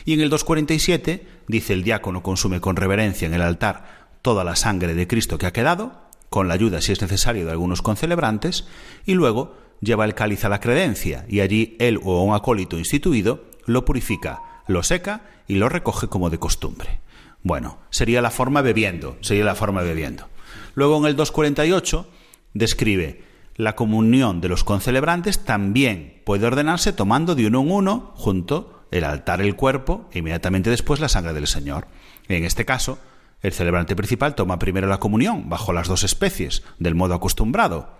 Y 0.04 0.14
en 0.14 0.20
el 0.20 0.30
247 0.30 1.26
dice 1.46 1.74
el 1.74 1.84
diácono 1.84 2.24
consume 2.24 2.60
con 2.60 2.74
reverencia 2.74 3.26
en 3.26 3.34
el 3.34 3.42
altar 3.42 4.08
toda 4.20 4.42
la 4.42 4.56
sangre 4.56 4.94
de 4.94 5.06
Cristo 5.06 5.38
que 5.38 5.46
ha 5.46 5.52
quedado, 5.52 5.92
con 6.28 6.48
la 6.48 6.54
ayuda, 6.54 6.80
si 6.80 6.90
es 6.90 7.00
necesario, 7.00 7.46
de 7.46 7.52
algunos 7.52 7.82
concelebrantes, 7.82 8.66
y 9.06 9.14
luego 9.14 9.61
lleva 9.82 10.06
el 10.06 10.14
cáliz 10.14 10.46
a 10.46 10.48
la 10.48 10.60
credencia, 10.60 11.26
y 11.28 11.40
allí 11.40 11.76
él 11.78 12.00
o 12.02 12.22
un 12.22 12.34
acólito 12.34 12.78
instituido 12.78 13.44
lo 13.66 13.84
purifica, 13.84 14.62
lo 14.66 14.82
seca 14.82 15.22
y 15.46 15.56
lo 15.56 15.68
recoge 15.68 16.08
como 16.08 16.30
de 16.30 16.38
costumbre. 16.38 17.00
Bueno, 17.42 17.78
sería 17.90 18.22
la 18.22 18.30
forma 18.30 18.62
bebiendo, 18.62 19.18
sería 19.20 19.44
la 19.44 19.56
forma 19.56 19.82
bebiendo. 19.82 20.28
Luego 20.74 20.96
en 20.98 21.06
el 21.06 21.16
248 21.16 22.06
describe 22.54 23.24
la 23.56 23.76
comunión 23.76 24.40
de 24.40 24.48
los 24.48 24.64
concelebrantes 24.64 25.44
también 25.44 26.22
puede 26.24 26.46
ordenarse 26.46 26.92
tomando 26.92 27.34
de 27.34 27.46
uno 27.46 27.60
en 27.60 27.70
uno 27.70 28.12
junto 28.14 28.84
el 28.90 29.04
altar 29.04 29.42
el 29.42 29.56
cuerpo 29.56 30.08
e 30.12 30.20
inmediatamente 30.20 30.70
después 30.70 31.00
la 31.00 31.08
sangre 31.08 31.32
del 31.34 31.46
Señor. 31.46 31.86
En 32.28 32.44
este 32.44 32.64
caso, 32.64 32.98
el 33.42 33.52
celebrante 33.52 33.96
principal 33.96 34.34
toma 34.34 34.58
primero 34.58 34.86
la 34.86 35.00
comunión 35.00 35.48
bajo 35.48 35.72
las 35.72 35.88
dos 35.88 36.04
especies, 36.04 36.62
del 36.78 36.94
modo 36.94 37.14
acostumbrado, 37.14 37.90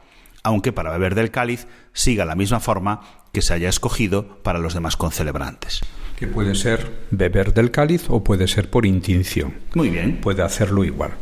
aunque 0.42 0.72
para 0.72 0.90
beber 0.90 1.14
del 1.14 1.30
cáliz 1.30 1.66
siga 1.92 2.24
la 2.24 2.34
misma 2.34 2.60
forma 2.60 3.00
que 3.32 3.42
se 3.42 3.54
haya 3.54 3.68
escogido 3.68 4.42
para 4.42 4.58
los 4.58 4.74
demás 4.74 4.96
concelebrantes. 4.96 5.80
Que 6.16 6.26
puede 6.26 6.54
ser 6.54 7.06
beber 7.10 7.54
del 7.54 7.70
cáliz 7.70 8.06
o 8.08 8.22
puede 8.22 8.46
ser 8.46 8.70
por 8.70 8.86
intinción. 8.86 9.54
Muy 9.74 9.90
bien. 9.90 10.20
Puede 10.20 10.42
hacerlo 10.42 10.84
igual. 10.84 11.12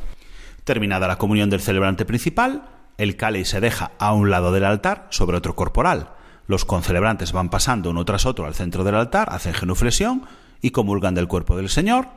Terminada 0.64 1.08
la 1.08 1.16
comunión 1.16 1.50
del 1.50 1.60
celebrante 1.60 2.04
principal, 2.04 2.68
el 2.98 3.16
cáliz 3.16 3.48
se 3.48 3.60
deja 3.60 3.92
a 3.98 4.12
un 4.12 4.30
lado 4.30 4.52
del 4.52 4.64
altar 4.64 5.06
sobre 5.10 5.36
otro 5.36 5.56
corporal. 5.56 6.10
Los 6.46 6.64
concelebrantes 6.64 7.32
van 7.32 7.48
pasando 7.48 7.90
uno 7.90 8.04
tras 8.04 8.26
otro 8.26 8.44
al 8.44 8.54
centro 8.54 8.84
del 8.84 8.96
altar, 8.96 9.28
hacen 9.30 9.54
genuflexión 9.54 10.26
y 10.60 10.70
comulgan 10.70 11.14
del 11.14 11.28
cuerpo 11.28 11.56
del 11.56 11.68
Señor. 11.68 12.08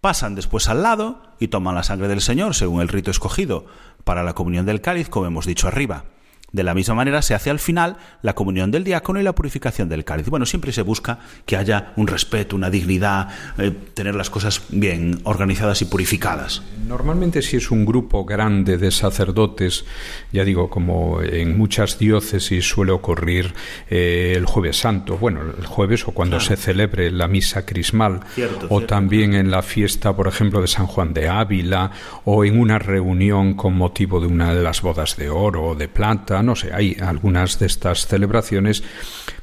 Pasan 0.00 0.34
después 0.34 0.68
al 0.68 0.82
lado 0.82 1.22
y 1.38 1.48
toman 1.48 1.74
la 1.74 1.82
sangre 1.82 2.08
del 2.08 2.20
Señor 2.20 2.54
según 2.54 2.82
el 2.82 2.88
rito 2.88 3.10
escogido 3.10 3.66
para 4.04 4.22
la 4.22 4.34
comunión 4.34 4.66
del 4.66 4.80
cáliz, 4.80 5.08
como 5.08 5.26
hemos 5.26 5.46
dicho 5.46 5.66
arriba. 5.66 6.04
De 6.50 6.62
la 6.62 6.72
misma 6.74 6.94
manera 6.94 7.20
se 7.20 7.34
hace 7.34 7.50
al 7.50 7.58
final 7.58 7.96
la 8.22 8.34
comunión 8.34 8.70
del 8.70 8.82
diácono 8.82 9.20
y 9.20 9.22
la 9.22 9.34
purificación 9.34 9.88
del 9.90 10.04
cáliz. 10.04 10.28
Bueno, 10.28 10.46
siempre 10.46 10.72
se 10.72 10.80
busca 10.80 11.18
que 11.44 11.56
haya 11.56 11.92
un 11.96 12.06
respeto, 12.06 12.56
una 12.56 12.70
dignidad, 12.70 13.28
eh, 13.58 13.70
tener 13.92 14.14
las 14.14 14.30
cosas 14.30 14.62
bien 14.70 15.20
organizadas 15.24 15.82
y 15.82 15.84
purificadas. 15.84 16.62
Normalmente 16.86 17.42
si 17.42 17.58
es 17.58 17.70
un 17.70 17.84
grupo 17.84 18.24
grande 18.24 18.78
de 18.78 18.90
sacerdotes, 18.90 19.84
ya 20.32 20.42
digo, 20.44 20.70
como 20.70 21.20
en 21.20 21.58
muchas 21.58 21.98
diócesis 21.98 22.66
suele 22.66 22.92
ocurrir 22.92 23.52
eh, 23.90 24.32
el 24.34 24.46
jueves 24.46 24.78
santo, 24.78 25.18
bueno, 25.18 25.40
el 25.42 25.66
jueves 25.66 26.08
o 26.08 26.12
cuando 26.12 26.40
se 26.40 26.56
celebre 26.56 27.10
la 27.10 27.28
misa 27.28 27.66
crismal, 27.66 28.20
Cierto, 28.34 28.66
o 28.70 28.78
cierto. 28.78 28.86
también 28.86 29.34
en 29.34 29.50
la 29.50 29.60
fiesta, 29.62 30.16
por 30.16 30.28
ejemplo, 30.28 30.62
de 30.62 30.68
San 30.68 30.86
Juan 30.86 31.12
de 31.12 31.28
Ávila, 31.28 31.90
o 32.24 32.44
en 32.44 32.58
una 32.58 32.78
reunión 32.78 33.52
con 33.54 33.74
motivo 33.76 34.18
de 34.18 34.26
una 34.28 34.54
de 34.54 34.62
las 34.62 34.80
bodas 34.80 35.16
de 35.16 35.28
oro 35.28 35.64
o 35.66 35.74
de 35.74 35.88
plata, 35.88 36.37
no 36.42 36.56
sé, 36.56 36.72
hay 36.72 36.96
algunas 37.00 37.58
de 37.58 37.66
estas 37.66 38.06
celebraciones, 38.06 38.82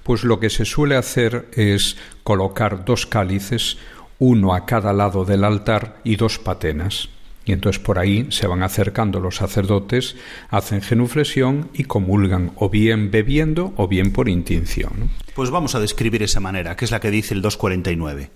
pues 0.03 0.23
lo 0.23 0.39
que 0.39 0.49
se 0.49 0.65
suele 0.65 0.95
hacer 0.95 1.47
es 1.53 1.97
colocar 2.23 2.85
dos 2.85 3.05
cálices, 3.05 3.77
uno 4.19 4.53
a 4.53 4.65
cada 4.65 4.93
lado 4.93 5.25
del 5.25 5.43
altar 5.43 5.97
y 6.03 6.15
dos 6.15 6.39
patenas. 6.39 7.09
Y 7.45 7.51
entonces 7.51 7.79
por 7.79 7.99
ahí 7.99 8.27
se 8.31 8.47
van 8.47 8.63
acercando 8.63 9.19
los 9.19 9.35
sacerdotes, 9.35 10.15
hacen 10.49 10.81
genuflexión 10.81 11.69
y 11.73 11.83
comulgan 11.83 12.51
o 12.55 12.69
bien 12.69 13.11
bebiendo 13.11 13.73
o 13.77 13.87
bien 13.87 14.11
por 14.11 14.29
intinción. 14.29 15.11
Pues 15.35 15.51
vamos 15.51 15.75
a 15.75 15.79
describir 15.79 16.23
esa 16.23 16.39
manera, 16.39 16.75
que 16.75 16.85
es 16.85 16.91
la 16.91 16.99
que 16.99 17.11
dice 17.11 17.35
el 17.35 17.43
249. 17.43 18.31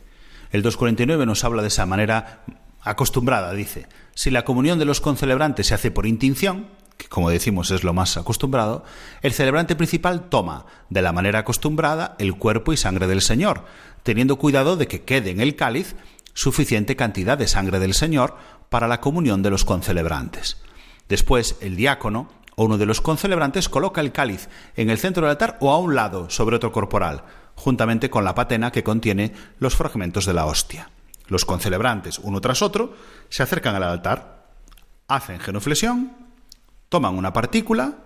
El 0.51 0.62
249 0.62 1.26
nos 1.26 1.43
habla 1.43 1.64
de 1.64 1.70
esa 1.70 1.88
manera 1.88 2.43
acostumbrada, 2.82 3.53
dice. 3.53 3.88
Si 4.14 4.30
la 4.30 4.45
comunión 4.45 4.80
de 4.80 4.86
los 4.86 5.01
concelebrantes 5.01 5.68
se 5.68 5.74
hace 5.74 5.91
por 5.91 6.05
intinción, 6.05 6.68
que 6.99 7.07
como 7.07 7.29
decimos 7.29 7.71
es 7.71 7.85
lo 7.85 7.93
más 7.93 8.17
acostumbrado, 8.17 8.83
el 9.21 9.31
celebrante 9.31 9.77
principal 9.77 10.27
toma, 10.27 10.65
de 10.89 11.01
la 11.01 11.13
manera 11.13 11.39
acostumbrada, 11.39 12.17
el 12.19 12.35
cuerpo 12.35 12.73
y 12.73 12.77
sangre 12.77 13.07
del 13.07 13.21
Señor, 13.21 13.63
teniendo 14.03 14.35
cuidado 14.35 14.75
de 14.75 14.87
que 14.87 15.03
quede 15.03 15.29
en 15.29 15.39
el 15.39 15.55
cáliz 15.55 15.95
suficiente 16.33 16.97
cantidad 16.97 17.37
de 17.37 17.47
sangre 17.47 17.79
del 17.79 17.93
Señor 17.93 18.35
para 18.67 18.89
la 18.89 18.99
comunión 18.99 19.41
de 19.41 19.49
los 19.49 19.63
concelebrantes. 19.63 20.57
Después, 21.07 21.55
el 21.61 21.77
diácono 21.77 22.27
o 22.55 22.65
uno 22.65 22.77
de 22.77 22.85
los 22.85 22.99
concelebrantes 22.99 23.69
coloca 23.69 24.01
el 24.01 24.11
cáliz 24.11 24.49
en 24.75 24.89
el 24.89 24.97
centro 24.97 25.23
del 25.23 25.31
altar 25.31 25.57
o 25.61 25.71
a 25.71 25.77
un 25.77 25.95
lado 25.95 26.29
sobre 26.29 26.57
otro 26.57 26.73
corporal, 26.73 27.23
juntamente 27.55 28.09
con 28.09 28.25
la 28.25 28.35
patena 28.35 28.73
que 28.73 28.83
contiene 28.83 29.33
los 29.57 29.77
fragmentos 29.77 30.25
de 30.25 30.33
la 30.33 30.45
hostia. 30.45 30.89
Los 31.27 31.45
concelebrantes, 31.45 32.19
uno 32.19 32.41
tras 32.41 32.61
otro, 32.61 32.93
se 33.29 33.41
acercan 33.41 33.75
al 33.75 33.83
altar, 33.83 34.49
hacen 35.07 35.39
genuflexión, 35.39 36.28
toman 36.89 37.15
una 37.17 37.33
partícula, 37.33 37.99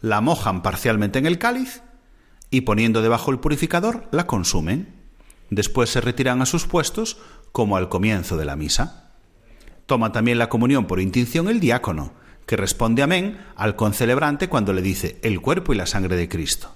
la 0.00 0.20
mojan 0.20 0.62
parcialmente 0.62 1.18
en 1.18 1.26
el 1.26 1.38
cáliz 1.38 1.82
y 2.50 2.62
poniendo 2.62 3.02
debajo 3.02 3.30
el 3.30 3.40
purificador 3.40 4.08
la 4.10 4.26
consumen. 4.26 4.94
Después 5.50 5.90
se 5.90 6.00
retiran 6.00 6.40
a 6.40 6.46
sus 6.46 6.66
puestos 6.66 7.18
como 7.52 7.76
al 7.76 7.88
comienzo 7.88 8.36
de 8.36 8.44
la 8.44 8.56
misa. 8.56 9.12
Toma 9.86 10.12
también 10.12 10.38
la 10.38 10.48
comunión 10.48 10.86
por 10.86 11.00
intinción 11.00 11.48
el 11.48 11.60
diácono, 11.60 12.12
que 12.46 12.56
responde 12.56 13.02
amén 13.02 13.38
al 13.56 13.76
concelebrante 13.76 14.48
cuando 14.48 14.72
le 14.72 14.82
dice 14.82 15.18
el 15.22 15.40
cuerpo 15.40 15.72
y 15.72 15.76
la 15.76 15.86
sangre 15.86 16.16
de 16.16 16.28
Cristo. 16.28 16.74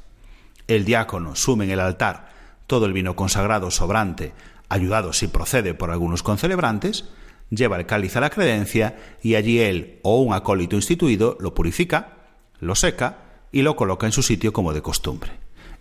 El 0.67 0.85
diácono 0.85 1.35
sume 1.35 1.65
en 1.65 1.71
el 1.71 1.81
altar 1.81 2.31
todo 2.67 2.87
el 2.87 2.93
vino 2.93 3.17
consagrado 3.17 3.71
sobrante, 3.71 4.33
ayudado 4.69 5.13
si 5.13 5.29
procede 5.29 5.75
por 5.75 5.91
algunos 5.91 6.23
concelebrantes, 6.23 7.07
lleva 7.55 7.77
el 7.77 7.87
cáliz 7.87 8.17
a 8.17 8.21
la 8.21 8.31
credencia 8.31 8.97
y 9.23 9.35
allí 9.35 9.61
él 9.61 9.99
o 10.03 10.21
un 10.21 10.35
acólito 10.35 10.77
instituido 10.77 11.37
lo 11.39 11.55
purifica, 11.55 12.17
lo 12.59 12.75
seca 12.75 13.19
y 13.53 13.63
lo 13.63 13.77
coloca 13.77 14.07
en 14.07 14.13
su 14.13 14.23
sitio 14.23 14.53
como 14.53 14.73
de 14.73 14.83
costumbre. 14.83 15.31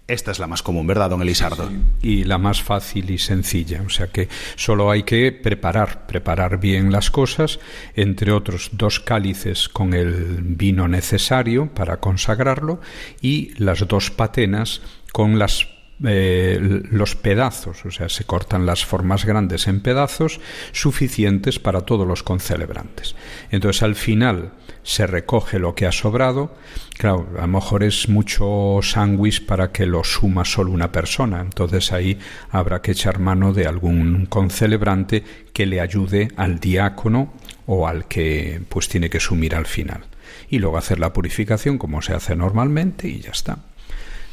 Esta 0.08 0.32
es 0.32 0.40
la 0.40 0.48
más 0.48 0.62
común, 0.62 0.88
¿verdad, 0.88 1.10
don 1.10 1.22
Elisardo? 1.22 1.72
y 2.02 2.26
la 2.26 2.38
más 2.38 2.62
fácil 2.62 3.12
y 3.12 3.18
sencilla. 3.18 3.82
O 3.86 3.90
sea 3.90 4.08
que 4.08 4.28
solo 4.56 4.92
hay 4.92 5.04
que 5.04 5.32
preparar, 5.32 6.06
preparar 6.06 6.60
bien 6.60 6.92
las 6.92 7.10
cosas, 7.12 7.60
entre 7.96 8.34
otros 8.34 8.72
dos 8.74 9.00
cálices 9.00 9.70
con 9.70 9.94
el 9.94 10.40
vino 10.42 10.90
necesario 10.90 11.74
para 11.74 12.02
consagrarlo 12.02 12.82
y 13.22 13.54
las 13.58 13.88
dos 13.88 14.12
patenas 14.12 14.82
con 15.14 15.40
las 15.40 15.68
eh, 16.06 16.60
los 16.90 17.16
pedazos, 17.16 17.86
o 17.86 17.92
sea, 17.92 18.10
se 18.10 18.24
cortan 18.24 18.66
las 18.66 18.86
formas 18.86 19.26
grandes 19.26 19.68
en 19.68 19.82
pedazos 19.82 20.40
suficientes 20.72 21.60
para 21.60 21.82
todos 21.82 22.08
los 22.08 22.24
concelebrantes. 22.24 23.16
Entonces, 23.52 23.84
al 23.84 23.96
final 23.96 24.54
se 24.84 25.08
recoge 25.08 25.60
lo 25.60 25.76
que 25.76 25.86
ha 25.86 25.92
sobrado. 25.92 26.56
Claro, 26.98 27.28
a 27.38 27.42
lo 27.42 27.48
mejor 27.48 27.84
es 27.84 28.10
mucho 28.10 28.80
sándwich 28.82 29.46
para 29.46 29.72
que 29.72 29.86
lo 29.86 30.04
suma 30.04 30.46
solo 30.46 30.72
una 30.72 30.92
persona. 30.92 31.42
Entonces 31.42 31.92
ahí 31.92 32.18
habrá 32.50 32.82
que 32.82 32.92
echar 32.92 33.20
mano 33.20 33.54
de 33.54 33.68
algún 33.68 34.26
concelebrante 34.26 35.24
que 35.54 35.66
le 35.66 35.82
ayude 35.82 36.30
al 36.36 36.60
diácono 36.60 37.34
o 37.66 37.88
al 37.88 38.08
que 38.08 38.62
pues 38.70 38.88
tiene 38.88 39.10
que 39.10 39.20
sumir 39.20 39.56
al 39.56 39.66
final. 39.66 40.06
Y 40.50 40.60
luego 40.60 40.78
hacer 40.78 41.00
la 41.00 41.14
purificación 41.14 41.78
como 41.78 42.02
se 42.02 42.14
hace 42.14 42.36
normalmente 42.36 43.08
y 43.08 43.20
ya 43.20 43.32
está. 43.32 43.60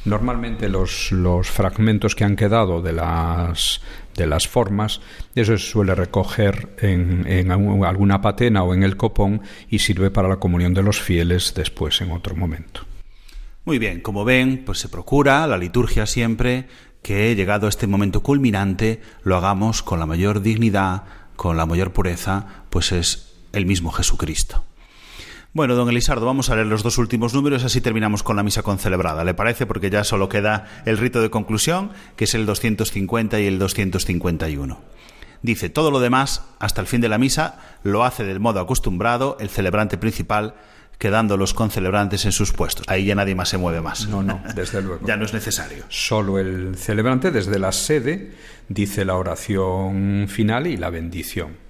Normalmente 0.08 0.68
los, 0.68 1.12
los 1.12 1.48
fragmentos 1.50 2.14
que 2.14 2.24
han 2.24 2.36
quedado 2.36 2.80
de 2.80 2.92
las, 2.92 3.80
de 4.14 4.26
las 4.26 4.48
formas, 4.48 5.00
eso 5.34 5.56
se 5.56 5.64
suele 5.64 5.94
recoger 5.94 6.74
en, 6.80 7.26
en 7.26 7.50
alguna 7.50 8.20
patena 8.20 8.62
o 8.62 8.74
en 8.74 8.82
el 8.82 8.96
copón 8.96 9.42
y 9.68 9.80
sirve 9.80 10.10
para 10.10 10.28
la 10.28 10.36
comunión 10.36 10.74
de 10.74 10.82
los 10.82 11.00
fieles 11.00 11.52
después 11.54 12.00
en 12.00 12.12
otro 12.12 12.34
momento. 12.34 12.82
Muy 13.64 13.78
bien, 13.78 14.00
como 14.00 14.24
ven, 14.24 14.62
pues 14.64 14.78
se 14.78 14.88
procura 14.88 15.46
la 15.46 15.58
liturgia 15.58 16.06
siempre 16.06 16.68
que 17.02 17.34
llegado 17.36 17.68
este 17.68 17.86
momento 17.86 18.22
culminante 18.22 19.02
lo 19.22 19.36
hagamos 19.36 19.82
con 19.82 20.00
la 20.00 20.06
mayor 20.06 20.40
dignidad, 20.40 21.04
con 21.36 21.56
la 21.56 21.66
mayor 21.66 21.92
pureza, 21.92 22.64
pues 22.70 22.92
es 22.92 23.36
el 23.52 23.66
mismo 23.66 23.92
Jesucristo. 23.92 24.64
Bueno, 25.58 25.74
don 25.74 25.88
Elisardo, 25.88 26.24
vamos 26.24 26.50
a 26.50 26.54
leer 26.54 26.68
los 26.68 26.84
dos 26.84 26.98
últimos 26.98 27.34
números, 27.34 27.64
así 27.64 27.80
terminamos 27.80 28.22
con 28.22 28.36
la 28.36 28.44
misa 28.44 28.62
concelebrada. 28.62 29.24
¿Le 29.24 29.34
parece? 29.34 29.66
Porque 29.66 29.90
ya 29.90 30.04
solo 30.04 30.28
queda 30.28 30.68
el 30.84 30.98
rito 30.98 31.20
de 31.20 31.30
conclusión, 31.30 31.90
que 32.14 32.26
es 32.26 32.34
el 32.36 32.46
250 32.46 33.40
y 33.40 33.46
el 33.48 33.58
251. 33.58 34.80
Dice, 35.42 35.68
todo 35.68 35.90
lo 35.90 35.98
demás, 35.98 36.44
hasta 36.60 36.80
el 36.80 36.86
fin 36.86 37.00
de 37.00 37.08
la 37.08 37.18
misa, 37.18 37.58
lo 37.82 38.04
hace 38.04 38.22
del 38.22 38.38
modo 38.38 38.60
acostumbrado 38.60 39.36
el 39.40 39.48
celebrante 39.48 39.98
principal, 39.98 40.54
quedando 40.96 41.36
los 41.36 41.54
concelebrantes 41.54 42.24
en 42.24 42.30
sus 42.30 42.52
puestos. 42.52 42.86
Ahí 42.88 43.06
ya 43.06 43.16
nadie 43.16 43.34
más 43.34 43.48
se 43.48 43.58
mueve 43.58 43.80
más. 43.80 44.06
No, 44.06 44.22
no, 44.22 44.40
desde 44.54 44.80
luego. 44.80 45.04
ya 45.08 45.16
no 45.16 45.24
es 45.24 45.34
necesario. 45.34 45.86
Solo 45.88 46.38
el 46.38 46.76
celebrante 46.76 47.32
desde 47.32 47.58
la 47.58 47.72
sede 47.72 48.30
dice 48.68 49.04
la 49.04 49.16
oración 49.16 50.26
final 50.28 50.68
y 50.68 50.76
la 50.76 50.90
bendición. 50.90 51.67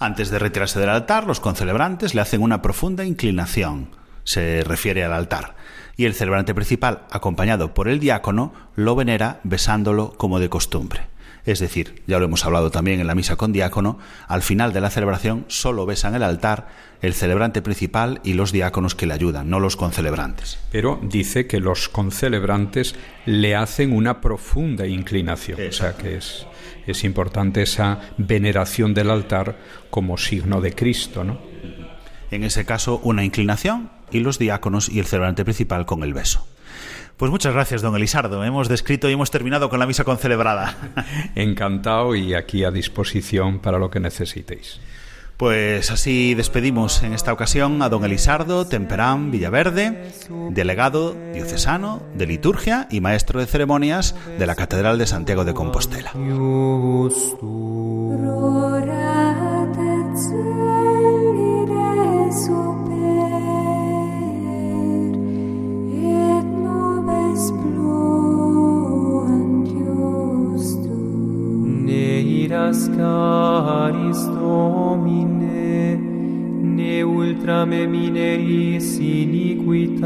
Antes 0.00 0.30
de 0.30 0.38
retirarse 0.38 0.78
del 0.78 0.90
altar, 0.90 1.26
los 1.26 1.40
concelebrantes 1.40 2.14
le 2.14 2.20
hacen 2.20 2.42
una 2.42 2.62
profunda 2.62 3.04
inclinación, 3.04 3.90
se 4.22 4.62
refiere 4.62 5.02
al 5.04 5.12
altar, 5.12 5.56
y 5.96 6.04
el 6.04 6.14
celebrante 6.14 6.54
principal, 6.54 7.02
acompañado 7.10 7.74
por 7.74 7.88
el 7.88 7.98
diácono, 7.98 8.52
lo 8.76 8.94
venera 8.94 9.40
besándolo 9.42 10.12
como 10.16 10.38
de 10.38 10.48
costumbre. 10.48 11.08
Es 11.44 11.58
decir, 11.58 12.02
ya 12.06 12.18
lo 12.18 12.26
hemos 12.26 12.44
hablado 12.44 12.70
también 12.70 13.00
en 13.00 13.06
la 13.06 13.14
misa 13.14 13.36
con 13.36 13.52
diácono, 13.52 13.98
al 14.28 14.42
final 14.42 14.72
de 14.72 14.80
la 14.82 14.90
celebración 14.90 15.46
solo 15.48 15.86
besan 15.86 16.14
el 16.14 16.22
altar 16.22 16.68
el 17.00 17.14
celebrante 17.14 17.62
principal 17.62 18.20
y 18.24 18.34
los 18.34 18.52
diáconos 18.52 18.94
que 18.94 19.06
le 19.06 19.14
ayudan, 19.14 19.48
no 19.48 19.60
los 19.60 19.76
concelebrantes. 19.76 20.58
Pero 20.70 21.00
dice 21.02 21.46
que 21.46 21.60
los 21.60 21.88
concelebrantes 21.88 22.96
le 23.24 23.56
hacen 23.56 23.92
una 23.92 24.20
profunda 24.20 24.86
inclinación, 24.86 25.58
o 25.68 25.72
sea 25.72 25.96
que 25.96 26.16
es, 26.16 26.46
es 26.90 27.04
importante 27.04 27.62
esa 27.62 28.00
veneración 28.16 28.94
del 28.94 29.10
altar 29.10 29.56
como 29.90 30.18
signo 30.18 30.60
de 30.60 30.74
Cristo, 30.74 31.24
¿no? 31.24 31.38
En 32.30 32.44
ese 32.44 32.64
caso, 32.64 33.00
una 33.02 33.24
inclinación 33.24 33.90
y 34.10 34.20
los 34.20 34.38
diáconos 34.38 34.88
y 34.88 34.98
el 34.98 35.06
celebrante 35.06 35.44
principal 35.44 35.86
con 35.86 36.02
el 36.02 36.14
beso. 36.14 36.46
Pues 37.16 37.32
muchas 37.32 37.52
gracias, 37.52 37.82
don 37.82 37.96
Elisardo. 37.96 38.44
Hemos 38.44 38.68
descrito 38.68 39.08
y 39.08 39.12
hemos 39.12 39.30
terminado 39.30 39.68
con 39.68 39.80
la 39.80 39.86
misa 39.86 40.04
concelebrada. 40.04 40.76
Encantado 41.34 42.14
y 42.14 42.34
aquí 42.34 42.62
a 42.62 42.70
disposición 42.70 43.58
para 43.58 43.78
lo 43.78 43.90
que 43.90 43.98
necesitéis. 43.98 44.80
Pues 45.38 45.92
así 45.92 46.34
despedimos 46.34 47.04
en 47.04 47.14
esta 47.14 47.32
ocasión 47.32 47.80
a 47.82 47.88
don 47.88 48.04
Elisardo 48.04 48.66
Temperán 48.66 49.30
Villaverde, 49.30 50.10
delegado 50.50 51.14
diocesano 51.32 52.02
de 52.14 52.26
liturgia 52.26 52.88
y 52.90 53.00
maestro 53.00 53.38
de 53.38 53.46
ceremonias 53.46 54.16
de 54.36 54.46
la 54.46 54.56
Catedral 54.56 54.98
de 54.98 55.06
Santiago 55.06 55.44
de 55.44 55.54
Compostela. 55.54 56.12
Pascalis 72.68 74.20
Domine, 74.36 75.96
ne 76.76 77.02
ultra 77.02 77.64
me 77.64 77.86
mineris 77.86 78.98
iniquitatis, 79.00 79.96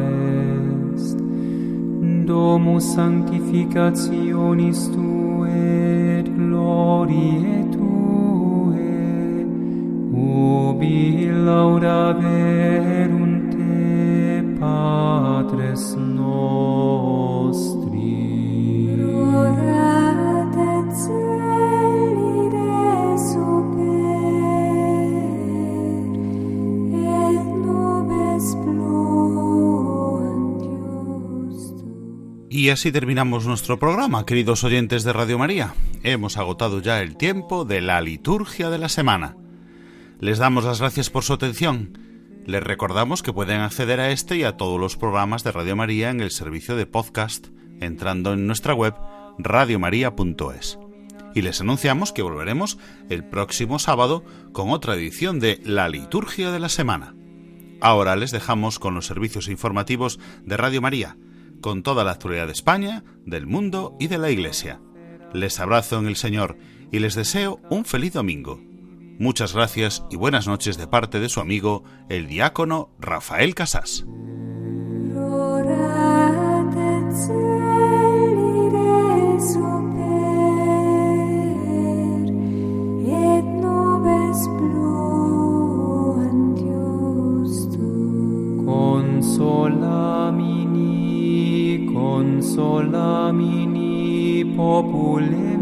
est 0.00 0.41
domus 2.32 2.84
sanctificationis 2.96 4.80
tue 4.94 5.50
et 6.18 6.26
gloriae 6.38 7.58
tue. 7.74 8.92
Ubi 10.24 11.00
laudaverum 11.46 13.32
te 13.52 13.76
patres 14.58 15.84
nostri 16.16 17.81
Y 32.62 32.70
así 32.70 32.92
terminamos 32.92 33.44
nuestro 33.44 33.80
programa, 33.80 34.24
queridos 34.24 34.62
oyentes 34.62 35.02
de 35.02 35.12
Radio 35.12 35.36
María. 35.36 35.74
Hemos 36.04 36.36
agotado 36.36 36.80
ya 36.80 37.02
el 37.02 37.16
tiempo 37.16 37.64
de 37.64 37.80
la 37.80 38.00
liturgia 38.00 38.70
de 38.70 38.78
la 38.78 38.88
semana. 38.88 39.36
Les 40.20 40.38
damos 40.38 40.62
las 40.62 40.78
gracias 40.78 41.10
por 41.10 41.24
su 41.24 41.32
atención. 41.32 41.98
Les 42.46 42.62
recordamos 42.62 43.24
que 43.24 43.32
pueden 43.32 43.62
acceder 43.62 43.98
a 43.98 44.12
este 44.12 44.36
y 44.36 44.44
a 44.44 44.56
todos 44.56 44.78
los 44.78 44.96
programas 44.96 45.42
de 45.42 45.50
Radio 45.50 45.74
María 45.74 46.10
en 46.10 46.20
el 46.20 46.30
servicio 46.30 46.76
de 46.76 46.86
podcast 46.86 47.48
entrando 47.80 48.32
en 48.32 48.46
nuestra 48.46 48.74
web 48.74 48.94
radiomaria.es. 49.38 50.78
Y 51.34 51.42
les 51.42 51.60
anunciamos 51.60 52.12
que 52.12 52.22
volveremos 52.22 52.78
el 53.10 53.24
próximo 53.24 53.80
sábado 53.80 54.24
con 54.52 54.70
otra 54.70 54.94
edición 54.94 55.40
de 55.40 55.60
La 55.64 55.88
Liturgia 55.88 56.52
de 56.52 56.60
la 56.60 56.68
Semana. 56.68 57.16
Ahora 57.80 58.14
les 58.14 58.30
dejamos 58.30 58.78
con 58.78 58.94
los 58.94 59.06
servicios 59.06 59.48
informativos 59.48 60.20
de 60.44 60.56
Radio 60.56 60.80
María, 60.80 61.16
con 61.62 61.82
toda 61.82 62.04
la 62.04 62.10
actualidad 62.10 62.46
de 62.46 62.52
España, 62.52 63.04
del 63.24 63.46
mundo 63.46 63.96
y 63.98 64.08
de 64.08 64.18
la 64.18 64.30
Iglesia. 64.30 64.82
Les 65.32 65.58
abrazo 65.58 65.98
en 65.98 66.06
el 66.06 66.16
Señor 66.16 66.58
y 66.90 66.98
les 66.98 67.14
deseo 67.14 67.58
un 67.70 67.86
feliz 67.86 68.12
domingo. 68.12 68.60
Muchas 69.18 69.54
gracias 69.54 70.04
y 70.10 70.16
buenas 70.16 70.46
noches 70.46 70.76
de 70.76 70.86
parte 70.86 71.20
de 71.20 71.30
su 71.30 71.40
amigo, 71.40 71.84
el 72.10 72.26
diácono 72.26 72.90
Rafael 72.98 73.54
Casás. 73.54 74.04
sola 92.54 93.32
mini 93.32 94.44
popule 94.56 95.61